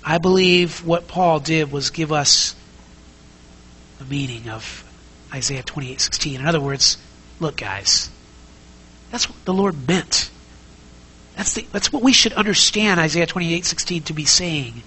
I 0.05 0.19
believe 0.19 0.85
what 0.85 1.09
Paul 1.09 1.41
did 1.41 1.73
was 1.73 1.91
give 1.91 2.13
us 2.13 2.55
the 3.99 4.05
meaning 4.05 4.49
of 4.51 4.85
Isaiah 5.33 5.63
28:16. 5.63 6.41
In 6.41 6.47
other 6.47 6.61
words, 6.61 6.99
look 7.41 7.57
guys, 7.57 8.11
that's 9.11 9.29
what 9.29 9.43
the 9.45 9.55
Lord 9.55 9.89
meant. 9.89 10.31
That's, 11.37 11.55
the, 11.55 11.67
that's 11.73 11.91
what 11.91 12.03
we 12.03 12.13
should 12.13 12.35
understand 12.35 13.01
Isaiah 13.01 13.27
28:16 13.27 14.05
to 14.07 14.13
be 14.13 14.25
saying. 14.25 14.83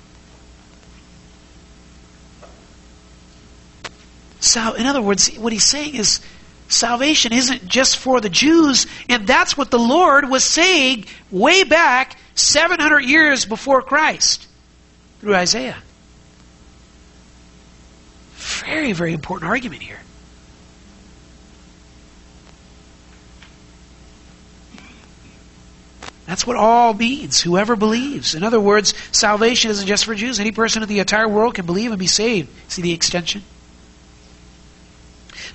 So, 4.46 4.74
in 4.76 4.86
other 4.86 5.02
words, 5.02 5.36
what 5.38 5.52
he's 5.52 5.64
saying 5.64 5.96
is 5.96 6.22
salvation 6.70 7.34
isn't 7.34 7.68
just 7.68 7.98
for 7.98 8.22
the 8.22 8.30
Jews, 8.30 8.86
and 9.10 9.26
that's 9.26 9.58
what 9.58 9.72
the 9.72 9.80
Lord 9.80 10.30
was 10.30 10.44
saying 10.44 11.06
way 11.32 11.64
back 11.64 12.16
700 12.36 13.00
years 13.00 13.46
before 13.46 13.82
Christ 13.82 14.48
through 15.20 15.34
Isaiah. 15.34 15.78
Very, 18.36 18.92
very 18.94 19.14
important 19.14 19.50
argument 19.50 19.82
here. 19.82 20.00
That's 26.28 26.46
what 26.46 26.56
all 26.56 26.94
means. 26.94 27.42
Whoever 27.42 27.76
believes. 27.76 28.36
In 28.36 28.44
other 28.44 28.60
words, 28.60 28.94
salvation 29.12 29.72
isn't 29.72 29.88
just 29.88 30.06
for 30.06 30.14
Jews. 30.14 30.40
Any 30.40 30.52
person 30.52 30.84
in 30.84 30.90
the 30.90 31.00
entire 31.00 31.28
world 31.28 31.56
can 31.56 31.66
believe 31.66 31.90
and 31.90 32.00
be 32.00 32.06
saved. 32.06 32.50
See 32.68 32.84
the 32.84 32.94
extension? 32.94 33.42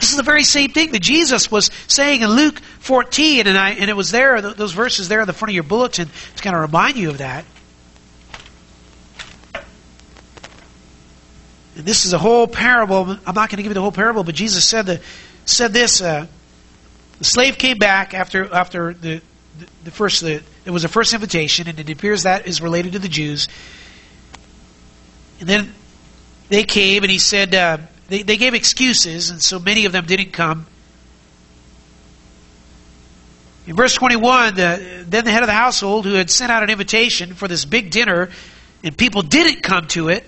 This 0.01 0.11
is 0.11 0.17
the 0.17 0.23
very 0.23 0.45
same 0.45 0.71
thing 0.71 0.93
that 0.93 1.03
Jesus 1.03 1.51
was 1.51 1.71
saying 1.87 2.23
in 2.23 2.31
Luke 2.31 2.59
14, 2.81 3.47
and, 3.47 3.59
I, 3.59 3.71
and 3.71 3.91
it 3.91 3.97
was 3.97 4.11
there, 4.11 4.41
those 4.41 4.73
verses 4.73 5.09
there 5.09 5.21
in 5.21 5.27
the 5.27 5.33
front 5.33 5.51
of 5.51 5.55
your 5.55 5.63
bulletin 5.63 6.09
to 6.37 6.43
kind 6.43 6.57
of 6.57 6.63
remind 6.63 6.97
you 6.97 7.11
of 7.11 7.19
that. 7.19 7.45
And 11.77 11.85
this 11.85 12.07
is 12.07 12.13
a 12.13 12.19
whole 12.19 12.47
parable. 12.47 13.11
I'm 13.11 13.35
not 13.35 13.51
going 13.51 13.57
to 13.59 13.63
give 13.63 13.71
you 13.71 13.75
the 13.75 13.81
whole 13.81 13.93
parable, 13.93 14.25
but 14.25 14.35
Jesus 14.35 14.65
said 14.65 14.87
the, 14.87 15.01
said 15.45 15.73
this. 15.73 16.01
Uh, 16.01 16.27
the 17.19 17.25
slave 17.25 17.59
came 17.59 17.77
back 17.77 18.15
after 18.15 18.53
after 18.53 18.95
the 18.95 19.21
the, 19.59 19.67
the 19.85 19.91
first 19.91 20.23
the, 20.23 20.43
it 20.65 20.71
was 20.71 20.83
the 20.83 20.89
first 20.89 21.13
invitation, 21.13 21.69
and 21.69 21.79
it 21.79 21.91
appears 21.91 22.23
that 22.23 22.47
is 22.47 22.61
related 22.63 22.93
to 22.93 22.99
the 22.99 23.09
Jews. 23.09 23.49
And 25.41 25.49
then 25.49 25.75
they 26.49 26.65
came 26.65 27.03
and 27.03 27.11
he 27.11 27.19
said, 27.19 27.55
uh, 27.55 27.79
they, 28.11 28.23
they 28.25 28.37
gave 28.37 28.55
excuses, 28.55 29.31
and 29.31 29.41
so 29.41 29.61
many 29.61 29.85
of 29.87 29.93
them 29.93 30.05
didn't 30.05 30.33
come. 30.33 30.67
In 33.69 33.77
verse 33.77 33.95
21, 33.95 34.57
the, 34.57 35.05
then 35.07 35.25
the 35.25 35.31
head 35.31 35.43
of 35.43 35.47
the 35.47 35.55
household, 35.55 36.05
who 36.07 36.15
had 36.15 36.29
sent 36.29 36.51
out 36.51 36.65
an 36.65 36.71
invitation 36.71 37.35
for 37.35 37.47
this 37.47 37.65
big 37.65 37.93
dinner, 37.93 38.31
and 38.83 38.97
people 38.97 39.23
didn't 39.23 39.63
come 39.63 39.87
to 39.89 40.09
it, 40.09 40.27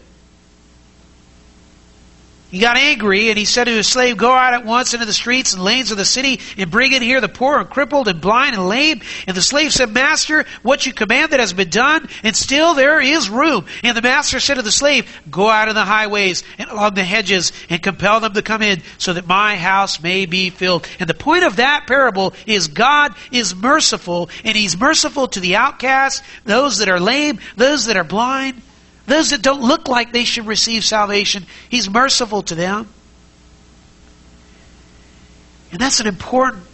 he 2.52 2.58
got 2.58 2.76
angry 2.76 3.30
and 3.30 3.38
he 3.38 3.46
said 3.46 3.64
to 3.64 3.70
his 3.70 3.88
slave, 3.88 4.18
Go 4.18 4.30
out 4.30 4.52
at 4.52 4.66
once 4.66 4.92
into 4.92 5.06
the 5.06 5.14
streets 5.14 5.54
and 5.54 5.64
lanes 5.64 5.90
of 5.90 5.96
the 5.96 6.04
city 6.04 6.38
and 6.58 6.70
bring 6.70 6.92
in 6.92 7.00
here 7.00 7.22
the 7.22 7.28
poor 7.28 7.58
and 7.58 7.70
crippled 7.70 8.08
and 8.08 8.20
blind 8.20 8.54
and 8.54 8.68
lame. 8.68 9.00
And 9.26 9.34
the 9.34 9.40
slave 9.40 9.72
said, 9.72 9.90
Master, 9.90 10.44
what 10.62 10.84
you 10.84 10.92
commanded 10.92 11.40
has 11.40 11.54
been 11.54 11.70
done, 11.70 12.10
and 12.22 12.36
still 12.36 12.74
there 12.74 13.00
is 13.00 13.30
room. 13.30 13.64
And 13.82 13.96
the 13.96 14.02
master 14.02 14.38
said 14.38 14.56
to 14.56 14.62
the 14.62 14.70
slave, 14.70 15.10
Go 15.30 15.48
out 15.48 15.70
in 15.70 15.74
the 15.74 15.86
highways 15.86 16.44
and 16.58 16.68
along 16.68 16.92
the 16.92 17.04
hedges 17.04 17.52
and 17.70 17.82
compel 17.82 18.20
them 18.20 18.34
to 18.34 18.42
come 18.42 18.60
in 18.60 18.82
so 18.98 19.14
that 19.14 19.26
my 19.26 19.56
house 19.56 20.02
may 20.02 20.26
be 20.26 20.50
filled. 20.50 20.86
And 21.00 21.08
the 21.08 21.14
point 21.14 21.44
of 21.44 21.56
that 21.56 21.86
parable 21.86 22.34
is 22.46 22.68
God 22.68 23.14
is 23.30 23.56
merciful, 23.56 24.28
and 24.44 24.54
He's 24.54 24.78
merciful 24.78 25.26
to 25.28 25.40
the 25.40 25.56
outcast, 25.56 26.22
those 26.44 26.78
that 26.78 26.90
are 26.90 27.00
lame, 27.00 27.40
those 27.56 27.86
that 27.86 27.96
are 27.96 28.04
blind. 28.04 28.60
Those 29.06 29.30
that 29.30 29.42
don't 29.42 29.62
look 29.62 29.88
like 29.88 30.12
they 30.12 30.24
should 30.24 30.46
receive 30.46 30.84
salvation, 30.84 31.46
He's 31.68 31.88
merciful 31.90 32.42
to 32.44 32.54
them. 32.54 32.88
And 35.70 35.80
that's 35.80 36.00
an 36.00 36.06
important 36.06 36.64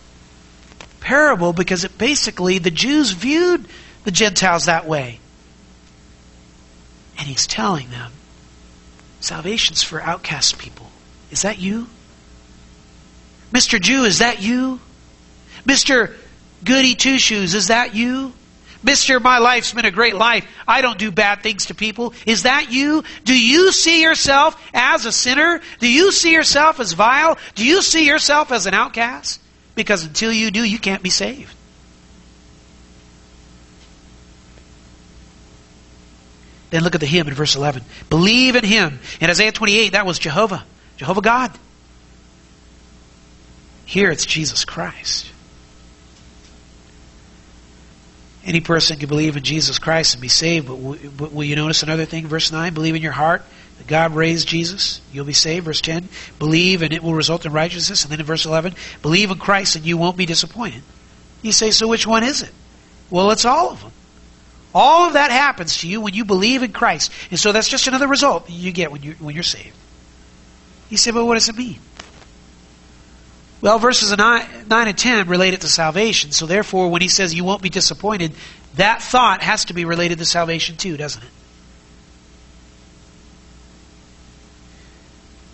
parable 1.00 1.52
because 1.52 1.84
it 1.84 1.96
basically, 1.96 2.58
the 2.58 2.70
Jews 2.70 3.12
viewed 3.12 3.66
the 4.04 4.10
Gentiles 4.10 4.66
that 4.66 4.86
way. 4.86 5.20
And 7.16 7.26
He's 7.26 7.46
telling 7.46 7.90
them, 7.90 8.12
salvation's 9.20 9.82
for 9.82 10.02
outcast 10.02 10.58
people. 10.58 10.90
Is 11.30 11.42
that 11.42 11.58
you? 11.58 11.88
Mr. 13.52 13.80
Jew, 13.80 14.04
is 14.04 14.18
that 14.18 14.42
you? 14.42 14.80
Mr. 15.66 16.14
Goody 16.64 16.94
Two 16.94 17.18
Shoes, 17.18 17.54
is 17.54 17.68
that 17.68 17.94
you? 17.94 18.32
Mister, 18.82 19.18
my 19.18 19.38
life's 19.38 19.72
been 19.72 19.84
a 19.84 19.90
great 19.90 20.14
life. 20.14 20.46
I 20.66 20.82
don't 20.82 20.98
do 20.98 21.10
bad 21.10 21.42
things 21.42 21.66
to 21.66 21.74
people. 21.74 22.14
Is 22.26 22.44
that 22.44 22.70
you? 22.70 23.02
Do 23.24 23.38
you 23.38 23.72
see 23.72 24.02
yourself 24.02 24.60
as 24.72 25.04
a 25.04 25.12
sinner? 25.12 25.60
Do 25.80 25.90
you 25.90 26.12
see 26.12 26.32
yourself 26.32 26.78
as 26.78 26.92
vile? 26.92 27.38
Do 27.56 27.66
you 27.66 27.82
see 27.82 28.06
yourself 28.06 28.52
as 28.52 28.66
an 28.66 28.74
outcast? 28.74 29.40
Because 29.74 30.04
until 30.04 30.32
you 30.32 30.50
do, 30.50 30.62
you 30.62 30.78
can't 30.78 31.02
be 31.02 31.10
saved. 31.10 31.54
Then 36.70 36.82
look 36.82 36.94
at 36.94 37.00
the 37.00 37.06
hymn 37.06 37.28
in 37.28 37.34
verse 37.34 37.56
11. 37.56 37.82
Believe 38.10 38.54
in 38.54 38.64
him. 38.64 39.00
In 39.20 39.30
Isaiah 39.30 39.52
28, 39.52 39.92
that 39.92 40.06
was 40.06 40.18
Jehovah, 40.18 40.64
Jehovah 40.96 41.22
God. 41.22 41.50
Here 43.86 44.10
it's 44.10 44.26
Jesus 44.26 44.64
Christ. 44.64 45.32
Any 48.48 48.62
person 48.62 48.98
can 48.98 49.10
believe 49.10 49.36
in 49.36 49.42
Jesus 49.42 49.78
Christ 49.78 50.14
and 50.14 50.22
be 50.22 50.28
saved, 50.28 50.68
but 50.68 50.76
will, 50.76 50.96
but 51.18 51.34
will 51.34 51.44
you 51.44 51.54
notice 51.54 51.82
another 51.82 52.06
thing? 52.06 52.26
Verse 52.26 52.50
9 52.50 52.72
believe 52.72 52.94
in 52.94 53.02
your 53.02 53.12
heart 53.12 53.42
that 53.76 53.86
God 53.86 54.14
raised 54.14 54.48
Jesus, 54.48 55.02
you'll 55.12 55.26
be 55.26 55.34
saved. 55.34 55.66
Verse 55.66 55.82
10 55.82 56.08
believe 56.38 56.80
and 56.80 56.94
it 56.94 57.02
will 57.02 57.12
result 57.12 57.44
in 57.44 57.52
righteousness. 57.52 58.04
And 58.04 58.10
then 58.10 58.20
in 58.20 58.24
verse 58.24 58.46
11 58.46 58.74
believe 59.02 59.30
in 59.30 59.38
Christ 59.38 59.76
and 59.76 59.84
you 59.84 59.98
won't 59.98 60.16
be 60.16 60.24
disappointed. 60.24 60.80
You 61.42 61.52
say, 61.52 61.70
so 61.70 61.88
which 61.88 62.06
one 62.06 62.24
is 62.24 62.40
it? 62.40 62.50
Well, 63.10 63.32
it's 63.32 63.44
all 63.44 63.68
of 63.68 63.82
them. 63.82 63.92
All 64.74 65.08
of 65.08 65.12
that 65.12 65.30
happens 65.30 65.76
to 65.78 65.88
you 65.88 66.00
when 66.00 66.14
you 66.14 66.24
believe 66.24 66.62
in 66.62 66.72
Christ. 66.72 67.12
And 67.30 67.38
so 67.38 67.52
that's 67.52 67.68
just 67.68 67.86
another 67.86 68.08
result 68.08 68.48
you 68.48 68.72
get 68.72 68.90
when 68.90 69.02
you're, 69.02 69.14
when 69.16 69.34
you're 69.34 69.42
saved. 69.42 69.76
You 70.88 70.96
say, 70.96 71.10
but 71.10 71.26
what 71.26 71.34
does 71.34 71.50
it 71.50 71.56
mean? 71.56 71.80
Well, 73.60 73.78
verses 73.78 74.16
9, 74.16 74.68
9 74.68 74.88
and 74.88 74.98
10 74.98 75.28
relate 75.28 75.54
it 75.54 75.62
to 75.62 75.68
salvation. 75.68 76.30
So 76.30 76.46
therefore, 76.46 76.90
when 76.90 77.02
he 77.02 77.08
says 77.08 77.34
you 77.34 77.44
won't 77.44 77.62
be 77.62 77.70
disappointed, 77.70 78.32
that 78.76 79.02
thought 79.02 79.42
has 79.42 79.64
to 79.66 79.74
be 79.74 79.84
related 79.84 80.18
to 80.18 80.24
salvation 80.24 80.76
too, 80.76 80.96
doesn't 80.96 81.22
it? 81.22 81.30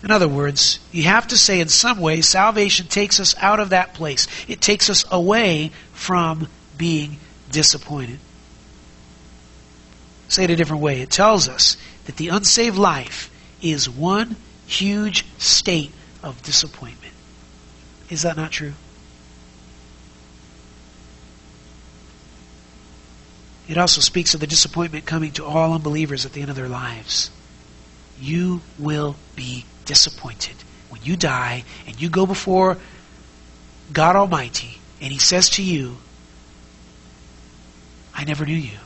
In 0.03 0.11
other 0.11 0.27
words, 0.27 0.79
you 0.91 1.01
have 1.03 1.27
to 1.29 1.37
say 1.37 1.59
in 1.59 1.67
some 1.67 1.99
way, 1.99 2.21
salvation 2.21 2.85
takes 2.85 3.19
us 3.19 3.33
out 3.39 3.59
of 3.59 3.71
that 3.71 3.95
place. 3.95 4.27
It 4.47 4.61
takes 4.61 4.87
us 4.87 5.03
away 5.09 5.71
from 5.93 6.47
being 6.77 7.17
disappointed. 7.49 8.19
Say 10.27 10.43
it 10.43 10.51
a 10.51 10.55
different 10.55 10.83
way. 10.83 11.01
It 11.01 11.09
tells 11.09 11.49
us 11.49 11.75
that 12.05 12.17
the 12.17 12.27
unsaved 12.27 12.77
life 12.77 13.31
is 13.63 13.89
one 13.89 14.35
huge 14.67 15.25
state 15.39 15.91
of 16.21 16.39
disappointment. 16.43 17.04
Is 18.09 18.21
that 18.21 18.37
not 18.37 18.51
true? 18.51 18.73
It 23.67 23.77
also 23.77 24.01
speaks 24.01 24.33
of 24.35 24.39
the 24.39 24.47
disappointment 24.47 25.05
coming 25.05 25.31
to 25.33 25.45
all 25.45 25.73
unbelievers 25.73 26.25
at 26.25 26.33
the 26.33 26.41
end 26.41 26.49
of 26.49 26.55
their 26.55 26.69
lives. 26.69 27.31
You 28.19 28.61
will 28.77 29.15
be 29.35 29.65
disappointed 29.85 30.55
when 30.89 31.01
you 31.03 31.17
die 31.17 31.63
and 31.87 31.99
you 31.99 32.09
go 32.09 32.25
before 32.25 32.77
God 33.91 34.15
Almighty 34.15 34.77
and 35.01 35.11
He 35.11 35.19
says 35.19 35.49
to 35.51 35.63
you, 35.63 35.97
I 38.13 38.23
never 38.23 38.45
knew 38.45 38.55
you. 38.55 38.77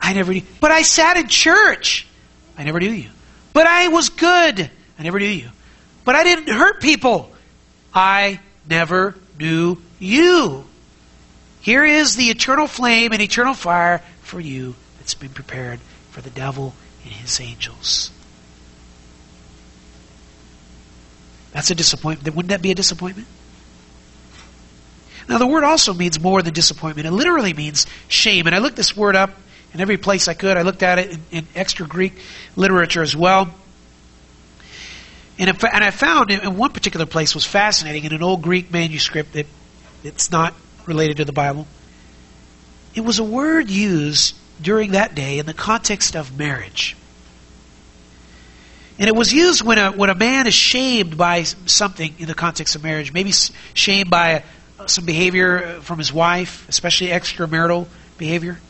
I 0.00 0.12
never 0.12 0.32
knew. 0.32 0.42
But 0.60 0.72
I 0.72 0.82
sat 0.82 1.16
in 1.16 1.28
church. 1.28 2.06
I 2.58 2.64
never 2.64 2.80
knew 2.80 2.90
you. 2.90 3.08
But 3.52 3.66
I 3.66 3.88
was 3.88 4.08
good. 4.10 4.70
I 4.98 5.02
never 5.02 5.18
knew 5.18 5.26
you. 5.26 5.48
But 6.04 6.16
I 6.16 6.24
didn't 6.24 6.48
hurt 6.48 6.82
people. 6.82 7.31
I 7.94 8.40
never 8.68 9.14
knew 9.38 9.78
you. 9.98 10.64
Here 11.60 11.84
is 11.84 12.16
the 12.16 12.30
eternal 12.30 12.66
flame 12.66 13.12
and 13.12 13.22
eternal 13.22 13.54
fire 13.54 14.02
for 14.22 14.40
you 14.40 14.74
that's 14.98 15.14
been 15.14 15.30
prepared 15.30 15.80
for 16.10 16.20
the 16.20 16.30
devil 16.30 16.74
and 17.04 17.12
his 17.12 17.40
angels. 17.40 18.10
That's 21.52 21.70
a 21.70 21.74
disappointment. 21.74 22.34
Wouldn't 22.34 22.50
that 22.50 22.62
be 22.62 22.70
a 22.70 22.74
disappointment? 22.74 23.28
Now, 25.28 25.38
the 25.38 25.46
word 25.46 25.64
also 25.64 25.94
means 25.94 26.18
more 26.18 26.42
than 26.42 26.52
disappointment. 26.52 27.06
It 27.06 27.12
literally 27.12 27.52
means 27.52 27.86
shame. 28.08 28.46
And 28.46 28.56
I 28.56 28.58
looked 28.58 28.76
this 28.76 28.96
word 28.96 29.14
up 29.14 29.30
in 29.72 29.80
every 29.80 29.96
place 29.96 30.28
I 30.28 30.34
could. 30.34 30.56
I 30.56 30.62
looked 30.62 30.82
at 30.82 30.98
it 30.98 31.12
in, 31.12 31.20
in 31.30 31.46
extra 31.54 31.86
Greek 31.86 32.14
literature 32.56 33.02
as 33.02 33.16
well. 33.16 33.54
And, 35.42 35.50
if, 35.50 35.64
and 35.64 35.82
I 35.82 35.90
found 35.90 36.30
in 36.30 36.56
one 36.56 36.70
particular 36.70 37.04
place 37.04 37.34
was 37.34 37.44
fascinating 37.44 38.04
in 38.04 38.12
an 38.12 38.22
old 38.22 38.42
Greek 38.42 38.70
manuscript 38.70 39.32
that 39.32 39.48
it's 40.04 40.30
not 40.30 40.54
related 40.86 41.16
to 41.16 41.24
the 41.24 41.32
Bible. 41.32 41.66
It 42.94 43.00
was 43.00 43.18
a 43.18 43.24
word 43.24 43.68
used 43.68 44.36
during 44.60 44.92
that 44.92 45.16
day 45.16 45.40
in 45.40 45.46
the 45.46 45.52
context 45.52 46.14
of 46.14 46.38
marriage. 46.38 46.96
And 49.00 49.08
it 49.08 49.16
was 49.16 49.32
used 49.32 49.62
when 49.62 49.78
a, 49.78 49.90
when 49.90 50.10
a 50.10 50.14
man 50.14 50.46
is 50.46 50.54
shamed 50.54 51.18
by 51.18 51.42
something 51.42 52.14
in 52.20 52.26
the 52.28 52.34
context 52.34 52.76
of 52.76 52.84
marriage, 52.84 53.12
maybe 53.12 53.32
shamed 53.74 54.10
by 54.10 54.44
uh, 54.78 54.86
some 54.86 55.06
behavior 55.06 55.64
uh, 55.64 55.80
from 55.80 55.98
his 55.98 56.12
wife, 56.12 56.68
especially 56.68 57.08
extramarital 57.08 57.88
behavior. 58.16 58.60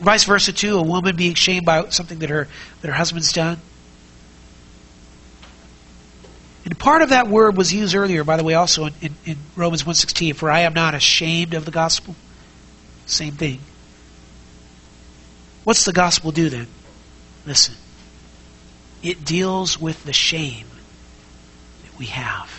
Vice 0.00 0.24
versa, 0.24 0.54
too, 0.54 0.78
a 0.78 0.82
woman 0.82 1.14
being 1.14 1.34
shamed 1.34 1.66
by 1.66 1.90
something 1.90 2.20
that 2.20 2.30
her, 2.30 2.48
that 2.80 2.88
her 2.88 2.94
husband's 2.94 3.34
done. 3.34 3.58
And 6.64 6.78
part 6.78 7.02
of 7.02 7.10
that 7.10 7.28
word 7.28 7.56
was 7.56 7.72
used 7.72 7.94
earlier, 7.94 8.24
by 8.24 8.36
the 8.36 8.44
way, 8.44 8.54
also 8.54 8.86
in, 8.86 8.94
in, 9.02 9.14
in 9.26 9.36
Romans 9.54 9.84
1.16, 9.84 10.34
for 10.34 10.50
I 10.50 10.60
am 10.60 10.72
not 10.72 10.94
ashamed 10.94 11.52
of 11.52 11.64
the 11.66 11.70
gospel. 11.70 12.14
Same 13.06 13.32
thing. 13.32 13.60
What's 15.64 15.84
the 15.84 15.92
gospel 15.92 16.30
do 16.30 16.48
then? 16.48 16.66
Listen. 17.46 17.74
It 19.02 19.24
deals 19.24 19.78
with 19.78 20.04
the 20.04 20.14
shame 20.14 20.66
that 21.84 21.98
we 21.98 22.06
have. 22.06 22.50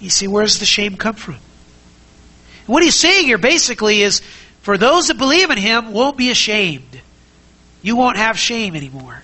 You 0.00 0.08
see, 0.08 0.26
where 0.26 0.44
does 0.44 0.58
the 0.58 0.66
shame 0.66 0.96
come 0.96 1.14
from? 1.14 1.36
what 2.66 2.82
he's 2.82 2.94
saying 2.94 3.26
here 3.26 3.38
basically 3.38 4.02
is 4.02 4.22
for 4.62 4.78
those 4.78 5.08
that 5.08 5.18
believe 5.18 5.50
in 5.50 5.58
him 5.58 5.92
won't 5.92 6.16
be 6.16 6.30
ashamed. 6.30 7.00
You 7.82 7.96
won't 7.96 8.16
have 8.16 8.38
shame 8.38 8.76
anymore. 8.76 9.22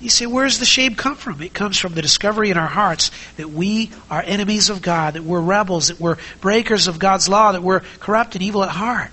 You 0.00 0.10
say, 0.10 0.26
where 0.26 0.44
does 0.44 0.58
the 0.58 0.66
shame 0.66 0.94
come 0.94 1.14
from? 1.14 1.40
It 1.40 1.54
comes 1.54 1.78
from 1.78 1.94
the 1.94 2.02
discovery 2.02 2.50
in 2.50 2.58
our 2.58 2.66
hearts 2.66 3.10
that 3.38 3.50
we 3.50 3.90
are 4.10 4.22
enemies 4.22 4.68
of 4.68 4.82
God, 4.82 5.14
that 5.14 5.24
we're 5.24 5.40
rebels, 5.40 5.88
that 5.88 5.98
we're 5.98 6.18
breakers 6.40 6.86
of 6.86 6.98
God's 6.98 7.28
law, 7.28 7.52
that 7.52 7.62
we're 7.62 7.80
corrupt 8.00 8.34
and 8.34 8.42
evil 8.42 8.62
at 8.62 8.68
heart. 8.68 9.10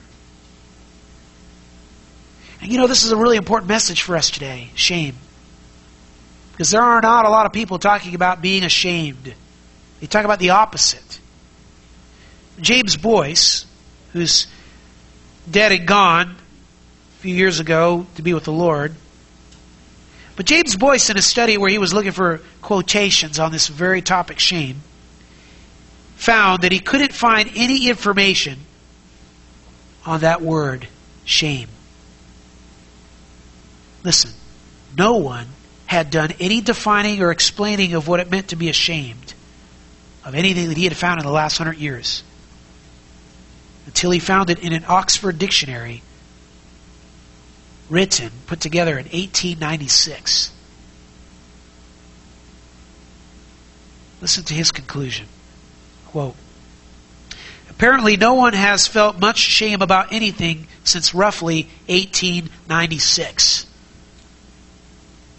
And 2.61 2.71
you 2.71 2.77
know, 2.77 2.87
this 2.87 3.03
is 3.03 3.11
a 3.11 3.17
really 3.17 3.37
important 3.37 3.69
message 3.69 4.01
for 4.01 4.17
us 4.17 4.29
today 4.29 4.69
shame. 4.75 5.15
Because 6.51 6.71
there 6.71 6.81
are 6.81 7.01
not 7.01 7.25
a 7.25 7.29
lot 7.29 7.45
of 7.45 7.53
people 7.53 7.79
talking 7.79 8.13
about 8.13 8.41
being 8.41 8.63
ashamed, 8.63 9.33
they 9.99 10.07
talk 10.07 10.25
about 10.25 10.39
the 10.39 10.51
opposite. 10.51 11.19
James 12.59 12.97
Boice, 12.97 13.65
who's 14.11 14.47
dead 15.49 15.71
and 15.71 15.87
gone, 15.87 16.35
a 16.35 17.21
few 17.21 17.33
years 17.33 17.59
ago 17.59 18.05
to 18.15 18.21
be 18.21 18.33
with 18.33 18.43
the 18.43 18.51
Lord. 18.51 18.95
But 20.35 20.45
James 20.45 20.75
Boice, 20.75 21.09
in 21.09 21.17
a 21.17 21.21
study 21.21 21.57
where 21.57 21.69
he 21.69 21.77
was 21.77 21.93
looking 21.93 22.11
for 22.11 22.41
quotations 22.61 23.39
on 23.39 23.51
this 23.51 23.67
very 23.67 24.01
topic, 24.01 24.39
shame, 24.39 24.81
found 26.15 26.63
that 26.63 26.71
he 26.71 26.79
couldn't 26.79 27.13
find 27.13 27.51
any 27.55 27.87
information 27.87 28.59
on 30.05 30.21
that 30.21 30.41
word, 30.41 30.87
shame. 31.25 31.67
Listen, 34.03 34.31
no 34.97 35.17
one 35.17 35.47
had 35.85 36.09
done 36.09 36.31
any 36.39 36.61
defining 36.61 37.21
or 37.21 37.31
explaining 37.31 37.93
of 37.93 38.07
what 38.07 38.19
it 38.19 38.29
meant 38.29 38.49
to 38.49 38.55
be 38.55 38.69
ashamed 38.69 39.33
of 40.25 40.35
anything 40.35 40.69
that 40.69 40.77
he 40.77 40.85
had 40.85 40.95
found 40.95 41.19
in 41.19 41.25
the 41.25 41.31
last 41.31 41.57
hundred 41.57 41.77
years 41.77 42.23
until 43.85 44.11
he 44.11 44.19
found 44.19 44.49
it 44.49 44.59
in 44.59 44.73
an 44.73 44.85
Oxford 44.87 45.37
dictionary 45.37 46.01
written, 47.89 48.31
put 48.47 48.59
together 48.59 48.91
in 48.91 49.05
1896. 49.05 50.51
Listen 54.21 54.43
to 54.45 54.53
his 54.53 54.71
conclusion. 54.71 55.27
Quote, 56.07 56.35
Apparently, 57.69 58.17
no 58.17 58.35
one 58.35 58.53
has 58.53 58.87
felt 58.87 59.19
much 59.19 59.37
shame 59.37 59.81
about 59.81 60.13
anything 60.13 60.67
since 60.83 61.13
roughly 61.13 61.63
1896, 61.87 63.65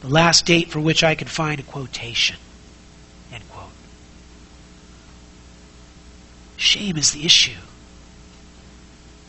the 0.00 0.08
last 0.08 0.44
date 0.44 0.70
for 0.70 0.80
which 0.80 1.04
I 1.04 1.14
could 1.14 1.30
find 1.30 1.60
a 1.60 1.62
quotation. 1.62 2.36
End 3.32 3.48
quote. 3.50 3.70
Shame 6.56 6.96
is 6.96 7.12
the 7.12 7.24
issue. 7.24 7.56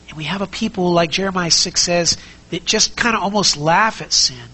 And 0.10 0.18
we 0.18 0.26
have 0.26 0.42
a 0.42 0.48
people, 0.48 0.92
like 0.92 1.12
Jeremiah 1.12 1.52
6 1.52 1.82
says, 1.82 2.18
that 2.56 2.64
just 2.64 2.96
kind 2.96 3.18
of 3.18 3.22
almost 3.22 3.58
laugh 3.58 4.02
at 4.02 4.14
sin 4.14 4.48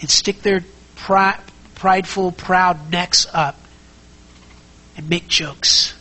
and 0.00 0.10
stick 0.10 0.42
their 0.42 0.64
prideful, 0.96 2.32
proud 2.32 2.90
necks 2.90 3.28
up 3.32 3.56
and 4.96 5.08
make 5.08 5.28
jokes 5.28 5.94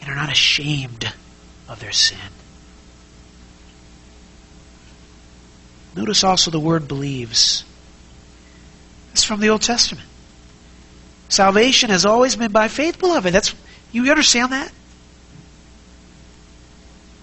and 0.00 0.10
are 0.10 0.14
not 0.14 0.32
ashamed 0.32 1.12
of 1.68 1.78
their 1.78 1.92
sin. 1.92 2.16
Notice 5.94 6.24
also 6.24 6.50
the 6.50 6.58
word 6.58 6.88
believes. 6.88 7.62
It's 9.12 9.22
from 9.22 9.40
the 9.40 9.50
Old 9.50 9.60
Testament. 9.60 10.08
Salvation 11.28 11.90
has 11.90 12.06
always 12.06 12.36
been 12.36 12.52
by 12.52 12.68
faith, 12.68 12.98
beloved. 12.98 13.34
That's 13.34 13.54
you 13.92 14.08
understand 14.08 14.52
that? 14.52 14.72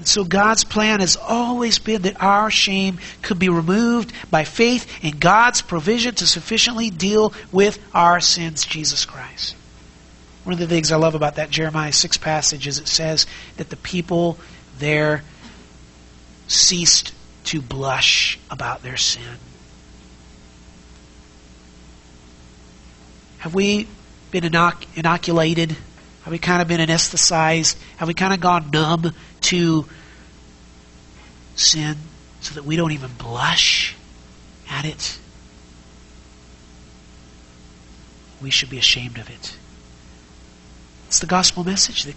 And 0.03 0.07
so 0.09 0.25
God's 0.25 0.65
plan 0.65 0.99
has 0.99 1.15
always 1.15 1.79
been 1.79 2.01
that 2.01 2.21
our 2.21 2.51
shame 2.51 2.99
could 3.21 3.39
be 3.39 3.47
removed 3.47 4.11
by 4.29 4.43
faith 4.43 5.01
in 5.01 5.17
God's 5.17 5.61
provision 5.61 6.13
to 6.15 6.27
sufficiently 6.27 6.89
deal 6.89 7.33
with 7.53 7.79
our 7.93 8.19
sins, 8.19 8.65
Jesus 8.65 9.05
Christ. 9.05 9.55
One 10.43 10.51
of 10.51 10.59
the 10.59 10.67
things 10.67 10.91
I 10.91 10.97
love 10.97 11.15
about 11.15 11.35
that 11.35 11.51
Jeremiah 11.51 11.93
6 11.93 12.17
passage 12.17 12.67
is 12.67 12.79
it 12.79 12.89
says 12.89 13.27
that 13.55 13.69
the 13.69 13.77
people 13.77 14.37
there 14.77 15.23
ceased 16.49 17.13
to 17.45 17.61
blush 17.61 18.37
about 18.51 18.83
their 18.83 18.97
sin. 18.97 19.37
Have 23.37 23.55
we 23.55 23.87
been 24.31 24.43
inoc- 24.43 24.85
inoculated? 24.97 25.77
Have 26.23 26.31
we 26.31 26.39
kind 26.39 26.61
of 26.61 26.67
been 26.67 26.79
anesthetized? 26.79 27.75
Have 27.97 28.07
we 28.07 28.13
kind 28.13 28.33
of 28.33 28.39
gone 28.39 28.71
numb 28.71 29.13
to 29.41 29.85
sin 31.55 31.97
so 32.39 32.55
that 32.55 32.63
we 32.63 32.75
don't 32.77 32.93
even 32.93 33.11
blush 33.17 33.95
at 34.69 34.85
it? 34.85 35.19
We 38.41 38.49
should 38.49 38.69
be 38.69 38.77
ashamed 38.77 39.17
of 39.17 39.29
it. 39.29 39.57
It's 41.07 41.19
the 41.19 41.27
gospel 41.27 41.63
message 41.63 42.03
that 42.05 42.15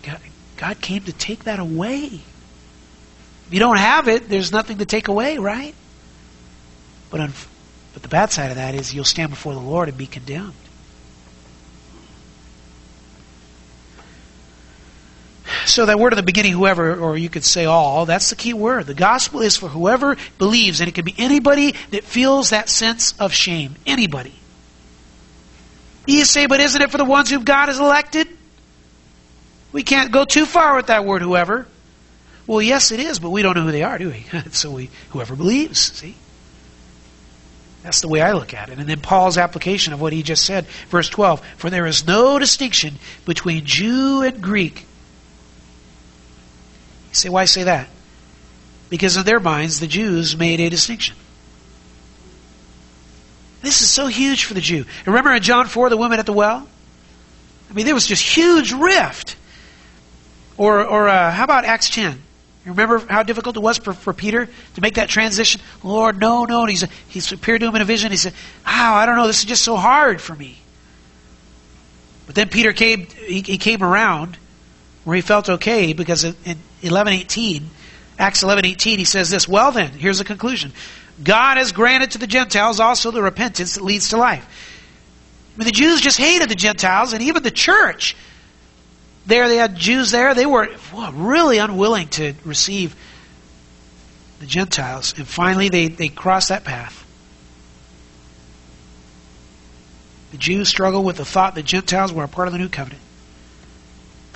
God, 0.56 0.80
came 0.80 1.02
to 1.02 1.12
take 1.12 1.44
that 1.44 1.58
away. 1.58 2.04
If 3.46 3.52
you 3.52 3.58
don't 3.58 3.76
have 3.76 4.08
it, 4.08 4.28
there's 4.28 4.52
nothing 4.52 4.78
to 4.78 4.86
take 4.86 5.08
away, 5.08 5.38
right? 5.38 5.74
But, 7.10 7.30
but 7.92 8.02
the 8.02 8.08
bad 8.08 8.32
side 8.32 8.50
of 8.50 8.56
that 8.56 8.74
is 8.74 8.94
you'll 8.94 9.04
stand 9.04 9.30
before 9.30 9.52
the 9.52 9.60
Lord 9.60 9.88
and 9.88 9.98
be 9.98 10.06
condemned. 10.06 10.54
So 15.76 15.84
that 15.84 15.98
word 15.98 16.14
in 16.14 16.16
the 16.16 16.22
beginning, 16.22 16.54
whoever, 16.54 16.98
or 16.98 17.18
you 17.18 17.28
could 17.28 17.44
say 17.44 17.66
all, 17.66 18.06
that's 18.06 18.30
the 18.30 18.34
key 18.34 18.54
word. 18.54 18.86
The 18.86 18.94
gospel 18.94 19.42
is 19.42 19.58
for 19.58 19.68
whoever 19.68 20.16
believes, 20.38 20.80
and 20.80 20.88
it 20.88 20.94
can 20.94 21.04
be 21.04 21.14
anybody 21.18 21.74
that 21.90 22.02
feels 22.02 22.48
that 22.48 22.70
sense 22.70 23.12
of 23.20 23.34
shame. 23.34 23.74
Anybody. 23.84 24.32
You 26.06 26.24
say, 26.24 26.46
but 26.46 26.60
isn't 26.60 26.80
it 26.80 26.90
for 26.90 26.96
the 26.96 27.04
ones 27.04 27.28
whom 27.28 27.44
God 27.44 27.66
has 27.66 27.78
elected? 27.78 28.26
We 29.70 29.82
can't 29.82 30.10
go 30.12 30.24
too 30.24 30.46
far 30.46 30.76
with 30.76 30.86
that 30.86 31.04
word, 31.04 31.20
whoever. 31.20 31.66
Well, 32.46 32.62
yes, 32.62 32.90
it 32.90 32.98
is, 32.98 33.18
but 33.18 33.28
we 33.28 33.42
don't 33.42 33.54
know 33.54 33.64
who 33.64 33.70
they 33.70 33.82
are, 33.82 33.98
do 33.98 34.08
we? 34.08 34.24
so 34.52 34.70
we, 34.70 34.88
whoever 35.10 35.36
believes, 35.36 35.78
see? 35.78 36.14
That's 37.82 38.00
the 38.00 38.08
way 38.08 38.22
I 38.22 38.32
look 38.32 38.54
at 38.54 38.70
it. 38.70 38.78
And 38.78 38.88
then 38.88 39.00
Paul's 39.02 39.36
application 39.36 39.92
of 39.92 40.00
what 40.00 40.14
he 40.14 40.22
just 40.22 40.46
said, 40.46 40.64
verse 40.88 41.10
12 41.10 41.44
For 41.58 41.68
there 41.68 41.84
is 41.84 42.06
no 42.06 42.38
distinction 42.38 42.94
between 43.26 43.66
Jew 43.66 44.22
and 44.22 44.40
Greek. 44.40 44.86
Say, 47.16 47.30
why 47.30 47.46
say 47.46 47.62
that? 47.64 47.88
Because 48.90 49.16
in 49.16 49.24
their 49.24 49.40
minds, 49.40 49.80
the 49.80 49.86
Jews 49.86 50.36
made 50.36 50.60
a 50.60 50.68
distinction. 50.68 51.16
This 53.62 53.80
is 53.80 53.90
so 53.90 54.06
huge 54.06 54.44
for 54.44 54.54
the 54.54 54.60
Jew. 54.60 54.84
Remember 55.06 55.32
in 55.32 55.42
John 55.42 55.66
4, 55.66 55.88
the 55.88 55.96
woman 55.96 56.18
at 56.20 56.26
the 56.26 56.34
well? 56.34 56.68
I 57.70 57.72
mean, 57.72 57.86
there 57.86 57.94
was 57.94 58.06
just 58.06 58.22
huge 58.22 58.72
rift. 58.72 59.36
Or, 60.58 60.84
or 60.84 61.08
uh, 61.08 61.30
how 61.32 61.44
about 61.44 61.64
Acts 61.64 61.88
10? 61.90 62.12
You 62.12 62.72
remember 62.72 62.98
how 62.98 63.22
difficult 63.22 63.56
it 63.56 63.60
was 63.60 63.78
for, 63.78 63.94
for 63.94 64.12
Peter 64.12 64.46
to 64.74 64.80
make 64.80 64.94
that 64.94 65.08
transition? 65.08 65.62
Lord, 65.82 66.20
no, 66.20 66.44
no. 66.44 66.60
And 66.60 66.70
he's, 66.70 66.84
he's 67.08 67.32
appeared 67.32 67.60
to 67.62 67.68
him 67.68 67.76
in 67.76 67.82
a 67.82 67.86
vision. 67.86 68.10
He 68.10 68.18
said, 68.18 68.34
Oh, 68.66 68.70
I 68.70 69.06
don't 69.06 69.16
know. 69.16 69.26
This 69.26 69.38
is 69.38 69.46
just 69.46 69.64
so 69.64 69.76
hard 69.76 70.20
for 70.20 70.34
me. 70.34 70.58
But 72.26 72.34
then 72.34 72.48
Peter 72.50 72.72
came, 72.72 73.06
he, 73.06 73.40
he 73.40 73.56
came 73.56 73.82
around 73.82 74.36
where 75.06 75.14
he 75.14 75.22
felt 75.22 75.48
okay 75.48 75.92
because 75.92 76.24
in 76.24 76.34
11.18, 76.82 77.62
Acts 78.18 78.42
11.18, 78.42 78.98
he 78.98 79.04
says 79.04 79.30
this, 79.30 79.46
Well 79.46 79.70
then, 79.70 79.92
here's 79.92 80.18
the 80.18 80.24
conclusion. 80.24 80.72
God 81.22 81.58
has 81.58 81.70
granted 81.70 82.10
to 82.10 82.18
the 82.18 82.26
Gentiles 82.26 82.80
also 82.80 83.12
the 83.12 83.22
repentance 83.22 83.76
that 83.76 83.84
leads 83.84 84.08
to 84.08 84.16
life. 84.16 84.44
I 85.54 85.58
mean, 85.58 85.66
the 85.66 85.72
Jews 85.72 86.00
just 86.00 86.18
hated 86.18 86.48
the 86.48 86.56
Gentiles, 86.56 87.12
and 87.12 87.22
even 87.22 87.44
the 87.44 87.52
church 87.52 88.16
there 89.26 89.48
they 89.48 89.58
had 89.58 89.76
Jews 89.76 90.10
there. 90.10 90.34
They 90.34 90.44
were 90.44 90.70
well, 90.92 91.12
really 91.12 91.58
unwilling 91.58 92.08
to 92.08 92.34
receive 92.44 92.96
the 94.40 94.46
Gentiles. 94.46 95.14
And 95.16 95.26
finally, 95.26 95.68
they, 95.68 95.86
they 95.86 96.08
crossed 96.08 96.48
that 96.48 96.64
path. 96.64 97.04
The 100.32 100.38
Jews 100.38 100.68
struggled 100.68 101.06
with 101.06 101.16
the 101.16 101.24
thought 101.24 101.54
that 101.54 101.64
Gentiles 101.64 102.12
were 102.12 102.24
a 102.24 102.28
part 102.28 102.48
of 102.48 102.52
the 102.52 102.58
new 102.58 102.68
covenant. 102.68 103.02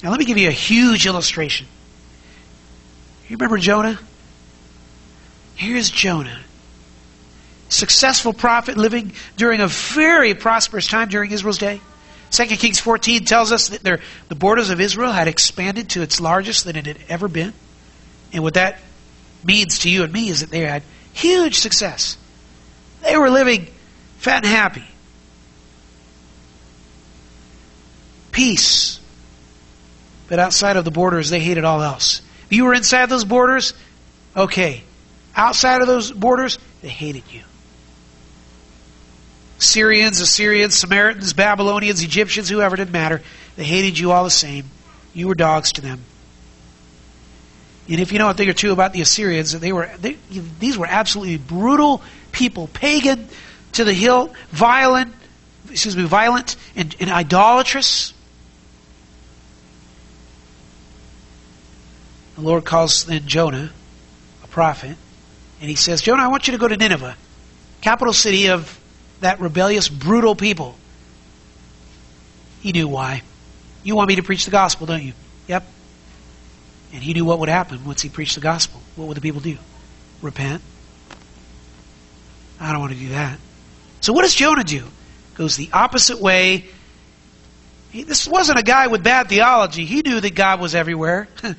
Now, 0.02 0.10
let 0.10 0.18
me 0.18 0.24
give 0.24 0.38
you 0.38 0.48
a 0.48 0.52
huge 0.52 1.06
illustration. 1.06 1.66
You 3.28 3.36
remember 3.36 3.58
Jonah? 3.58 3.98
Here's 5.56 5.90
Jonah. 5.90 6.40
Successful 7.68 8.32
prophet 8.32 8.76
living 8.76 9.12
during 9.36 9.60
a 9.60 9.68
very 9.68 10.34
prosperous 10.34 10.88
time 10.88 11.08
during 11.08 11.30
Israel's 11.30 11.58
day. 11.58 11.80
2 12.30 12.46
Kings 12.46 12.80
14 12.80 13.24
tells 13.24 13.52
us 13.52 13.68
that 13.68 14.00
the 14.28 14.34
borders 14.34 14.70
of 14.70 14.80
Israel 14.80 15.12
had 15.12 15.28
expanded 15.28 15.90
to 15.90 16.02
its 16.02 16.20
largest 16.20 16.64
than 16.64 16.76
it 16.76 16.86
had 16.86 16.98
ever 17.08 17.28
been. 17.28 17.52
And 18.32 18.42
what 18.42 18.54
that 18.54 18.80
means 19.44 19.80
to 19.80 19.90
you 19.90 20.04
and 20.04 20.12
me 20.12 20.28
is 20.28 20.40
that 20.40 20.50
they 20.50 20.60
had 20.60 20.82
huge 21.12 21.58
success. 21.58 22.16
They 23.02 23.16
were 23.16 23.30
living 23.30 23.66
fat 24.18 24.44
and 24.44 24.46
happy. 24.46 24.84
Peace. 28.30 28.99
But 30.30 30.38
outside 30.38 30.76
of 30.76 30.84
the 30.84 30.92
borders, 30.92 31.28
they 31.28 31.40
hated 31.40 31.64
all 31.64 31.82
else. 31.82 32.22
If 32.46 32.52
you 32.52 32.64
were 32.64 32.72
inside 32.72 33.06
those 33.06 33.24
borders, 33.24 33.74
okay. 34.36 34.84
Outside 35.34 35.82
of 35.82 35.88
those 35.88 36.12
borders, 36.12 36.58
they 36.82 36.88
hated 36.88 37.24
you. 37.32 37.42
Syrians, 39.58 40.20
Assyrians, 40.20 40.76
Samaritans, 40.76 41.32
Babylonians, 41.32 42.02
Egyptians, 42.02 42.48
whoever, 42.48 42.76
didn't 42.76 42.92
matter. 42.92 43.22
They 43.56 43.64
hated 43.64 43.98
you 43.98 44.12
all 44.12 44.22
the 44.22 44.30
same. 44.30 44.70
You 45.12 45.26
were 45.26 45.34
dogs 45.34 45.72
to 45.72 45.80
them. 45.80 46.00
And 47.88 47.98
if 47.98 48.12
you 48.12 48.20
know 48.20 48.30
a 48.30 48.34
thing 48.34 48.48
or 48.48 48.52
two 48.52 48.70
about 48.70 48.92
the 48.92 49.00
Assyrians, 49.00 49.58
they 49.58 49.72
were 49.72 49.90
they, 49.98 50.16
these 50.60 50.78
were 50.78 50.86
absolutely 50.86 51.38
brutal 51.38 52.02
people, 52.30 52.68
pagan 52.68 53.28
to 53.72 53.82
the 53.82 53.92
hilt, 53.92 54.32
violent, 54.50 55.12
excuse 55.68 55.96
me, 55.96 56.04
violent 56.04 56.54
and, 56.76 56.94
and 57.00 57.10
idolatrous. 57.10 58.12
The 62.40 62.46
Lord 62.46 62.64
calls 62.64 63.04
then 63.04 63.26
Jonah 63.26 63.70
a 64.42 64.46
prophet, 64.46 64.96
and 65.60 65.68
he 65.68 65.76
says, 65.76 66.00
Jonah, 66.00 66.22
I 66.22 66.28
want 66.28 66.48
you 66.48 66.52
to 66.52 66.58
go 66.58 66.68
to 66.68 66.76
Nineveh, 66.76 67.14
capital 67.82 68.14
city 68.14 68.48
of 68.48 68.80
that 69.20 69.40
rebellious, 69.40 69.90
brutal 69.90 70.34
people. 70.34 70.74
He 72.62 72.72
knew 72.72 72.88
why. 72.88 73.22
You 73.82 73.94
want 73.94 74.08
me 74.08 74.16
to 74.16 74.22
preach 74.22 74.46
the 74.46 74.50
gospel, 74.50 74.86
don't 74.86 75.02
you? 75.02 75.12
Yep. 75.48 75.66
And 76.94 77.02
he 77.02 77.12
knew 77.12 77.26
what 77.26 77.40
would 77.40 77.50
happen 77.50 77.84
once 77.84 78.00
he 78.00 78.08
preached 78.08 78.36
the 78.36 78.40
gospel. 78.40 78.80
What 78.96 79.08
would 79.08 79.18
the 79.18 79.22
people 79.22 79.42
do? 79.42 79.58
Repent. 80.22 80.62
I 82.58 82.72
don't 82.72 82.80
want 82.80 82.94
to 82.94 82.98
do 82.98 83.10
that. 83.10 83.38
So 84.00 84.14
what 84.14 84.22
does 84.22 84.34
Jonah 84.34 84.64
do? 84.64 84.84
Goes 85.34 85.56
the 85.56 85.68
opposite 85.74 86.20
way. 86.20 86.64
He, 87.90 88.02
this 88.02 88.26
wasn't 88.26 88.58
a 88.58 88.62
guy 88.62 88.86
with 88.86 89.02
bad 89.02 89.28
theology. 89.28 89.84
He 89.84 90.00
knew 90.00 90.20
that 90.20 90.34
God 90.34 90.58
was 90.58 90.74
everywhere. 90.74 91.28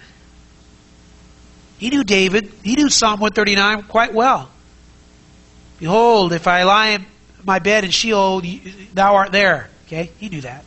he 1.82 1.90
knew 1.90 2.04
David. 2.04 2.52
He 2.64 2.76
knew 2.76 2.92
Psalm 2.92 3.20
139 3.20 3.82
quite 3.88 4.14
well. 4.14 4.52
Behold, 5.80 6.32
if 6.32 6.46
I 6.46 6.62
lie 6.62 6.90
in 6.90 7.08
my 7.44 7.58
bed 7.58 7.84
in 7.84 7.90
Sheol, 7.90 8.44
thou 8.94 9.16
art 9.16 9.32
there. 9.32 9.68
Okay? 9.88 10.12
He 10.20 10.30
knew 10.30 10.42
that. 10.42 10.64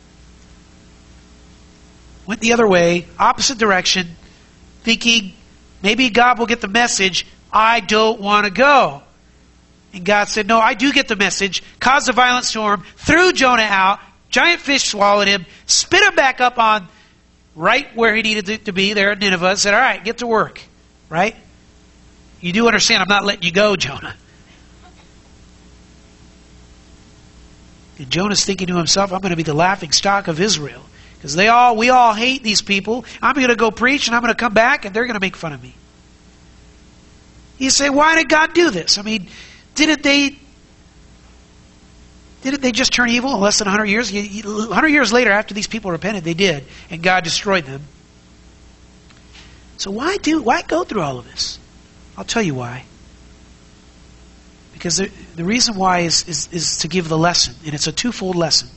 Went 2.25 2.41
the 2.41 2.51
other 2.51 2.67
way, 2.67 3.07
opposite 3.17 3.57
direction, 3.57 4.09
thinking 4.83 5.31
maybe 5.81 6.09
God 6.09 6.37
will 6.37 6.47
get 6.47 6.59
the 6.59 6.67
message. 6.67 7.25
I 7.49 7.79
don't 7.79 8.19
want 8.19 8.43
to 8.43 8.51
go. 8.51 9.01
And 9.93 10.03
God 10.03 10.25
said, 10.25 10.47
No, 10.47 10.59
I 10.59 10.73
do 10.73 10.91
get 10.91 11.07
the 11.07 11.15
message. 11.15 11.63
Caused 11.79 12.09
a 12.09 12.11
violent 12.11 12.43
storm, 12.43 12.83
threw 12.97 13.31
Jonah 13.31 13.61
out, 13.61 14.01
giant 14.27 14.59
fish 14.59 14.83
swallowed 14.83 15.29
him, 15.29 15.45
spit 15.65 16.03
him 16.03 16.15
back 16.15 16.41
up 16.41 16.59
on 16.59 16.89
right 17.55 17.95
where 17.95 18.13
he 18.13 18.21
needed 18.21 18.65
to 18.65 18.73
be 18.73 18.91
there 18.91 19.13
in 19.13 19.19
Nineveh, 19.19 19.55
said, 19.55 19.73
All 19.73 19.79
right, 19.79 20.03
get 20.03 20.17
to 20.17 20.27
work. 20.27 20.61
Right? 21.09 21.35
You 22.41 22.51
do 22.51 22.67
understand 22.67 23.01
I'm 23.01 23.09
not 23.09 23.25
letting 23.25 23.43
you 23.43 23.51
go, 23.51 23.75
Jonah. 23.75 24.15
And 27.97 28.09
Jonah's 28.09 28.43
thinking 28.43 28.67
to 28.67 28.75
himself, 28.75 29.13
I'm 29.13 29.21
going 29.21 29.31
to 29.31 29.37
be 29.37 29.43
the 29.43 29.53
laughing 29.53 29.91
stock 29.91 30.27
of 30.27 30.41
Israel. 30.41 30.81
Because 31.15 31.35
they 31.35 31.47
all 31.47 31.75
we 31.75 31.89
all 31.89 32.13
hate 32.13 32.43
these 32.43 32.61
people. 32.61 33.05
I'm 33.21 33.35
going 33.35 33.47
to 33.47 33.55
go 33.55 33.71
preach 33.71 34.07
and 34.07 34.15
I'm 34.15 34.21
going 34.21 34.33
to 34.33 34.37
come 34.37 34.53
back 34.53 34.85
and 34.85 34.95
they're 34.95 35.05
going 35.05 35.15
to 35.15 35.21
make 35.21 35.35
fun 35.35 35.53
of 35.53 35.63
me. 35.63 35.73
You 37.57 37.69
say, 37.69 37.89
why 37.89 38.15
did 38.15 38.29
God 38.29 38.53
do 38.53 38.69
this? 38.69 38.97
I 38.97 39.01
mean, 39.01 39.27
didn't 39.75 40.03
they 40.03 40.37
didn't 42.43 42.61
they 42.61 42.71
just 42.71 42.93
turn 42.93 43.09
evil 43.09 43.33
in 43.33 43.41
less 43.41 43.57
than 43.57 43.65
100 43.65 43.85
years? 43.85 44.11
100 44.13 44.87
years 44.89 45.11
later, 45.11 45.31
after 45.31 45.55
these 45.55 45.65
people 45.65 45.89
repented, 45.89 46.23
they 46.23 46.35
did, 46.35 46.63
and 46.91 47.01
God 47.01 47.23
destroyed 47.23 47.65
them. 47.65 47.81
So 49.77 49.91
why 49.91 50.17
do 50.17 50.41
why 50.41 50.61
go 50.61 50.83
through 50.83 51.01
all 51.01 51.19
of 51.19 51.25
this? 51.25 51.59
I'll 52.17 52.23
tell 52.23 52.43
you 52.43 52.55
why. 52.55 52.85
Because 54.73 54.97
the, 54.97 55.11
the 55.35 55.43
reason 55.43 55.75
why 55.75 55.99
is, 55.99 56.27
is, 56.27 56.49
is 56.51 56.77
to 56.79 56.87
give 56.87 57.09
the 57.09 57.17
lesson, 57.17 57.55
and 57.65 57.73
it's 57.73 57.87
a 57.87 57.91
twofold 57.91 58.35
lesson. 58.35 58.69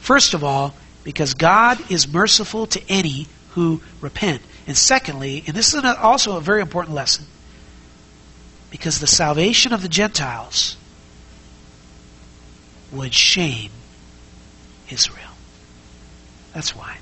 First 0.00 0.34
of 0.34 0.42
all, 0.42 0.74
because 1.04 1.34
God 1.34 1.90
is 1.90 2.12
merciful 2.12 2.66
to 2.68 2.82
any 2.88 3.26
who 3.50 3.80
repent. 4.00 4.42
And 4.66 4.76
secondly, 4.76 5.44
and 5.46 5.54
this 5.54 5.74
is 5.74 5.84
also 5.84 6.36
a 6.36 6.40
very 6.40 6.60
important 6.60 6.94
lesson, 6.94 7.26
because 8.70 8.98
the 8.98 9.06
salvation 9.06 9.72
of 9.72 9.82
the 9.82 9.88
Gentiles 9.88 10.76
would 12.92 13.14
shame 13.14 13.70
Israel. 14.90 15.30
That's 16.54 16.74
why. 16.74 16.98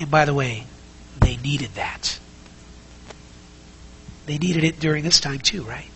And 0.00 0.10
by 0.10 0.24
the 0.24 0.34
way, 0.34 0.64
they 1.20 1.36
needed 1.36 1.74
that. 1.74 2.18
They 4.26 4.38
needed 4.38 4.64
it 4.64 4.80
during 4.80 5.04
this 5.04 5.20
time 5.20 5.38
too, 5.38 5.62
right? 5.62 5.90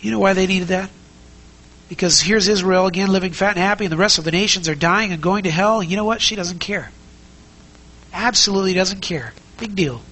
You 0.00 0.10
know 0.10 0.18
why 0.18 0.34
they 0.34 0.46
needed 0.46 0.68
that? 0.68 0.90
Because 1.88 2.20
here's 2.20 2.46
Israel 2.48 2.86
again 2.86 3.08
living 3.08 3.32
fat 3.32 3.50
and 3.50 3.58
happy, 3.58 3.84
and 3.84 3.92
the 3.92 3.96
rest 3.96 4.18
of 4.18 4.24
the 4.24 4.30
nations 4.30 4.68
are 4.68 4.74
dying 4.74 5.12
and 5.12 5.22
going 5.22 5.44
to 5.44 5.50
hell. 5.50 5.82
You 5.82 5.96
know 5.96 6.04
what? 6.04 6.20
She 6.20 6.36
doesn't 6.36 6.58
care. 6.58 6.90
Absolutely 8.12 8.74
doesn't 8.74 9.00
care. 9.00 9.32
Big 9.58 9.74
deal. 9.74 10.02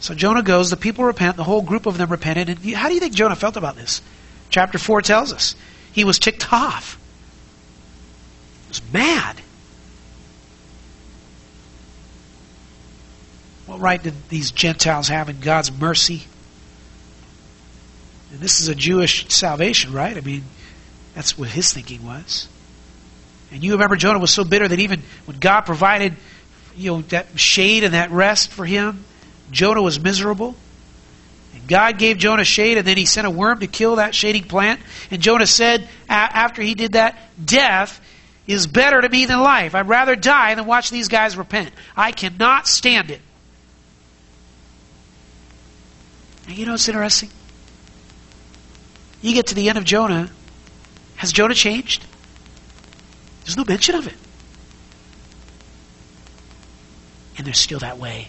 So 0.00 0.14
Jonah 0.14 0.42
goes, 0.42 0.70
the 0.70 0.76
people 0.76 1.04
repent, 1.04 1.36
the 1.36 1.44
whole 1.44 1.62
group 1.62 1.86
of 1.86 1.98
them 1.98 2.10
repented. 2.10 2.48
And 2.48 2.74
how 2.74 2.88
do 2.88 2.94
you 2.94 3.00
think 3.00 3.14
Jonah 3.14 3.36
felt 3.36 3.56
about 3.56 3.76
this? 3.76 4.00
Chapter 4.50 4.78
4 4.78 5.02
tells 5.02 5.32
us. 5.32 5.54
He 5.92 6.04
was 6.04 6.18
ticked 6.18 6.52
off. 6.52 6.98
He 8.64 8.68
was 8.68 8.82
mad. 8.92 9.36
What 13.66 13.80
right 13.80 14.02
did 14.02 14.14
these 14.30 14.50
Gentiles 14.50 15.08
have 15.08 15.28
in 15.28 15.40
God's 15.40 15.70
mercy? 15.70 16.22
And 18.32 18.40
this 18.40 18.60
is 18.60 18.68
a 18.68 18.74
Jewish 18.74 19.28
salvation, 19.28 19.92
right? 19.92 20.16
I 20.16 20.20
mean, 20.20 20.44
that's 21.14 21.36
what 21.36 21.48
his 21.48 21.72
thinking 21.72 22.04
was. 22.06 22.48
And 23.50 23.64
you 23.64 23.72
remember 23.72 23.96
Jonah 23.96 24.18
was 24.18 24.30
so 24.30 24.44
bitter 24.44 24.68
that 24.68 24.78
even 24.78 25.02
when 25.26 25.38
God 25.38 25.62
provided, 25.62 26.14
you 26.76 26.92
know, 26.92 27.02
that 27.02 27.38
shade 27.38 27.84
and 27.84 27.94
that 27.94 28.10
rest 28.10 28.50
for 28.50 28.64
him, 28.64 29.04
Jonah 29.50 29.82
was 29.82 29.98
miserable. 29.98 30.54
God 31.66 31.98
gave 31.98 32.18
Jonah 32.18 32.44
shade, 32.44 32.78
and 32.78 32.86
then 32.86 32.96
he 32.96 33.06
sent 33.06 33.26
a 33.26 33.30
worm 33.30 33.60
to 33.60 33.66
kill 33.66 33.96
that 33.96 34.14
shading 34.14 34.44
plant. 34.44 34.80
And 35.10 35.20
Jonah 35.20 35.46
said, 35.46 35.88
after 36.08 36.62
he 36.62 36.74
did 36.74 36.92
that, 36.92 37.18
death 37.42 38.00
is 38.46 38.66
better 38.66 39.00
to 39.00 39.08
me 39.08 39.26
than 39.26 39.40
life. 39.40 39.74
I'd 39.74 39.88
rather 39.88 40.16
die 40.16 40.54
than 40.54 40.66
watch 40.66 40.90
these 40.90 41.08
guys 41.08 41.36
repent. 41.36 41.70
I 41.96 42.12
cannot 42.12 42.66
stand 42.66 43.10
it. 43.10 43.20
And 46.46 46.56
you 46.56 46.64
know 46.64 46.72
what's 46.72 46.88
interesting? 46.88 47.30
You 49.20 49.34
get 49.34 49.48
to 49.48 49.54
the 49.54 49.68
end 49.68 49.76
of 49.76 49.84
Jonah. 49.84 50.30
Has 51.16 51.32
Jonah 51.32 51.54
changed? 51.54 52.06
There's 53.44 53.56
no 53.56 53.64
mention 53.64 53.96
of 53.96 54.06
it. 54.06 54.14
And 57.36 57.46
they're 57.46 57.54
still 57.54 57.80
that 57.80 57.98
way 57.98 58.28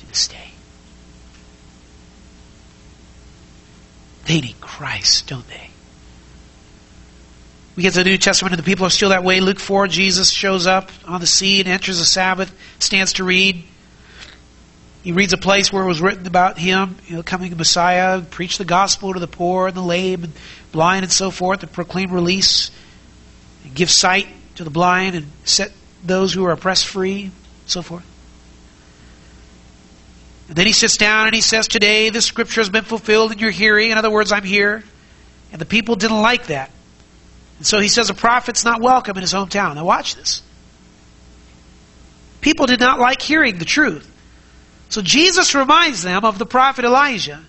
to 0.00 0.06
this 0.06 0.28
day. 0.28 0.51
They 4.32 4.40
need 4.40 4.60
Christ, 4.62 5.26
don't 5.26 5.46
they? 5.46 5.68
We 7.76 7.82
get 7.82 7.92
to 7.92 7.98
the 7.98 8.08
New 8.08 8.16
Testament 8.16 8.54
and 8.54 8.58
the 8.58 8.64
people 8.64 8.86
are 8.86 8.90
still 8.90 9.10
that 9.10 9.22
way. 9.22 9.40
Luke 9.40 9.60
4, 9.60 9.88
Jesus 9.88 10.30
shows 10.30 10.66
up 10.66 10.90
on 11.06 11.20
the 11.20 11.26
and 11.60 11.68
enters 11.68 11.98
the 11.98 12.06
Sabbath, 12.06 12.50
stands 12.78 13.12
to 13.14 13.24
read. 13.24 13.62
He 15.02 15.12
reads 15.12 15.34
a 15.34 15.36
place 15.36 15.70
where 15.70 15.82
it 15.82 15.86
was 15.86 16.00
written 16.00 16.26
about 16.26 16.56
him, 16.58 16.96
you 17.06 17.16
know, 17.16 17.22
coming 17.22 17.54
Messiah, 17.56 18.22
preach 18.22 18.56
the 18.56 18.64
gospel 18.64 19.12
to 19.12 19.20
the 19.20 19.26
poor 19.26 19.66
and 19.66 19.76
the 19.76 19.82
lame 19.82 20.24
and 20.24 20.32
blind 20.70 21.04
and 21.04 21.12
so 21.12 21.30
forth, 21.30 21.60
to 21.60 21.66
proclaim 21.66 22.10
release 22.10 22.70
give 23.74 23.90
sight 23.90 24.28
to 24.54 24.64
the 24.64 24.70
blind 24.70 25.14
and 25.14 25.26
set 25.44 25.72
those 26.02 26.32
who 26.32 26.46
are 26.46 26.52
oppressed 26.52 26.86
free, 26.86 27.30
so 27.66 27.82
forth. 27.82 28.06
Then 30.54 30.66
he 30.66 30.72
sits 30.72 30.96
down 30.96 31.26
and 31.26 31.34
he 31.34 31.40
says, 31.40 31.66
Today 31.66 32.10
the 32.10 32.20
scripture 32.20 32.60
has 32.60 32.68
been 32.68 32.84
fulfilled 32.84 33.32
in 33.32 33.38
your 33.38 33.50
hearing. 33.50 33.90
In 33.90 33.98
other 33.98 34.10
words, 34.10 34.32
I'm 34.32 34.44
here. 34.44 34.84
And 35.50 35.60
the 35.60 35.66
people 35.66 35.96
didn't 35.96 36.20
like 36.20 36.46
that. 36.46 36.70
And 37.58 37.66
so 37.66 37.80
he 37.80 37.88
says 37.88 38.10
a 38.10 38.14
prophet's 38.14 38.64
not 38.64 38.80
welcome 38.80 39.16
in 39.16 39.22
his 39.22 39.32
hometown. 39.32 39.76
Now 39.76 39.84
watch 39.84 40.14
this. 40.14 40.42
People 42.40 42.66
did 42.66 42.80
not 42.80 42.98
like 42.98 43.22
hearing 43.22 43.58
the 43.58 43.64
truth. 43.64 44.08
So 44.88 45.00
Jesus 45.00 45.54
reminds 45.54 46.02
them 46.02 46.24
of 46.24 46.38
the 46.38 46.46
prophet 46.46 46.84
Elijah 46.84 47.40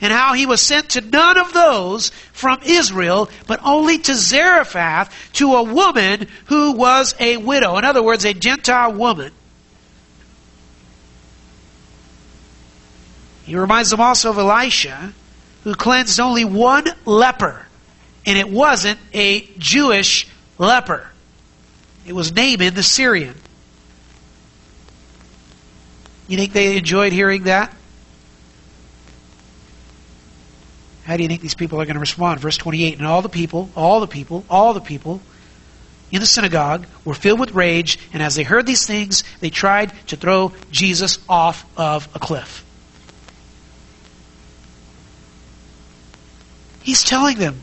and 0.00 0.12
how 0.12 0.34
he 0.34 0.46
was 0.46 0.60
sent 0.60 0.90
to 0.90 1.00
none 1.00 1.36
of 1.36 1.52
those 1.52 2.10
from 2.32 2.60
Israel, 2.64 3.28
but 3.46 3.60
only 3.64 3.98
to 3.98 4.14
Zarephath, 4.14 5.32
to 5.34 5.54
a 5.54 5.62
woman 5.62 6.28
who 6.46 6.72
was 6.72 7.14
a 7.18 7.36
widow. 7.36 7.76
In 7.76 7.84
other 7.84 8.02
words, 8.02 8.24
a 8.24 8.34
Gentile 8.34 8.92
woman. 8.92 9.32
He 13.46 13.56
reminds 13.56 13.90
them 13.90 14.00
also 14.00 14.30
of 14.30 14.38
Elisha, 14.38 15.12
who 15.62 15.74
cleansed 15.74 16.18
only 16.18 16.44
one 16.44 16.84
leper, 17.04 17.64
and 18.26 18.36
it 18.36 18.50
wasn't 18.50 18.98
a 19.14 19.42
Jewish 19.56 20.26
leper. 20.58 21.08
It 22.04 22.12
was 22.12 22.32
Naaman 22.32 22.74
the 22.74 22.82
Syrian. 22.82 23.36
You 26.26 26.36
think 26.36 26.52
they 26.52 26.76
enjoyed 26.76 27.12
hearing 27.12 27.44
that? 27.44 27.72
How 31.04 31.16
do 31.16 31.22
you 31.22 31.28
think 31.28 31.40
these 31.40 31.54
people 31.54 31.80
are 31.80 31.84
going 31.84 31.94
to 31.94 32.00
respond? 32.00 32.40
Verse 32.40 32.56
28 32.56 32.98
And 32.98 33.06
all 33.06 33.22
the 33.22 33.28
people, 33.28 33.70
all 33.76 34.00
the 34.00 34.08
people, 34.08 34.44
all 34.50 34.74
the 34.74 34.80
people 34.80 35.20
in 36.10 36.18
the 36.18 36.26
synagogue 36.26 36.86
were 37.04 37.14
filled 37.14 37.38
with 37.38 37.52
rage, 37.52 38.00
and 38.12 38.20
as 38.20 38.34
they 38.34 38.42
heard 38.42 38.66
these 38.66 38.86
things, 38.86 39.22
they 39.38 39.50
tried 39.50 39.92
to 40.08 40.16
throw 40.16 40.52
Jesus 40.72 41.20
off 41.28 41.64
of 41.76 42.08
a 42.12 42.18
cliff. 42.18 42.65
He's 46.86 47.02
telling 47.02 47.36
them, 47.38 47.60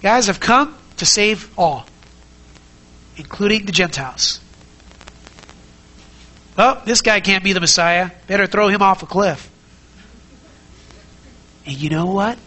guys, 0.00 0.30
I've 0.30 0.40
come 0.40 0.74
to 0.96 1.04
save 1.04 1.50
all. 1.58 1.84
including 3.16 3.66
the 3.66 3.72
Gentiles. 3.72 4.40
Well, 6.56 6.82
this 6.84 7.02
guy 7.02 7.20
can't 7.20 7.44
be 7.44 7.52
the 7.52 7.60
Messiah. 7.60 8.10
Better 8.26 8.46
throw 8.46 8.68
him 8.68 8.82
off 8.82 9.02
a 9.02 9.06
cliff. 9.06 9.50
And 11.66 11.76
you 11.76 11.90
know 11.90 12.06
what? 12.06 12.38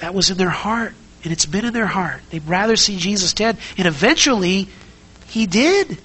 That 0.00 0.14
was 0.14 0.30
in 0.30 0.36
their 0.36 0.48
heart. 0.48 0.94
And 1.24 1.32
it's 1.32 1.46
been 1.46 1.64
in 1.64 1.72
their 1.72 1.86
heart. 1.86 2.20
They'd 2.30 2.46
rather 2.46 2.76
see 2.76 2.96
Jesus 2.98 3.32
dead. 3.32 3.58
And 3.76 3.88
eventually, 3.88 4.68
he 5.26 5.46
did. 5.46 5.90
Of 5.90 5.98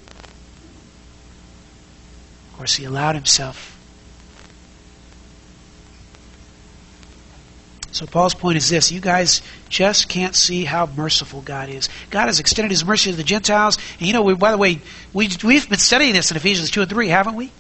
course, 2.58 2.76
he 2.76 2.86
allowed 2.86 3.16
himself. 3.16 3.73
So 7.94 8.08
Paul's 8.08 8.34
point 8.34 8.58
is 8.58 8.70
this: 8.70 8.92
you 8.92 9.00
guys 9.00 9.44
just 9.70 10.10
can't 10.10 10.36
see 10.36 10.66
how 10.66 10.88
merciful 10.88 11.42
God 11.42 11.70
is. 11.70 11.90
God 12.10 12.26
has 12.26 12.40
extended 12.40 12.72
His 12.72 12.84
mercy 12.84 13.12
to 13.12 13.18
the 13.18 13.24
Gentiles, 13.24 13.78
and 14.00 14.08
you 14.08 14.14
know, 14.14 14.24
we, 14.24 14.34
by 14.34 14.52
the 14.52 14.58
way, 14.58 14.82
we, 15.14 15.30
we've 15.44 15.70
been 15.70 15.78
studying 15.78 16.14
this 16.14 16.32
in 16.32 16.38
Ephesians 16.38 16.72
two 16.72 16.82
and 16.82 16.90
three, 16.90 17.08
haven't 17.08 17.36
we? 17.36 17.52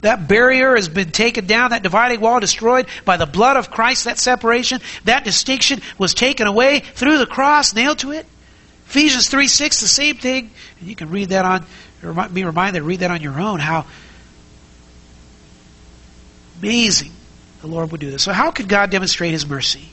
That 0.00 0.26
barrier 0.26 0.74
has 0.74 0.88
been 0.88 1.10
taken 1.10 1.44
down, 1.44 1.70
that 1.70 1.82
dividing 1.82 2.20
wall 2.20 2.40
destroyed 2.40 2.86
by 3.04 3.18
the 3.18 3.26
blood 3.26 3.58
of 3.58 3.70
Christ, 3.70 4.04
that 4.04 4.18
separation, 4.18 4.80
that 5.04 5.22
distinction 5.24 5.82
was 5.98 6.14
taken 6.14 6.46
away 6.46 6.80
through 6.80 7.18
the 7.18 7.26
cross, 7.26 7.74
nailed 7.74 7.98
to 7.98 8.12
it. 8.12 8.24
Ephesians 8.86 9.28
3 9.28 9.48
6, 9.48 9.80
the 9.80 9.86
same 9.86 10.16
thing. 10.16 10.50
And 10.80 10.88
you 10.88 10.96
can 10.96 11.10
read 11.10 11.28
that 11.28 11.44
on, 11.44 12.32
be 12.32 12.44
reminded 12.44 12.82
read 12.84 13.00
that 13.00 13.10
on 13.10 13.20
your 13.20 13.38
own, 13.38 13.60
how 13.60 13.84
amazing 16.58 17.12
the 17.60 17.66
Lord 17.66 17.90
would 17.92 18.00
do 18.00 18.10
this. 18.10 18.22
So, 18.22 18.32
how 18.32 18.50
could 18.50 18.68
God 18.68 18.90
demonstrate 18.90 19.32
His 19.32 19.46
mercy? 19.46 19.88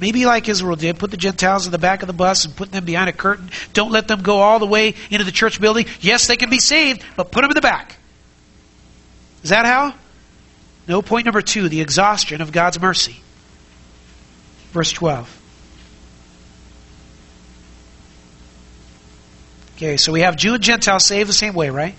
Maybe 0.00 0.26
like 0.26 0.48
Israel 0.48 0.76
did, 0.76 0.98
put 0.98 1.10
the 1.10 1.16
Gentiles 1.16 1.66
in 1.66 1.72
the 1.72 1.78
back 1.78 2.02
of 2.02 2.08
the 2.08 2.12
bus 2.12 2.44
and 2.44 2.56
put 2.56 2.72
them 2.72 2.84
behind 2.84 3.08
a 3.08 3.12
curtain. 3.12 3.50
Don't 3.72 3.92
let 3.92 4.08
them 4.08 4.22
go 4.22 4.38
all 4.38 4.58
the 4.58 4.66
way 4.66 4.94
into 5.10 5.24
the 5.24 5.32
church 5.32 5.60
building. 5.60 5.86
Yes, 6.00 6.26
they 6.26 6.36
can 6.36 6.50
be 6.50 6.58
saved, 6.58 7.04
but 7.16 7.30
put 7.30 7.42
them 7.42 7.50
in 7.50 7.54
the 7.54 7.60
back. 7.60 7.96
Is 9.44 9.50
that 9.50 9.66
how? 9.66 9.94
No. 10.88 11.00
Point 11.00 11.26
number 11.26 11.42
two 11.42 11.68
the 11.68 11.80
exhaustion 11.80 12.40
of 12.40 12.50
God's 12.50 12.80
mercy. 12.80 13.16
Verse 14.72 14.90
12. 14.90 15.42
Okay, 19.76 19.96
so 19.96 20.12
we 20.12 20.20
have 20.22 20.36
Jew 20.36 20.54
and 20.54 20.62
Gentile 20.62 21.00
saved 21.00 21.28
the 21.28 21.34
same 21.34 21.54
way, 21.54 21.70
right? 21.70 21.94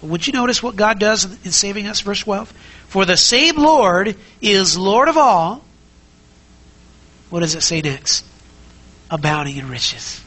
But 0.00 0.10
would 0.10 0.26
you 0.26 0.32
notice 0.32 0.62
what 0.62 0.76
God 0.76 0.98
does 0.98 1.24
in 1.44 1.52
saving 1.52 1.86
us? 1.86 2.00
Verse 2.00 2.20
12. 2.20 2.50
For 2.88 3.04
the 3.04 3.16
same 3.16 3.56
Lord 3.56 4.16
is 4.40 4.76
Lord 4.76 5.08
of 5.08 5.16
all. 5.16 5.62
What 7.28 7.40
does 7.40 7.54
it 7.54 7.62
say 7.62 7.80
next? 7.80 8.24
Abounding 9.10 9.56
in 9.56 9.68
riches. 9.68 10.24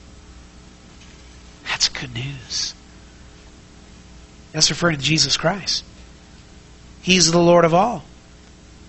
That's 1.65 1.89
good 1.89 2.13
news. 2.13 2.73
That's 4.51 4.69
referring 4.69 4.97
to 4.97 5.03
Jesus 5.03 5.37
Christ. 5.37 5.83
He's 7.01 7.31
the 7.31 7.39
Lord 7.39 7.65
of 7.65 7.73
all. 7.73 8.03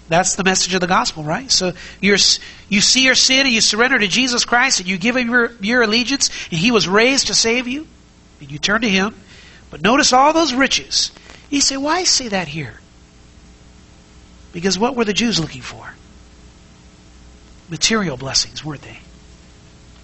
That's 0.09 0.37
the 0.37 0.45
message 0.45 0.75
of 0.75 0.81
the 0.81 0.87
gospel, 0.87 1.25
right? 1.25 1.51
So 1.51 1.73
you 2.01 2.19
see 2.19 3.05
your 3.05 3.15
sin 3.15 3.47
and 3.47 3.55
you 3.55 3.63
surrender 3.63 3.99
to 3.99 4.07
Jesus 4.07 4.45
Christ 4.45 4.81
and 4.81 4.89
you 4.89 4.99
give 4.99 5.17
him 5.17 5.31
your, 5.31 5.53
your 5.61 5.83
allegiance 5.83 6.29
and 6.51 6.59
he 6.59 6.71
was 6.71 6.87
raised 6.87 7.29
to 7.29 7.35
save 7.35 7.67
you 7.67 7.87
and 8.41 8.51
you 8.51 8.59
turn 8.59 8.83
to 8.83 8.89
him. 8.89 9.15
But 9.75 9.83
notice 9.83 10.13
all 10.13 10.33
those 10.33 10.55
riches. 10.55 11.11
You 11.51 11.61
say, 11.61 11.77
why 11.77 12.05
say 12.05 12.29
that 12.29 12.47
here? 12.47 12.79
Because 14.53 14.79
what 14.79 14.95
were 14.95 15.05
the 15.05 15.13
Jews 15.13 15.41
looking 15.41 15.63
for? 15.63 15.97
Material 17.69 18.17
blessings, 18.17 18.65
weren't 18.65 18.83
they? 18.83 18.99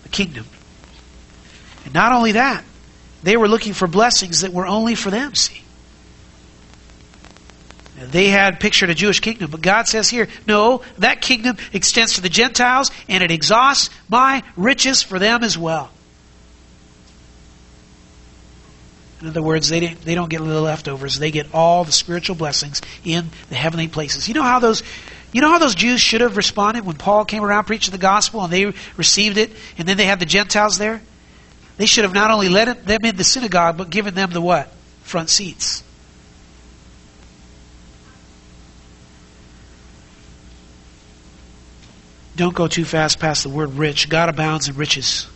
The 0.03 0.09
kingdom. 0.09 0.45
And 1.85 1.95
not 1.95 2.11
only 2.11 2.33
that, 2.33 2.65
they 3.23 3.37
were 3.37 3.47
looking 3.47 3.73
for 3.73 3.87
blessings 3.87 4.41
that 4.41 4.53
were 4.53 4.67
only 4.67 4.97
for 4.97 5.13
them, 5.13 5.37
see. 5.37 5.63
They 7.97 8.27
had 8.27 8.59
pictured 8.59 8.91
a 8.91 8.95
Jewish 8.97 9.21
kingdom, 9.21 9.53
but 9.53 9.61
God 9.61 9.87
says 9.87 10.11
here, 10.11 10.27
no, 10.49 10.83
that 10.99 11.21
kingdom 11.21 11.59
extends 11.73 12.15
to 12.15 12.23
the 12.23 12.29
Gentiles 12.29 12.91
and 13.09 13.23
it 13.23 13.31
exhausts 13.31 13.91
my 14.09 14.43
riches 14.57 15.01
for 15.01 15.21
them 15.21 15.45
as 15.45 15.57
well. 15.57 15.93
In 19.21 19.29
other 19.29 19.43
words, 19.43 19.69
they, 19.69 19.87
they 19.95 20.15
don't 20.15 20.31
get 20.31 20.39
the 20.39 20.61
leftovers. 20.61 21.19
They 21.19 21.31
get 21.31 21.55
all 21.55 21.85
the 21.85 21.93
spiritual 21.93 22.37
blessings 22.37 22.81
in 23.05 23.29
the 23.51 23.55
heavenly 23.55 23.89
places. 23.89 24.29
You 24.29 24.35
know 24.35 24.43
how 24.43 24.59
those 24.59 24.83
you 25.33 25.41
know 25.41 25.51
how 25.51 25.59
those 25.59 25.77
Jews 25.77 26.01
should 26.01 26.23
have 26.23 26.37
responded 26.37 26.85
when 26.85 26.97
Paul 26.97 27.25
came 27.25 27.45
around 27.45 27.65
preaching 27.65 27.93
the 27.93 27.99
gospel 27.99 28.43
and 28.43 28.53
they 28.53 28.73
received 28.97 29.37
it, 29.37 29.53
and 29.79 29.87
then 29.87 29.97
they 29.97 30.05
had 30.07 30.19
the 30.19 30.27
Gentiles 30.27 30.77
there? 30.77 31.01
They 31.77 31.87
should 31.87 32.05
have 32.05 32.13
not 32.13 32.31
only 32.31 32.49
let 32.49 32.85
them 32.85 33.01
in 33.05 33.17
the 33.17 33.25
synagogue, 33.25 33.77
but 33.77 33.91
given 33.91 34.15
them 34.15 34.31
the 34.33 34.41
what? 34.41 34.73
Front 35.03 35.31
seats. 35.31 35.85
Don't 42.35 42.55
go 42.55 42.67
too 42.67 42.85
fast 42.85 43.21
past 43.21 43.43
the 43.43 43.49
word 43.51 43.75
rich. 43.75 44.09
God 44.09 44.29
abounds 44.29 44.69
in 44.69 44.77
riches. 44.77 45.29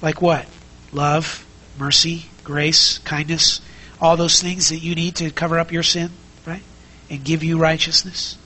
Like 0.00 0.22
what? 0.22 0.46
Love, 0.92 1.44
mercy, 1.78 2.26
grace, 2.46 2.98
kindness, 2.98 3.60
all 4.00 4.16
those 4.16 4.40
things 4.40 4.68
that 4.68 4.78
you 4.78 4.94
need 4.94 5.16
to 5.16 5.30
cover 5.30 5.58
up 5.58 5.72
your 5.72 5.82
sin, 5.82 6.10
right? 6.46 6.62
And 7.10 7.24
give 7.24 7.42
you 7.42 7.58
righteousness 7.58 8.38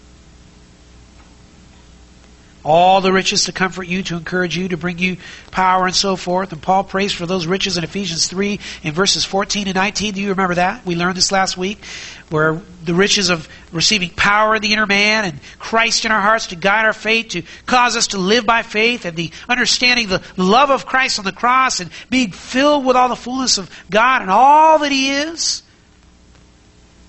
all 2.65 3.01
the 3.01 3.13
riches 3.13 3.45
to 3.45 3.53
comfort 3.53 3.85
you, 3.85 4.03
to 4.05 4.17
encourage 4.17 4.57
you, 4.57 4.69
to 4.69 4.77
bring 4.77 4.99
you 4.99 5.17
power 5.51 5.87
and 5.87 5.95
so 5.95 6.17
forth. 6.17 6.53
And 6.53 6.61
Paul 6.61 6.85
prays 6.85 7.13
for 7.13 7.27
those 7.27 7.47
riches 7.47 7.79
in 7.79 7.85
Ephesians 7.85 8.27
3 8.29 8.61
in 8.83 8.93
verses 8.93 9.25
14 9.25 9.67
and 9.67 9.75
19. 9.75 10.15
Do 10.15 10.21
you 10.21 10.31
remember 10.31 10.57
that? 10.57 10.85
We 10.85 10.95
learned 10.95 11.17
this 11.17 11.33
last 11.33 11.57
week, 11.57 11.85
where 12.29 12.61
the 12.85 12.95
riches 12.95 13.31
of 13.31 13.49
receiving 13.73 14.11
power 14.11 14.57
in 14.57 14.63
the 14.63 14.73
inner 14.73 14.87
man 14.87 15.25
and 15.25 15.41
Christ 15.59 16.05
in 16.05 16.13
our 16.13 16.21
hearts 16.21 16.49
to 16.49 16.57
guide 16.57 16.85
our 16.85 16.93
faith, 16.93 17.31
to 17.31 17.43
cause 17.67 17.97
us 17.97 18.09
to 18.09 18.19
live 18.19 18.45
by 18.45 18.63
faith, 18.63 19.05
and 19.05 19.17
the 19.17 19.31
understanding 19.49 20.09
the 20.09 20.23
love 20.37 20.71
of 20.71 20.87
Christ 20.87 21.19
on 21.19 21.25
the 21.25 21.33
cross 21.33 21.81
and 21.81 21.91
being 22.11 22.33
filled 22.33 22.85
with 22.85 22.97
all 22.97 23.09
the 23.09 23.17
fullness 23.17 23.59
of 23.59 23.71
God 23.91 24.23
and 24.23 24.31
all 24.31 24.81
that 24.81 24.93
He 24.93 25.11
is. 25.11 25.63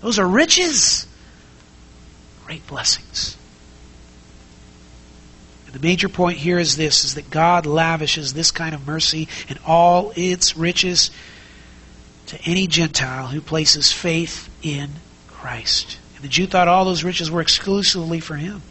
Those 0.01 0.17
are 0.17 0.27
riches. 0.27 1.07
Great 2.45 2.65
blessings. 2.67 3.37
The 5.73 5.79
major 5.79 6.09
point 6.09 6.37
here 6.37 6.59
is 6.59 6.75
this 6.75 7.05
is 7.05 7.15
that 7.15 7.29
God 7.29 7.65
lavishes 7.65 8.33
this 8.33 8.51
kind 8.51 8.75
of 8.75 8.85
mercy 8.85 9.27
and 9.47 9.57
all 9.65 10.11
its 10.15 10.57
riches 10.57 11.11
to 12.27 12.39
any 12.45 12.67
Gentile 12.67 13.27
who 13.27 13.41
places 13.41 13.91
faith 13.91 14.49
in 14.61 14.89
Christ. 15.27 15.97
And 16.15 16.23
the 16.23 16.29
Jew 16.29 16.45
thought 16.45 16.67
all 16.67 16.85
those 16.85 17.03
riches 17.03 17.31
were 17.31 17.41
exclusively 17.41 18.19
for 18.19 18.35
him. 18.35 18.61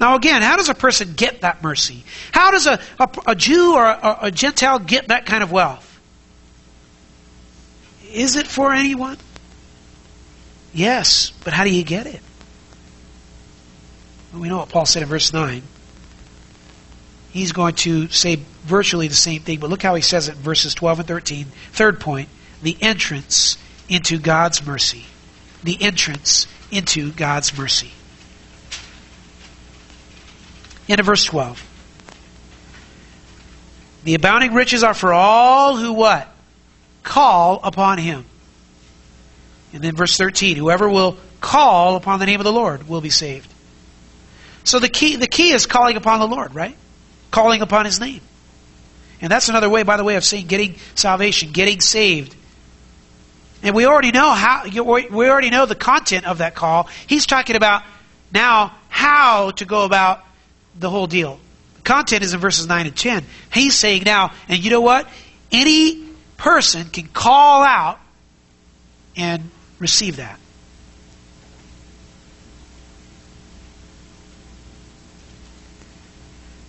Now, 0.00 0.16
again, 0.16 0.42
how 0.42 0.56
does 0.56 0.68
a 0.68 0.74
person 0.74 1.14
get 1.14 1.42
that 1.42 1.62
mercy? 1.62 2.04
How 2.32 2.50
does 2.50 2.66
a, 2.66 2.80
a, 2.98 3.08
a 3.28 3.34
Jew 3.34 3.74
or 3.74 3.84
a, 3.84 4.18
a 4.22 4.30
Gentile 4.30 4.78
get 4.78 5.08
that 5.08 5.26
kind 5.26 5.42
of 5.42 5.52
wealth? 5.52 5.90
Is 8.12 8.36
it 8.36 8.46
for 8.46 8.72
anyone? 8.72 9.18
Yes, 10.72 11.32
but 11.44 11.52
how 11.52 11.64
do 11.64 11.70
you 11.70 11.84
get 11.84 12.06
it? 12.06 12.20
We 14.34 14.48
know 14.48 14.58
what 14.58 14.68
Paul 14.68 14.86
said 14.86 15.02
in 15.02 15.08
verse 15.08 15.32
9. 15.32 15.62
He's 17.30 17.52
going 17.52 17.74
to 17.76 18.08
say 18.08 18.36
virtually 18.62 19.08
the 19.08 19.14
same 19.14 19.42
thing, 19.42 19.60
but 19.60 19.70
look 19.70 19.82
how 19.82 19.94
he 19.94 20.02
says 20.02 20.28
it 20.28 20.36
in 20.36 20.42
verses 20.42 20.74
12 20.74 21.00
and 21.00 21.08
13. 21.08 21.46
Third 21.72 22.00
point 22.00 22.28
the 22.62 22.76
entrance 22.80 23.58
into 23.88 24.18
God's 24.18 24.64
mercy. 24.64 25.04
The 25.62 25.80
entrance 25.82 26.46
into 26.70 27.12
God's 27.12 27.56
mercy. 27.56 27.90
Into 30.88 31.02
verse 31.02 31.24
12. 31.24 31.70
The 34.04 34.14
abounding 34.14 34.52
riches 34.52 34.84
are 34.84 34.94
for 34.94 35.12
all 35.12 35.76
who 35.76 35.92
what? 35.92 36.28
Call 37.02 37.60
upon 37.62 37.98
him. 37.98 38.24
And 39.72 39.82
then 39.82 39.96
verse 39.96 40.16
13, 40.16 40.56
whoever 40.56 40.88
will 40.88 41.16
call 41.40 41.96
upon 41.96 42.20
the 42.20 42.26
name 42.26 42.40
of 42.40 42.44
the 42.44 42.52
Lord 42.52 42.88
will 42.88 43.00
be 43.00 43.10
saved. 43.10 43.53
So 44.64 44.78
the 44.78 44.88
key, 44.88 45.16
the 45.16 45.26
key 45.26 45.52
is 45.52 45.66
calling 45.66 45.96
upon 45.96 46.20
the 46.20 46.26
Lord, 46.26 46.54
right? 46.54 46.76
Calling 47.30 47.62
upon 47.62 47.84
His 47.84 48.00
name. 48.00 48.20
And 49.20 49.30
that's 49.30 49.48
another 49.48 49.70
way, 49.70 49.84
by 49.84 49.96
the 49.96 50.04
way, 50.04 50.16
of 50.16 50.24
saying 50.24 50.46
getting 50.46 50.76
salvation, 50.94 51.52
getting 51.52 51.80
saved. 51.80 52.34
And 53.62 53.74
we 53.74 53.86
already 53.86 54.10
know 54.10 54.30
how, 54.30 54.64
we 54.66 55.28
already 55.30 55.50
know 55.50 55.64
the 55.64 55.74
content 55.74 56.26
of 56.26 56.38
that 56.38 56.54
call. 56.54 56.88
He's 57.06 57.26
talking 57.26 57.56
about 57.56 57.82
now 58.32 58.74
how 58.88 59.52
to 59.52 59.64
go 59.64 59.84
about 59.84 60.22
the 60.78 60.90
whole 60.90 61.06
deal. 61.06 61.38
The 61.76 61.82
content 61.82 62.22
is 62.22 62.34
in 62.34 62.40
verses 62.40 62.66
9 62.66 62.86
and 62.86 62.96
10. 62.96 63.24
He's 63.52 63.74
saying 63.74 64.02
now, 64.04 64.32
and 64.48 64.62
you 64.62 64.70
know 64.70 64.82
what? 64.82 65.08
Any 65.50 66.04
person 66.36 66.88
can 66.88 67.06
call 67.06 67.62
out 67.62 68.00
and 69.16 69.50
receive 69.78 70.16
that. 70.16 70.38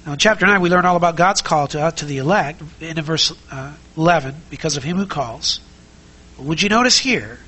Now, 0.06 0.14
in 0.14 0.20
chapter 0.20 0.46
9, 0.46 0.62
we 0.62 0.70
learn 0.70 0.86
all 0.86 0.98
about 0.98 1.16
God's 1.16 1.42
call 1.42 1.68
to, 1.70 1.82
uh, 1.82 1.92
to 1.92 2.06
the 2.06 2.18
elect 2.18 2.62
in 2.80 3.02
verse 3.02 3.34
uh, 3.52 3.74
11, 3.98 4.36
because 4.52 4.78
of 4.78 4.84
him 4.84 4.98
who 4.98 5.08
calls. 5.08 5.60
But 6.38 6.46
would 6.46 6.62
you 6.62 6.70
notice 6.70 6.98
here, 7.00 7.40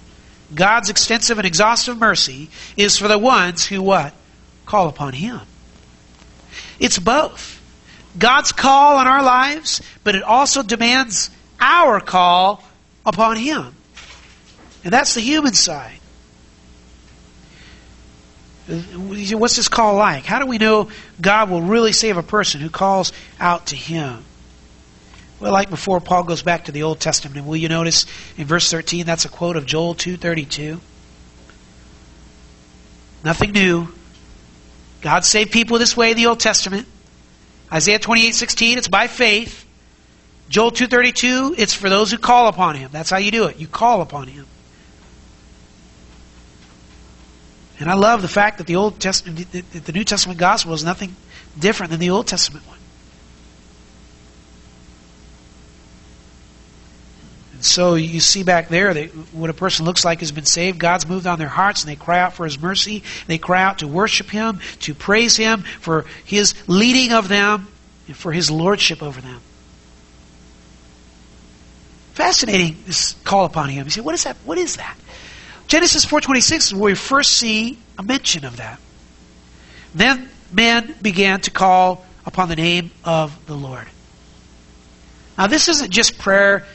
God's 0.53 0.89
extensive 0.89 1.37
and 1.37 1.45
exhaustive 1.45 1.99
mercy 1.99 2.49
is 2.75 2.97
for 2.97 3.07
the 3.07 3.19
ones 3.19 3.65
who 3.65 3.83
what? 3.83 4.13
Call 4.65 4.87
upon 4.87 5.13
him. 5.13 5.41
It's 6.79 6.97
both. 6.97 7.61
God's 8.17 8.51
call 8.51 8.97
on 8.97 9.07
our 9.07 9.21
lives, 9.21 9.81
but 10.03 10.15
it 10.15 10.23
also 10.23 10.63
demands 10.63 11.29
our 11.59 11.99
call 11.99 12.63
upon 13.05 13.37
him. 13.37 13.75
And 14.83 14.91
that's 14.91 15.13
the 15.13 15.21
human 15.21 15.53
side. 15.53 15.99
What's 18.67 19.55
this 19.55 19.69
call 19.69 19.95
like? 19.95 20.25
How 20.25 20.39
do 20.39 20.45
we 20.45 20.57
know 20.57 20.89
God 21.21 21.49
will 21.49 21.61
really 21.61 21.93
save 21.93 22.17
a 22.17 22.23
person 22.23 22.59
who 22.59 22.69
calls 22.69 23.13
out 23.39 23.67
to 23.67 23.75
Him? 23.75 24.25
Well, 25.39 25.53
like 25.53 25.69
before, 25.69 26.01
Paul 26.01 26.23
goes 26.23 26.41
back 26.41 26.65
to 26.65 26.71
the 26.71 26.83
Old 26.83 26.99
Testament. 26.99 27.37
And 27.37 27.47
will 27.47 27.57
you 27.57 27.69
notice 27.69 28.05
in 28.37 28.45
verse 28.45 28.69
13, 28.69 29.05
that's 29.05 29.25
a 29.25 29.29
quote 29.29 29.55
of 29.55 29.65
Joel 29.65 29.95
2.32. 29.95 30.79
Nothing 33.23 33.51
new. 33.51 33.87
God 35.01 35.23
saved 35.23 35.51
people 35.51 35.77
this 35.79 35.95
way 35.95 36.11
in 36.11 36.17
the 36.17 36.25
Old 36.25 36.39
Testament. 36.39 36.87
Isaiah 37.71 37.99
28.16, 37.99 38.77
it's 38.77 38.87
by 38.87 39.07
faith. 39.07 39.65
Joel 40.49 40.71
2.32, 40.71 41.55
it's 41.57 41.73
for 41.73 41.89
those 41.89 42.09
who 42.09 42.17
call 42.17 42.47
upon 42.47 42.75
Him. 42.75 42.89
That's 42.91 43.09
how 43.09 43.17
you 43.17 43.31
do 43.31 43.45
it. 43.45 43.57
You 43.59 43.67
call 43.67 44.01
upon 44.01 44.27
Him. 44.27 44.47
And 47.79 47.89
I 47.89 47.93
love 47.93 48.21
the 48.21 48.27
fact 48.27 48.57
that 48.57 48.67
the 48.67 48.75
Old 48.75 48.99
Testament, 48.99 49.51
the 49.51 49.91
New 49.91 50.03
Testament 50.03 50.39
gospel 50.39 50.73
is 50.73 50.83
nothing 50.83 51.15
different 51.57 51.91
than 51.91 51.99
the 51.99 52.09
Old 52.09 52.27
Testament 52.27 52.65
one. 52.67 52.77
And 57.53 57.65
so 57.65 57.95
you 57.95 58.19
see 58.19 58.43
back 58.43 58.69
there 58.69 58.93
that 58.93 59.09
what 59.33 59.49
a 59.49 59.53
person 59.53 59.85
looks 59.85 60.05
like 60.05 60.19
has 60.19 60.31
been 60.31 60.45
saved. 60.45 60.79
God's 60.79 61.07
moved 61.07 61.25
on 61.25 61.39
their 61.39 61.47
hearts 61.47 61.83
and 61.83 61.91
they 61.91 61.95
cry 61.95 62.19
out 62.19 62.33
for 62.33 62.45
His 62.45 62.59
mercy. 62.59 63.03
They 63.25 63.37
cry 63.37 63.63
out 63.63 63.79
to 63.79 63.87
worship 63.87 64.29
Him, 64.29 64.59
to 64.81 64.93
praise 64.93 65.35
Him 65.37 65.61
for 65.79 66.05
His 66.25 66.53
leading 66.67 67.13
of 67.13 67.27
them, 67.29 67.67
and 68.07 68.15
for 68.15 68.31
His 68.31 68.49
lordship 68.51 69.01
over 69.01 69.21
them. 69.21 69.41
Fascinating, 72.13 72.77
this 72.87 73.13
call 73.23 73.45
upon 73.45 73.69
Him. 73.69 73.85
You 73.85 73.91
say, 73.91 74.01
what 74.01 74.15
is 74.15 74.23
that? 74.23 74.37
What 74.45 74.57
is 74.57 74.77
that? 74.77 74.97
Genesis 75.67 76.05
4.26 76.05 76.57
is 76.57 76.73
where 76.73 76.91
we 76.91 76.95
first 76.95 77.33
see 77.33 77.77
a 77.97 78.03
mention 78.03 78.45
of 78.45 78.57
that. 78.57 78.79
Then 79.93 80.29
men 80.51 80.95
began 81.01 81.41
to 81.41 81.51
call 81.51 82.05
upon 82.25 82.49
the 82.49 82.55
name 82.55 82.91
of 83.03 83.45
the 83.47 83.55
Lord. 83.55 83.87
Now, 85.37 85.47
this 85.47 85.67
isn't 85.67 85.91
just 85.91 86.17
prayer. 86.17 86.65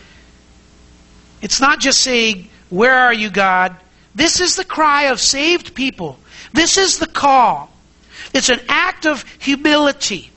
It's 1.41 1.61
not 1.61 1.81
just 1.81 2.01
saying, 2.01 2.49
Where 2.71 2.95
are 2.95 3.13
you, 3.13 3.31
God? 3.31 3.77
This 4.15 4.41
is 4.41 4.57
the 4.57 4.65
cry 4.65 5.05
of 5.05 5.21
saved 5.21 5.75
people. 5.75 6.19
This 6.53 6.77
is 6.77 6.99
the 6.99 7.07
call. 7.07 7.71
It's 8.35 8.51
an 8.51 8.61
act 8.69 9.07
of 9.07 9.25
humility. 9.39 10.31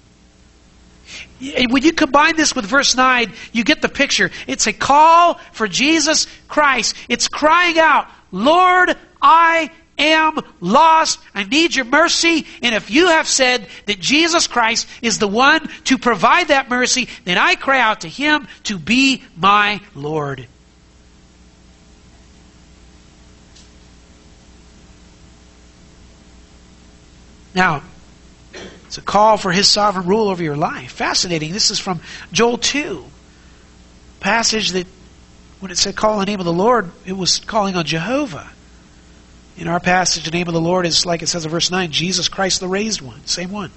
When 1.40 1.84
you 1.84 1.92
combine 1.92 2.38
this 2.38 2.56
with 2.56 2.66
verse 2.66 2.96
9, 2.96 3.32
you 3.52 3.64
get 3.64 3.82
the 3.82 3.90
picture. 3.90 4.32
It's 4.48 4.68
a 4.68 4.74
call 4.74 5.36
for 5.52 5.68
Jesus 5.68 6.28
Christ. 6.48 6.96
It's 7.10 7.28
crying 7.28 7.78
out, 7.78 8.08
Lord, 8.36 8.98
I 9.22 9.72
am 9.98 10.42
lost. 10.60 11.20
I 11.34 11.46
need 11.46 11.74
your 11.74 11.86
mercy. 11.86 12.46
And 12.62 12.76
if 12.76 12.92
you 12.92 13.08
have 13.08 13.30
said 13.30 13.66
that 13.86 13.98
Jesus 14.02 14.46
Christ 14.46 14.90
is 15.02 15.20
the 15.20 15.28
one 15.28 15.70
to 15.86 15.98
provide 15.98 16.50
that 16.50 16.70
mercy, 16.70 17.08
then 17.24 17.38
I 17.38 17.56
cry 17.56 17.80
out 17.80 18.02
to 18.02 18.10
him 18.10 18.50
to 18.64 18.78
be 18.78 19.24
my 19.38 19.80
Lord. 19.96 20.48
Now, 27.54 27.84
it's 28.88 28.98
a 28.98 29.02
call 29.02 29.38
for 29.38 29.54
his 29.54 29.70
sovereign 29.70 30.08
rule 30.08 30.28
over 30.28 30.44
your 30.44 30.58
life. 30.58 30.92
Fascinating. 30.92 31.54
This 31.54 31.72
is 31.72 31.80
from 31.80 32.02
Joel 32.34 32.58
2. 32.58 33.06
Passage 34.20 34.72
that, 34.72 34.88
when 35.66 35.72
it 35.72 35.80
said 35.80 35.96
call 35.96 36.14
on 36.14 36.20
the 36.20 36.28
name 36.28 36.40
of 36.40 36.46
the 36.46 36.54
Lord, 36.54 36.92
it 37.08 37.14
was 37.14 37.40
calling 37.40 37.76
on 37.76 37.86
Jehovah. 37.86 38.52
In 39.58 39.68
our 39.68 39.80
passage, 39.80 40.24
the 40.24 40.30
name 40.30 40.48
of 40.48 40.54
the 40.54 40.62
Lord 40.62 40.86
is, 40.86 41.08
like 41.08 41.24
it 41.24 41.28
says 41.28 41.44
in 41.44 41.50
verse 41.50 41.72
9, 41.72 41.90
Jesus 41.90 42.28
Christ 42.28 42.60
the 42.60 42.68
raised 42.68 43.02
one. 43.02 43.26
Same 43.26 43.52
one. 43.52 43.72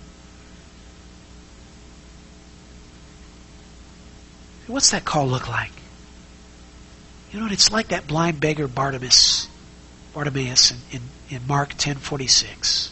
What's 4.67 4.91
that 4.91 5.07
call 5.07 5.29
look 5.29 5.49
like? 5.49 5.73
You 7.33 7.39
know 7.39 7.47
what? 7.47 7.53
It's 7.53 7.73
like 7.73 7.89
that 7.89 8.07
blind 8.07 8.39
beggar 8.39 8.69
Bartimaeus, 8.69 9.49
Bartimaeus 10.13 10.73
in, 10.73 10.77
in, 10.93 11.03
in 11.31 11.47
Mark 11.47 11.71
10.46 11.71 12.91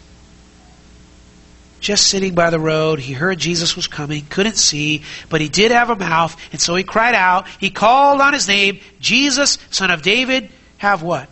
just 1.81 2.09
sitting 2.09 2.35
by 2.35 2.51
the 2.51 2.59
road. 2.59 2.99
He 2.99 3.13
heard 3.13 3.39
Jesus 3.39 3.77
was 3.77 3.87
coming, 3.87 4.25
couldn't 4.27 4.57
see, 4.57 5.03
but 5.29 5.41
he 5.41 5.49
did 5.49 5.73
have 5.73 5.91
a 5.91 5.97
mouth, 5.97 6.37
and 6.53 6.61
so 6.61 6.75
he 6.75 6.85
cried 6.85 7.15
out. 7.15 7.47
He 7.61 7.71
called 7.71 8.21
on 8.21 8.33
his 8.33 8.49
name, 8.49 8.81
Jesus, 9.01 9.59
son 9.71 9.91
of 9.91 10.03
David, 10.03 10.51
have 10.79 11.03
what? 11.03 11.29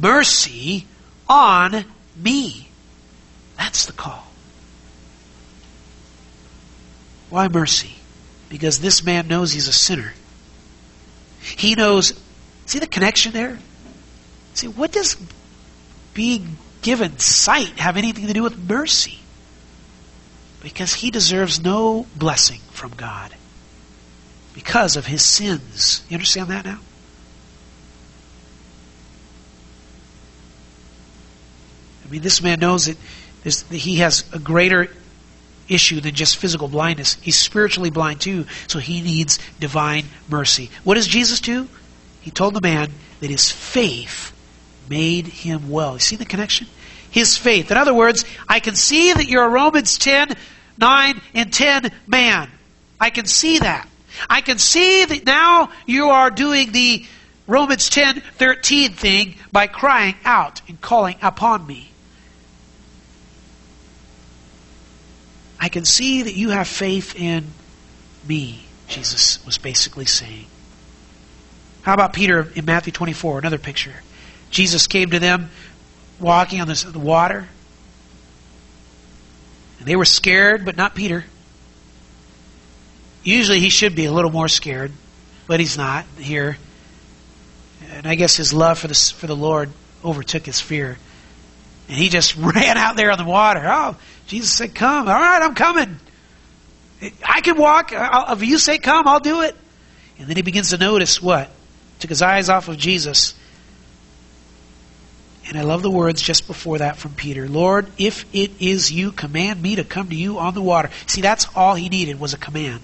Mercy 0.00 0.86
on 1.28 1.84
me. 2.16 2.68
That's 3.56 3.86
the 3.86 3.92
call. 3.92 4.26
Why 7.30 7.48
mercy? 7.48 7.94
Because 8.48 8.80
this 8.80 9.04
man 9.04 9.28
knows 9.28 9.52
he's 9.52 9.68
a 9.68 9.72
sinner. 9.72 10.12
He 11.40 11.74
knows, 11.74 12.12
see 12.66 12.78
the 12.78 12.86
connection 12.86 13.32
there? 13.32 13.58
See, 14.54 14.68
what 14.68 14.92
does 14.92 15.16
being 16.12 16.58
given 16.82 17.18
sight 17.18 17.78
have 17.78 17.96
anything 17.96 18.26
to 18.26 18.32
do 18.32 18.42
with 18.42 18.58
mercy? 18.58 19.18
Because 20.62 20.94
he 20.94 21.10
deserves 21.10 21.62
no 21.62 22.06
blessing 22.16 22.60
from 22.70 22.92
God 22.92 23.34
because 24.54 24.96
of 24.96 25.06
his 25.06 25.24
sins. 25.24 26.04
You 26.08 26.14
understand 26.14 26.48
that 26.48 26.64
now? 26.64 26.78
I 32.06 32.10
mean, 32.10 32.22
this 32.22 32.42
man 32.42 32.60
knows 32.60 32.86
that, 32.86 32.96
that 33.44 33.76
he 33.76 33.96
has 33.96 34.24
a 34.32 34.38
greater 34.38 34.88
issue 35.68 36.00
than 36.00 36.14
just 36.14 36.36
physical 36.36 36.68
blindness. 36.68 37.14
He's 37.14 37.38
spiritually 37.38 37.90
blind 37.90 38.20
too, 38.20 38.46
so 38.68 38.78
he 38.78 39.00
needs 39.00 39.38
divine 39.58 40.04
mercy. 40.28 40.70
What 40.84 40.94
does 40.94 41.06
Jesus 41.06 41.40
do? 41.40 41.68
He 42.20 42.30
told 42.30 42.54
the 42.54 42.60
man 42.60 42.90
that 43.20 43.30
his 43.30 43.50
faith 43.50 44.32
made 44.88 45.26
him 45.26 45.70
well. 45.70 45.94
You 45.94 46.00
see 46.00 46.16
the 46.16 46.24
connection? 46.24 46.66
his 47.12 47.36
faith. 47.36 47.70
In 47.70 47.76
other 47.76 47.94
words, 47.94 48.24
I 48.48 48.58
can 48.58 48.74
see 48.74 49.12
that 49.12 49.28
you're 49.28 49.44
a 49.44 49.48
Romans 49.48 49.98
10, 49.98 50.34
9, 50.78 51.20
and 51.34 51.52
10 51.52 51.90
man. 52.06 52.50
I 53.00 53.10
can 53.10 53.26
see 53.26 53.58
that. 53.58 53.88
I 54.28 54.40
can 54.40 54.58
see 54.58 55.04
that 55.04 55.24
now 55.24 55.70
you 55.86 56.10
are 56.10 56.30
doing 56.30 56.72
the 56.72 57.04
Romans 57.46 57.88
10, 57.88 58.20
13 58.20 58.92
thing 58.92 59.34
by 59.50 59.66
crying 59.66 60.14
out 60.24 60.62
and 60.68 60.80
calling 60.80 61.16
upon 61.22 61.66
me. 61.66 61.90
I 65.58 65.68
can 65.68 65.84
see 65.84 66.22
that 66.22 66.34
you 66.34 66.50
have 66.50 66.66
faith 66.66 67.14
in 67.14 67.46
me, 68.26 68.64
Jesus 68.88 69.44
was 69.46 69.58
basically 69.58 70.06
saying. 70.06 70.46
How 71.82 71.94
about 71.94 72.12
Peter 72.12 72.50
in 72.54 72.64
Matthew 72.64 72.92
24, 72.92 73.38
another 73.38 73.58
picture? 73.58 73.94
Jesus 74.50 74.86
came 74.86 75.10
to 75.10 75.18
them 75.18 75.50
walking 76.20 76.60
on 76.60 76.68
the 76.68 76.98
water. 76.98 77.48
And 79.82 79.88
they 79.88 79.96
were 79.96 80.04
scared, 80.04 80.64
but 80.64 80.76
not 80.76 80.94
Peter. 80.94 81.24
Usually 83.24 83.58
he 83.58 83.68
should 83.68 83.96
be 83.96 84.04
a 84.04 84.12
little 84.12 84.30
more 84.30 84.46
scared, 84.46 84.92
but 85.48 85.58
he's 85.58 85.76
not 85.76 86.04
here. 86.18 86.56
And 87.90 88.06
I 88.06 88.14
guess 88.14 88.36
his 88.36 88.52
love 88.52 88.78
for 88.78 88.86
the, 88.86 88.94
for 88.94 89.26
the 89.26 89.34
Lord 89.34 89.72
overtook 90.04 90.46
his 90.46 90.60
fear. 90.60 90.98
And 91.88 91.98
he 91.98 92.10
just 92.10 92.36
ran 92.38 92.78
out 92.78 92.94
there 92.94 93.10
on 93.10 93.18
the 93.18 93.24
water. 93.24 93.60
Oh, 93.64 93.96
Jesus 94.28 94.52
said, 94.52 94.72
Come. 94.72 95.08
All 95.08 95.14
right, 95.14 95.42
I'm 95.42 95.56
coming. 95.56 95.98
I 97.24 97.40
can 97.40 97.58
walk. 97.58 97.92
I'll, 97.92 98.34
if 98.34 98.44
you 98.44 98.58
say 98.58 98.78
come, 98.78 99.08
I'll 99.08 99.18
do 99.18 99.40
it. 99.40 99.56
And 100.20 100.28
then 100.28 100.36
he 100.36 100.42
begins 100.42 100.70
to 100.70 100.78
notice 100.78 101.20
what? 101.20 101.50
Took 101.98 102.10
his 102.10 102.22
eyes 102.22 102.48
off 102.48 102.68
of 102.68 102.76
Jesus 102.76 103.34
and 105.52 105.60
I 105.60 105.64
love 105.64 105.82
the 105.82 105.90
words 105.90 106.22
just 106.22 106.46
before 106.46 106.78
that 106.78 106.96
from 106.96 107.12
Peter 107.12 107.46
Lord, 107.46 107.86
if 107.98 108.24
it 108.32 108.52
is 108.58 108.90
you, 108.90 109.12
command 109.12 109.60
me 109.60 109.76
to 109.76 109.84
come 109.84 110.08
to 110.08 110.16
you 110.16 110.38
on 110.38 110.54
the 110.54 110.62
water. 110.62 110.88
See, 111.06 111.20
that's 111.20 111.46
all 111.54 111.74
he 111.74 111.90
needed 111.90 112.18
was 112.18 112.32
a 112.32 112.38
command. 112.38 112.80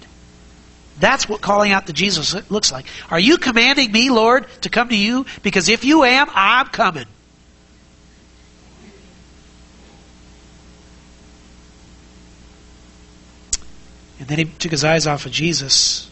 That's 0.99 1.27
what 1.27 1.41
calling 1.41 1.71
out 1.71 1.87
to 1.87 1.93
Jesus 1.93 2.35
looks 2.51 2.71
like. 2.71 2.85
Are 3.09 3.19
you 3.19 3.39
commanding 3.39 3.91
me, 3.91 4.11
Lord, 4.11 4.45
to 4.61 4.69
come 4.69 4.89
to 4.89 4.95
you? 4.95 5.25
Because 5.41 5.67
if 5.67 5.83
you 5.83 6.03
am, 6.03 6.27
I'm 6.31 6.67
coming. 6.67 7.07
And 14.19 14.27
then 14.27 14.37
he 14.37 14.45
took 14.45 14.69
his 14.69 14.83
eyes 14.83 15.07
off 15.07 15.25
of 15.25 15.31
Jesus 15.31 16.07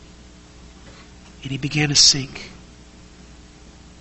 and 1.44 1.52
he 1.52 1.60
began 1.60 1.90
to 1.90 1.96
sink. 1.96 2.50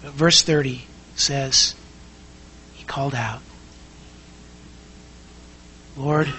Verse 0.00 0.40
30 0.40 0.86
says, 1.16 1.74
called 2.86 3.14
out, 3.14 3.40
Lord, 5.96 6.32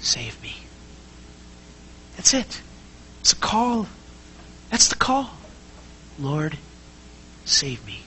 save 0.00 0.40
me. 0.42 0.56
That's 2.16 2.34
it. 2.34 2.62
It's 3.20 3.32
a 3.32 3.36
call. 3.36 3.86
That's 4.70 4.88
the 4.88 4.94
call. 4.94 5.30
Lord, 6.18 6.58
save 7.44 7.84
me. 7.86 8.00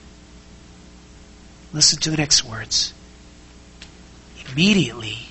Listen 1.72 1.98
to 2.00 2.10
the 2.10 2.16
next 2.16 2.44
words. 2.44 2.92
Immediately, 4.52 5.28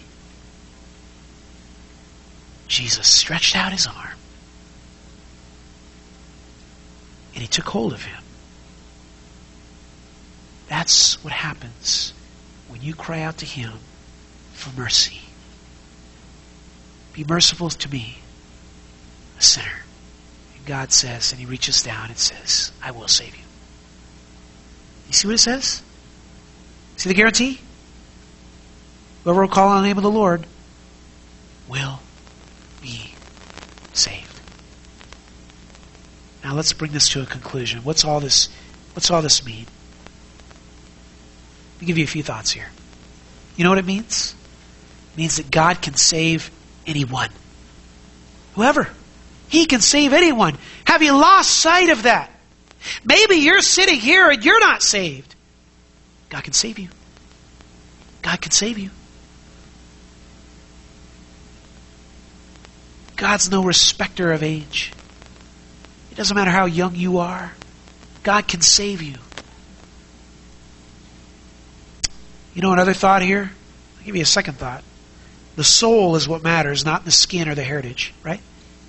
Jesus 2.68 3.08
stretched 3.08 3.56
out 3.56 3.72
his 3.72 3.86
arm 3.86 4.18
and 7.34 7.42
he 7.42 7.48
took 7.48 7.68
hold 7.68 7.94
of 7.94 8.04
him. 8.04 8.24
That's 10.72 11.22
what 11.22 11.34
happens 11.34 12.14
when 12.70 12.82
you 12.82 12.96
cry 12.96 13.24
out 13.24 13.40
to 13.40 13.46
him 13.46 13.74
for 14.54 14.74
mercy. 14.80 15.20
Be 17.12 17.26
merciful 17.26 17.70
to 17.70 17.92
me, 17.92 18.20
a 19.38 19.42
sinner. 19.42 19.84
And 20.56 20.66
God 20.66 20.94
says, 20.94 21.34
and 21.34 21.42
he 21.42 21.46
reaches 21.46 21.84
down 21.84 22.08
and 22.08 22.18
says, 22.18 22.72
I 22.82 22.92
will 22.92 23.10
save 23.10 23.36
you. 23.36 23.44
You 25.08 25.14
see 25.14 25.28
what 25.28 25.34
it 25.34 25.40
says? 25.40 25.82
See 26.96 27.10
the 27.10 27.16
guarantee? 27.16 27.60
Whoever 29.26 29.42
will 29.42 29.50
call 29.50 29.68
on 29.68 29.82
the 29.82 29.90
name 29.90 29.98
of 29.98 30.04
the 30.04 30.10
Lord 30.10 30.46
will 31.68 32.00
be 32.82 33.14
saved. 33.92 34.40
Now 36.46 36.56
let's 36.56 36.72
bring 36.72 36.94
this 36.94 37.10
to 37.10 37.22
a 37.22 37.26
conclusion. 37.26 37.84
What's 37.84 38.06
all 38.06 38.22
this 38.22 38.48
what's 38.94 39.12
all 39.12 39.22
this 39.22 39.46
mean? 39.46 39.66
Me 41.82 41.88
give 41.88 41.98
you 41.98 42.04
a 42.04 42.08
few 42.08 42.24
thoughts 42.24 42.52
here. 42.52 42.70
You 43.56 43.64
know 43.64 43.72
what 43.72 43.80
it 43.80 43.86
means? 43.86 44.36
It 45.14 45.18
means 45.18 45.38
that 45.38 45.52
God 45.52 45.82
can 45.82 45.96
save 45.96 46.52
anyone. 46.86 47.30
Whoever. 48.54 48.88
He 49.50 49.66
can 49.66 49.82
save 49.82 50.14
anyone. 50.14 50.58
Have 50.86 51.02
you 51.02 51.12
lost 51.14 51.52
sight 51.52 51.90
of 51.90 52.04
that? 52.04 52.30
Maybe 53.04 53.36
you're 53.36 53.62
sitting 53.62 54.00
here 54.00 54.30
and 54.30 54.44
you're 54.46 54.60
not 54.60 54.82
saved. 54.82 55.36
God 56.30 56.44
can 56.44 56.54
save 56.54 56.80
you. 56.80 56.90
God 58.22 58.40
can 58.40 58.52
save 58.52 58.78
you. 58.78 58.92
God's 63.18 63.52
no 63.52 63.64
respecter 63.64 64.32
of 64.32 64.42
age. 64.42 64.94
It 66.12 66.16
doesn't 66.16 66.36
matter 66.36 66.52
how 66.52 66.66
young 66.66 66.96
you 66.96 67.20
are. 67.20 67.54
God 68.24 68.48
can 68.48 68.62
save 68.62 69.02
you. 69.02 69.16
You 72.54 72.62
know 72.62 72.74
another 72.74 72.94
thought 72.94 73.22
here? 73.22 73.52
I'll 73.98 74.06
give 74.06 74.16
you 74.16 74.22
a 74.22 74.26
second 74.26 74.56
thought. 74.56 74.84
The 75.56 75.64
soul 75.64 76.16
is 76.16 76.28
what 76.28 76.44
matters, 76.44 76.86
not 76.86 77.06
the 77.06 77.12
skin 77.12 77.48
or 77.48 77.56
the 77.56 77.64
heritage, 77.64 78.14
right? 78.24 78.42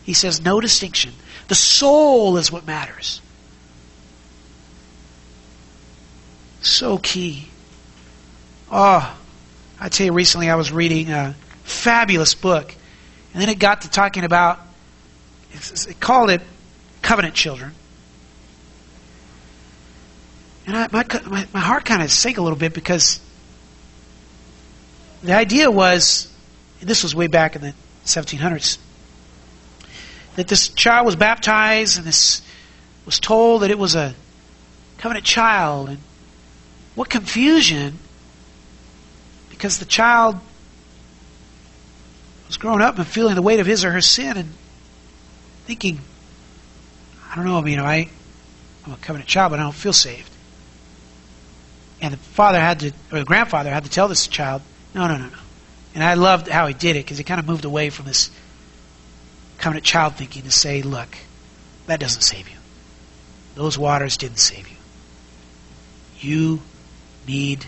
He 0.04 0.14
says 0.14 0.40
no 0.40 0.60
distinction. 0.60 1.12
The 1.48 1.54
soul 1.54 2.36
is 2.36 2.50
what 2.50 2.66
matters. 2.66 3.20
So 6.60 6.98
key. 6.98 7.48
Oh, 8.70 9.18
I 9.78 9.88
tell 9.88 10.06
you, 10.06 10.12
recently 10.12 10.48
I 10.48 10.54
was 10.54 10.72
reading 10.72 11.10
a 11.10 11.34
fabulous 11.64 12.34
book, 12.34 12.74
and 13.32 13.42
then 13.42 13.48
it 13.48 13.58
got 13.58 13.82
to 13.82 13.90
talking 13.90 14.24
about, 14.24 14.60
it 15.52 15.98
called 16.00 16.30
it 16.30 16.40
Covenant 17.02 17.34
Children. 17.34 17.74
And 20.66 20.76
I, 20.76 20.88
my, 20.92 21.04
my, 21.26 21.46
my 21.52 21.60
heart 21.60 21.84
kind 21.84 22.02
of 22.02 22.10
sank 22.10 22.38
a 22.38 22.42
little 22.42 22.58
bit 22.58 22.72
because 22.72 23.20
the 25.22 25.34
idea 25.34 25.70
was, 25.70 26.32
this 26.80 27.02
was 27.02 27.14
way 27.14 27.26
back 27.26 27.56
in 27.56 27.62
the 27.62 27.74
1700s, 28.04 28.78
that 30.36 30.48
this 30.48 30.68
child 30.68 31.06
was 31.06 31.16
baptized 31.16 31.98
and 31.98 32.06
this 32.06 32.42
was 33.04 33.20
told 33.20 33.62
that 33.62 33.70
it 33.70 33.78
was 33.78 33.94
a 33.94 34.14
covenant 34.98 35.24
child. 35.24 35.90
And 35.90 35.98
what 36.94 37.08
confusion 37.08 37.98
because 39.50 39.78
the 39.78 39.84
child 39.84 40.40
was 42.48 42.56
growing 42.56 42.82
up 42.82 42.98
and 42.98 43.06
feeling 43.06 43.36
the 43.36 43.42
weight 43.42 43.60
of 43.60 43.66
his 43.66 43.84
or 43.84 43.92
her 43.92 44.00
sin 44.00 44.36
and 44.36 44.52
thinking, 45.66 46.00
I 47.30 47.36
don't 47.36 47.44
know, 47.44 47.64
you 47.64 47.76
know, 47.76 47.84
I, 47.84 48.08
I'm 48.84 48.92
a 48.92 48.96
covenant 48.96 49.28
child, 49.28 49.52
but 49.52 49.60
I 49.60 49.62
don't 49.62 49.72
feel 49.72 49.92
saved. 49.92 50.28
And 52.00 52.12
the 52.12 52.18
father 52.18 52.58
had 52.58 52.80
to, 52.80 52.92
or 53.12 53.20
the 53.20 53.24
grandfather 53.24 53.70
had 53.70 53.84
to 53.84 53.90
tell 53.90 54.08
this 54.08 54.26
child, 54.26 54.62
no, 54.95 55.09
no, 55.09 55.16
no, 55.16 55.26
no. 55.26 55.38
And 55.95 56.03
I 56.03 56.14
loved 56.14 56.49
how 56.49 56.66
he 56.66 56.74
did 56.74 56.97
it 56.97 57.05
because 57.05 57.18
he 57.18 57.24
kind 57.24 57.40
of 57.40 57.47
moved 57.47 57.64
away 57.64 57.90
from 57.90 58.07
this 58.07 58.30
covenant 59.59 59.84
child 59.84 60.16
thinking 60.16 60.43
to 60.43 60.51
say, 60.51 60.82
look, 60.82 61.16
that 61.86 62.01
doesn't 62.01 62.22
save 62.22 62.49
you. 62.49 62.57
Those 63.55 63.78
waters 63.78 64.16
didn't 64.16 64.38
save 64.38 64.68
you. 64.68 64.76
You 66.18 66.62
need 67.26 67.66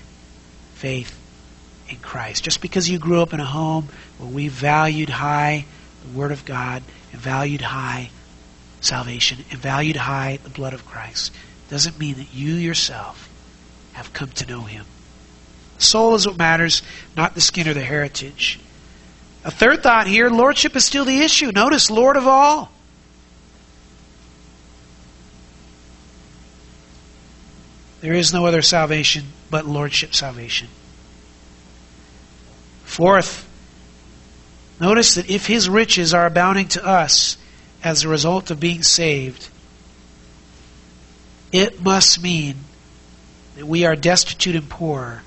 faith 0.74 1.18
in 1.88 1.96
Christ. 1.96 2.44
Just 2.44 2.60
because 2.60 2.88
you 2.88 2.98
grew 2.98 3.20
up 3.20 3.34
in 3.34 3.40
a 3.40 3.44
home 3.44 3.88
where 4.18 4.30
we 4.30 4.48
valued 4.48 5.08
high 5.10 5.66
the 6.02 6.18
Word 6.18 6.32
of 6.32 6.44
God 6.44 6.82
and 7.12 7.20
valued 7.20 7.60
high 7.60 8.10
salvation 8.80 9.44
and 9.50 9.58
valued 9.58 9.96
high 9.96 10.38
the 10.42 10.50
blood 10.50 10.74
of 10.74 10.86
Christ 10.86 11.32
doesn't 11.70 11.98
mean 11.98 12.16
that 12.16 12.34
you 12.34 12.54
yourself 12.54 13.28
have 13.92 14.12
come 14.12 14.28
to 14.30 14.46
know 14.46 14.62
Him. 14.62 14.84
Soul 15.84 16.14
is 16.14 16.26
what 16.26 16.38
matters, 16.38 16.82
not 17.16 17.34
the 17.34 17.40
skin 17.40 17.68
or 17.68 17.74
the 17.74 17.84
heritage. 17.84 18.58
A 19.44 19.50
third 19.50 19.82
thought 19.82 20.06
here 20.06 20.30
Lordship 20.30 20.74
is 20.74 20.84
still 20.84 21.04
the 21.04 21.20
issue. 21.20 21.52
Notice, 21.54 21.90
Lord 21.90 22.16
of 22.16 22.26
all. 22.26 22.70
There 28.00 28.14
is 28.14 28.32
no 28.32 28.46
other 28.46 28.62
salvation 28.62 29.24
but 29.50 29.66
Lordship 29.66 30.14
salvation. 30.14 30.68
Fourth, 32.84 33.48
notice 34.78 35.14
that 35.14 35.30
if 35.30 35.46
His 35.46 35.68
riches 35.68 36.12
are 36.12 36.26
abounding 36.26 36.68
to 36.68 36.84
us 36.84 37.36
as 37.82 38.04
a 38.04 38.08
result 38.08 38.50
of 38.50 38.60
being 38.60 38.82
saved, 38.82 39.48
it 41.52 41.82
must 41.82 42.22
mean 42.22 42.56
that 43.56 43.66
we 43.66 43.84
are 43.84 43.96
destitute 43.96 44.56
and 44.56 44.68
poor 44.68 45.22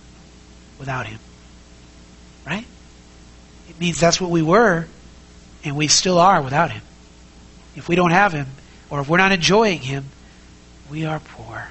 without 0.79 1.07
Him. 1.07 1.19
Right? 2.45 2.65
It 3.69 3.79
means 3.79 3.99
that's 3.99 4.21
what 4.21 4.29
we 4.29 4.41
were, 4.41 4.87
and 5.63 5.75
we 5.75 5.87
still 5.87 6.19
are 6.19 6.41
without 6.41 6.71
Him. 6.71 6.81
If 7.75 7.87
we 7.87 7.95
don't 7.95 8.11
have 8.11 8.33
Him, 8.33 8.47
or 8.89 9.01
if 9.01 9.09
we're 9.09 9.17
not 9.17 9.31
enjoying 9.31 9.79
Him, 9.79 10.05
we 10.89 11.05
are 11.05 11.19
poor. 11.19 11.67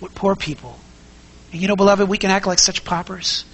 What 0.00 0.14
poor 0.14 0.36
people. 0.36 0.78
And 1.52 1.60
you 1.60 1.68
know, 1.68 1.76
beloved, 1.76 2.08
we 2.08 2.18
can 2.18 2.30
act 2.30 2.46
like 2.46 2.58
such 2.58 2.84
paupers. 2.84 3.44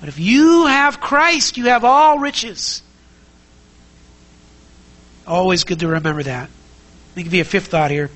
But 0.00 0.08
if 0.08 0.18
you 0.18 0.66
have 0.66 1.00
Christ, 1.00 1.56
you 1.56 1.66
have 1.66 1.84
all 1.84 2.18
riches. 2.18 2.82
Always 5.26 5.64
good 5.64 5.80
to 5.80 5.88
remember 5.88 6.22
that. 6.22 6.48
Let 7.10 7.16
me 7.16 7.22
give 7.24 7.34
you 7.34 7.40
a 7.40 7.44
fifth 7.44 7.68
thought 7.68 7.90
here. 7.90 8.10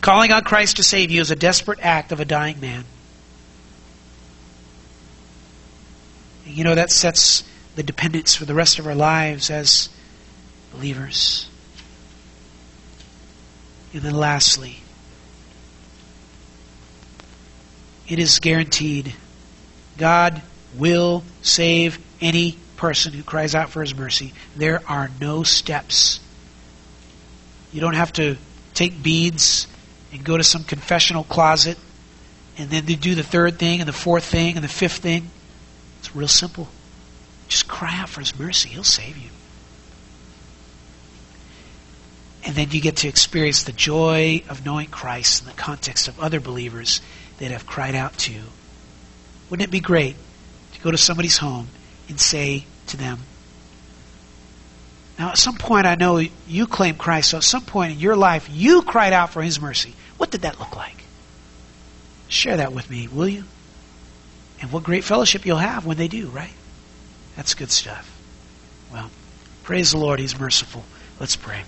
Calling 0.00 0.32
on 0.32 0.42
Christ 0.42 0.76
to 0.76 0.82
save 0.82 1.10
you 1.10 1.20
is 1.20 1.30
a 1.30 1.36
desperate 1.36 1.78
act 1.82 2.12
of 2.12 2.20
a 2.20 2.24
dying 2.24 2.60
man. 2.60 2.84
You 6.50 6.64
know, 6.64 6.74
that 6.74 6.90
sets 6.90 7.44
the 7.76 7.82
dependence 7.82 8.34
for 8.34 8.44
the 8.44 8.54
rest 8.54 8.78
of 8.78 8.86
our 8.86 8.94
lives 8.94 9.50
as 9.50 9.88
believers. 10.72 11.48
And 13.92 14.02
then 14.02 14.14
lastly, 14.14 14.78
it 18.08 18.18
is 18.18 18.38
guaranteed 18.38 19.14
God 19.96 20.42
will 20.76 21.24
save 21.42 21.98
any 22.20 22.56
person 22.76 23.12
who 23.12 23.22
cries 23.22 23.54
out 23.54 23.70
for 23.70 23.82
his 23.82 23.94
mercy. 23.94 24.32
There 24.56 24.82
are 24.88 25.10
no 25.20 25.42
steps. 25.42 26.20
You 27.72 27.80
don't 27.80 27.94
have 27.94 28.12
to 28.14 28.36
take 28.74 29.02
beads 29.02 29.66
and 30.12 30.24
go 30.24 30.36
to 30.36 30.44
some 30.44 30.64
confessional 30.64 31.24
closet 31.24 31.78
and 32.56 32.70
then 32.70 32.84
do 32.84 33.14
the 33.14 33.22
third 33.22 33.58
thing 33.58 33.80
and 33.80 33.88
the 33.88 33.92
fourth 33.92 34.24
thing 34.24 34.56
and 34.56 34.64
the 34.64 34.68
fifth 34.68 34.98
thing. 34.98 35.30
It's 36.00 36.16
real 36.16 36.28
simple. 36.28 36.66
Just 37.48 37.68
cry 37.68 37.94
out 37.98 38.08
for 38.08 38.20
his 38.20 38.38
mercy. 38.38 38.70
He'll 38.70 38.84
save 38.84 39.18
you. 39.18 39.28
And 42.42 42.54
then 42.54 42.70
you 42.70 42.80
get 42.80 42.96
to 42.98 43.08
experience 43.08 43.64
the 43.64 43.72
joy 43.72 44.42
of 44.48 44.64
knowing 44.64 44.86
Christ 44.86 45.42
in 45.42 45.48
the 45.48 45.54
context 45.54 46.08
of 46.08 46.18
other 46.18 46.40
believers 46.40 47.02
that 47.38 47.50
have 47.50 47.66
cried 47.66 47.94
out 47.94 48.16
to 48.18 48.32
you. 48.32 48.42
Wouldn't 49.50 49.68
it 49.68 49.70
be 49.70 49.80
great 49.80 50.16
to 50.72 50.80
go 50.80 50.90
to 50.90 50.96
somebody's 50.96 51.36
home 51.36 51.68
and 52.08 52.18
say 52.18 52.64
to 52.86 52.96
them, 52.96 53.18
Now, 55.18 55.30
at 55.30 55.38
some 55.38 55.58
point, 55.58 55.86
I 55.86 55.96
know 55.96 56.22
you 56.48 56.66
claim 56.66 56.96
Christ, 56.96 57.30
so 57.30 57.36
at 57.36 57.44
some 57.44 57.64
point 57.64 57.92
in 57.92 57.98
your 57.98 58.16
life, 58.16 58.48
you 58.50 58.80
cried 58.82 59.12
out 59.12 59.30
for 59.30 59.42
His 59.42 59.60
mercy. 59.60 59.94
What 60.16 60.30
did 60.30 60.42
that 60.42 60.58
look 60.58 60.74
like? 60.76 61.04
Share 62.28 62.56
that 62.56 62.72
with 62.72 62.88
me, 62.88 63.06
will 63.06 63.28
you? 63.28 63.44
And 64.60 64.70
what 64.72 64.82
great 64.82 65.04
fellowship 65.04 65.46
you'll 65.46 65.56
have 65.56 65.86
when 65.86 65.96
they 65.96 66.08
do, 66.08 66.28
right? 66.28 66.52
That's 67.36 67.54
good 67.54 67.70
stuff. 67.70 68.10
Well, 68.92 69.10
praise 69.62 69.92
the 69.92 69.98
Lord. 69.98 70.20
He's 70.20 70.38
merciful. 70.38 70.84
Let's 71.18 71.36
pray. 71.36 71.62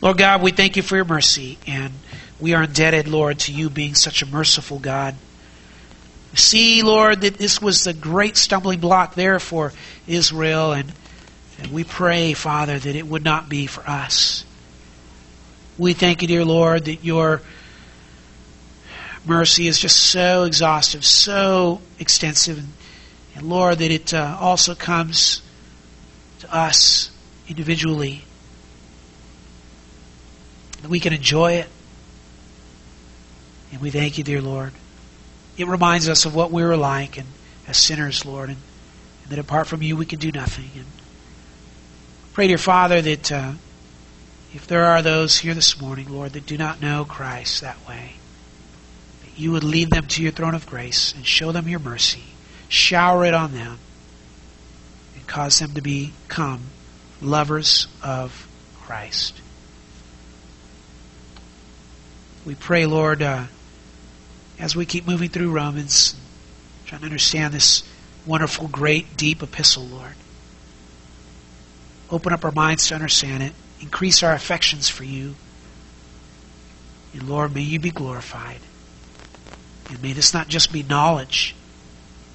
Lord 0.00 0.18
God, 0.18 0.42
we 0.42 0.50
thank 0.50 0.76
you 0.76 0.82
for 0.82 0.96
your 0.96 1.04
mercy, 1.04 1.58
and 1.66 1.92
we 2.40 2.54
are 2.54 2.64
indebted, 2.64 3.08
Lord, 3.08 3.38
to 3.40 3.52
you 3.52 3.70
being 3.70 3.94
such 3.94 4.22
a 4.22 4.26
merciful 4.26 4.78
God. 4.78 5.14
See, 6.34 6.82
Lord, 6.82 7.20
that 7.20 7.38
this 7.38 7.62
was 7.62 7.84
the 7.84 7.94
great 7.94 8.36
stumbling 8.36 8.80
block 8.80 9.14
there 9.14 9.38
for 9.38 9.72
Israel, 10.06 10.72
and, 10.72 10.92
and 11.58 11.72
we 11.72 11.84
pray, 11.84 12.34
Father, 12.34 12.78
that 12.78 12.96
it 12.96 13.06
would 13.06 13.22
not 13.22 13.48
be 13.48 13.66
for 13.66 13.88
us. 13.88 14.44
We 15.78 15.92
thank 15.92 16.22
you, 16.22 16.28
dear 16.28 16.44
Lord, 16.44 16.86
that 16.86 17.04
your 17.04 17.40
mercy 19.26 19.66
is 19.66 19.78
just 19.78 19.96
so 19.96 20.44
exhaustive, 20.44 21.04
so 21.04 21.80
extensive, 21.98 22.58
and, 22.58 22.68
and 23.34 23.48
Lord, 23.48 23.78
that 23.78 23.90
it 23.90 24.14
uh, 24.14 24.36
also 24.40 24.74
comes 24.74 25.42
to 26.40 26.54
us 26.54 27.10
individually, 27.48 28.22
that 30.82 30.88
we 30.88 31.00
can 31.00 31.12
enjoy 31.12 31.52
it. 31.52 31.68
And 33.72 33.80
we 33.80 33.90
thank 33.90 34.18
you, 34.18 34.24
dear 34.24 34.40
Lord. 34.40 34.72
It 35.56 35.66
reminds 35.66 36.08
us 36.08 36.26
of 36.26 36.34
what 36.34 36.50
we 36.50 36.62
were 36.62 36.76
like 36.76 37.16
and 37.16 37.26
as 37.66 37.76
sinners, 37.76 38.24
Lord, 38.24 38.50
and, 38.50 38.58
and 39.22 39.32
that 39.32 39.38
apart 39.38 39.66
from 39.66 39.82
you 39.82 39.96
we 39.96 40.06
can 40.06 40.18
do 40.18 40.30
nothing. 40.30 40.70
And 40.76 40.86
pray, 42.32 42.48
dear 42.48 42.58
Father, 42.58 43.00
that 43.00 43.32
uh, 43.32 43.52
if 44.52 44.66
there 44.66 44.84
are 44.84 45.02
those 45.02 45.38
here 45.38 45.54
this 45.54 45.80
morning, 45.80 46.08
Lord, 46.12 46.32
that 46.34 46.46
do 46.46 46.58
not 46.58 46.80
know 46.80 47.04
Christ 47.04 47.62
that 47.62 47.76
way, 47.88 48.14
you 49.36 49.52
would 49.52 49.64
lead 49.64 49.90
them 49.90 50.06
to 50.06 50.22
your 50.22 50.32
throne 50.32 50.54
of 50.54 50.66
grace 50.66 51.12
and 51.14 51.26
show 51.26 51.52
them 51.52 51.68
your 51.68 51.80
mercy, 51.80 52.22
shower 52.68 53.24
it 53.24 53.34
on 53.34 53.52
them, 53.52 53.78
and 55.14 55.26
cause 55.26 55.58
them 55.58 55.72
to 55.72 55.80
become 55.80 56.62
lovers 57.20 57.88
of 58.02 58.48
Christ. 58.82 59.40
We 62.44 62.54
pray, 62.54 62.86
Lord. 62.86 63.22
Uh, 63.22 63.44
as 64.58 64.76
we 64.76 64.86
keep 64.86 65.06
moving 65.06 65.28
through 65.28 65.50
Romans, 65.50 66.14
trying 66.86 67.00
to 67.00 67.06
understand 67.06 67.52
this 67.52 67.82
wonderful, 68.26 68.68
great, 68.68 69.16
deep 69.16 69.42
epistle, 69.42 69.84
Lord. 69.84 70.14
Open 72.10 72.32
up 72.32 72.44
our 72.44 72.52
minds 72.52 72.88
to 72.88 72.94
understand 72.94 73.42
it. 73.42 73.52
Increase 73.80 74.22
our 74.22 74.32
affections 74.32 74.88
for 74.88 75.04
you. 75.04 75.34
And 77.12 77.28
Lord, 77.28 77.54
may 77.54 77.62
you 77.62 77.80
be 77.80 77.90
glorified. 77.90 78.60
And 79.88 80.02
may 80.02 80.12
this 80.12 80.34
not 80.34 80.48
just 80.48 80.72
be 80.72 80.82
knowledge, 80.82 81.54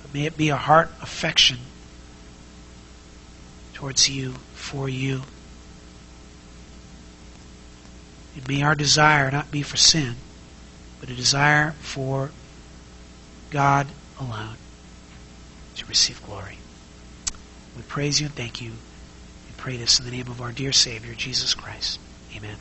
but 0.01 0.13
may 0.13 0.25
it 0.25 0.37
be 0.37 0.49
a 0.49 0.55
heart 0.55 0.91
affection 1.01 1.57
towards 3.73 4.09
you, 4.09 4.33
for 4.53 4.87
you. 4.87 5.23
And 8.35 8.47
may 8.47 8.61
our 8.61 8.75
desire 8.75 9.31
not 9.31 9.51
be 9.51 9.61
for 9.61 9.77
sin 9.77 10.15
but 10.99 11.09
a 11.09 11.15
desire 11.15 11.71
for 11.81 12.31
God 13.49 13.87
alone 14.19 14.55
to 15.75 15.85
receive 15.85 16.23
glory. 16.25 16.57
We 17.75 17.83
praise 17.83 18.19
you 18.19 18.27
and 18.27 18.35
thank 18.35 18.61
you. 18.61 18.71
We 18.71 19.53
pray 19.57 19.77
this 19.77 19.99
in 19.99 20.05
the 20.05 20.11
name 20.11 20.27
of 20.27 20.41
our 20.41 20.51
dear 20.51 20.71
Savior, 20.71 21.13
Jesus 21.13 21.53
Christ. 21.53 21.99
Amen. 22.35 22.57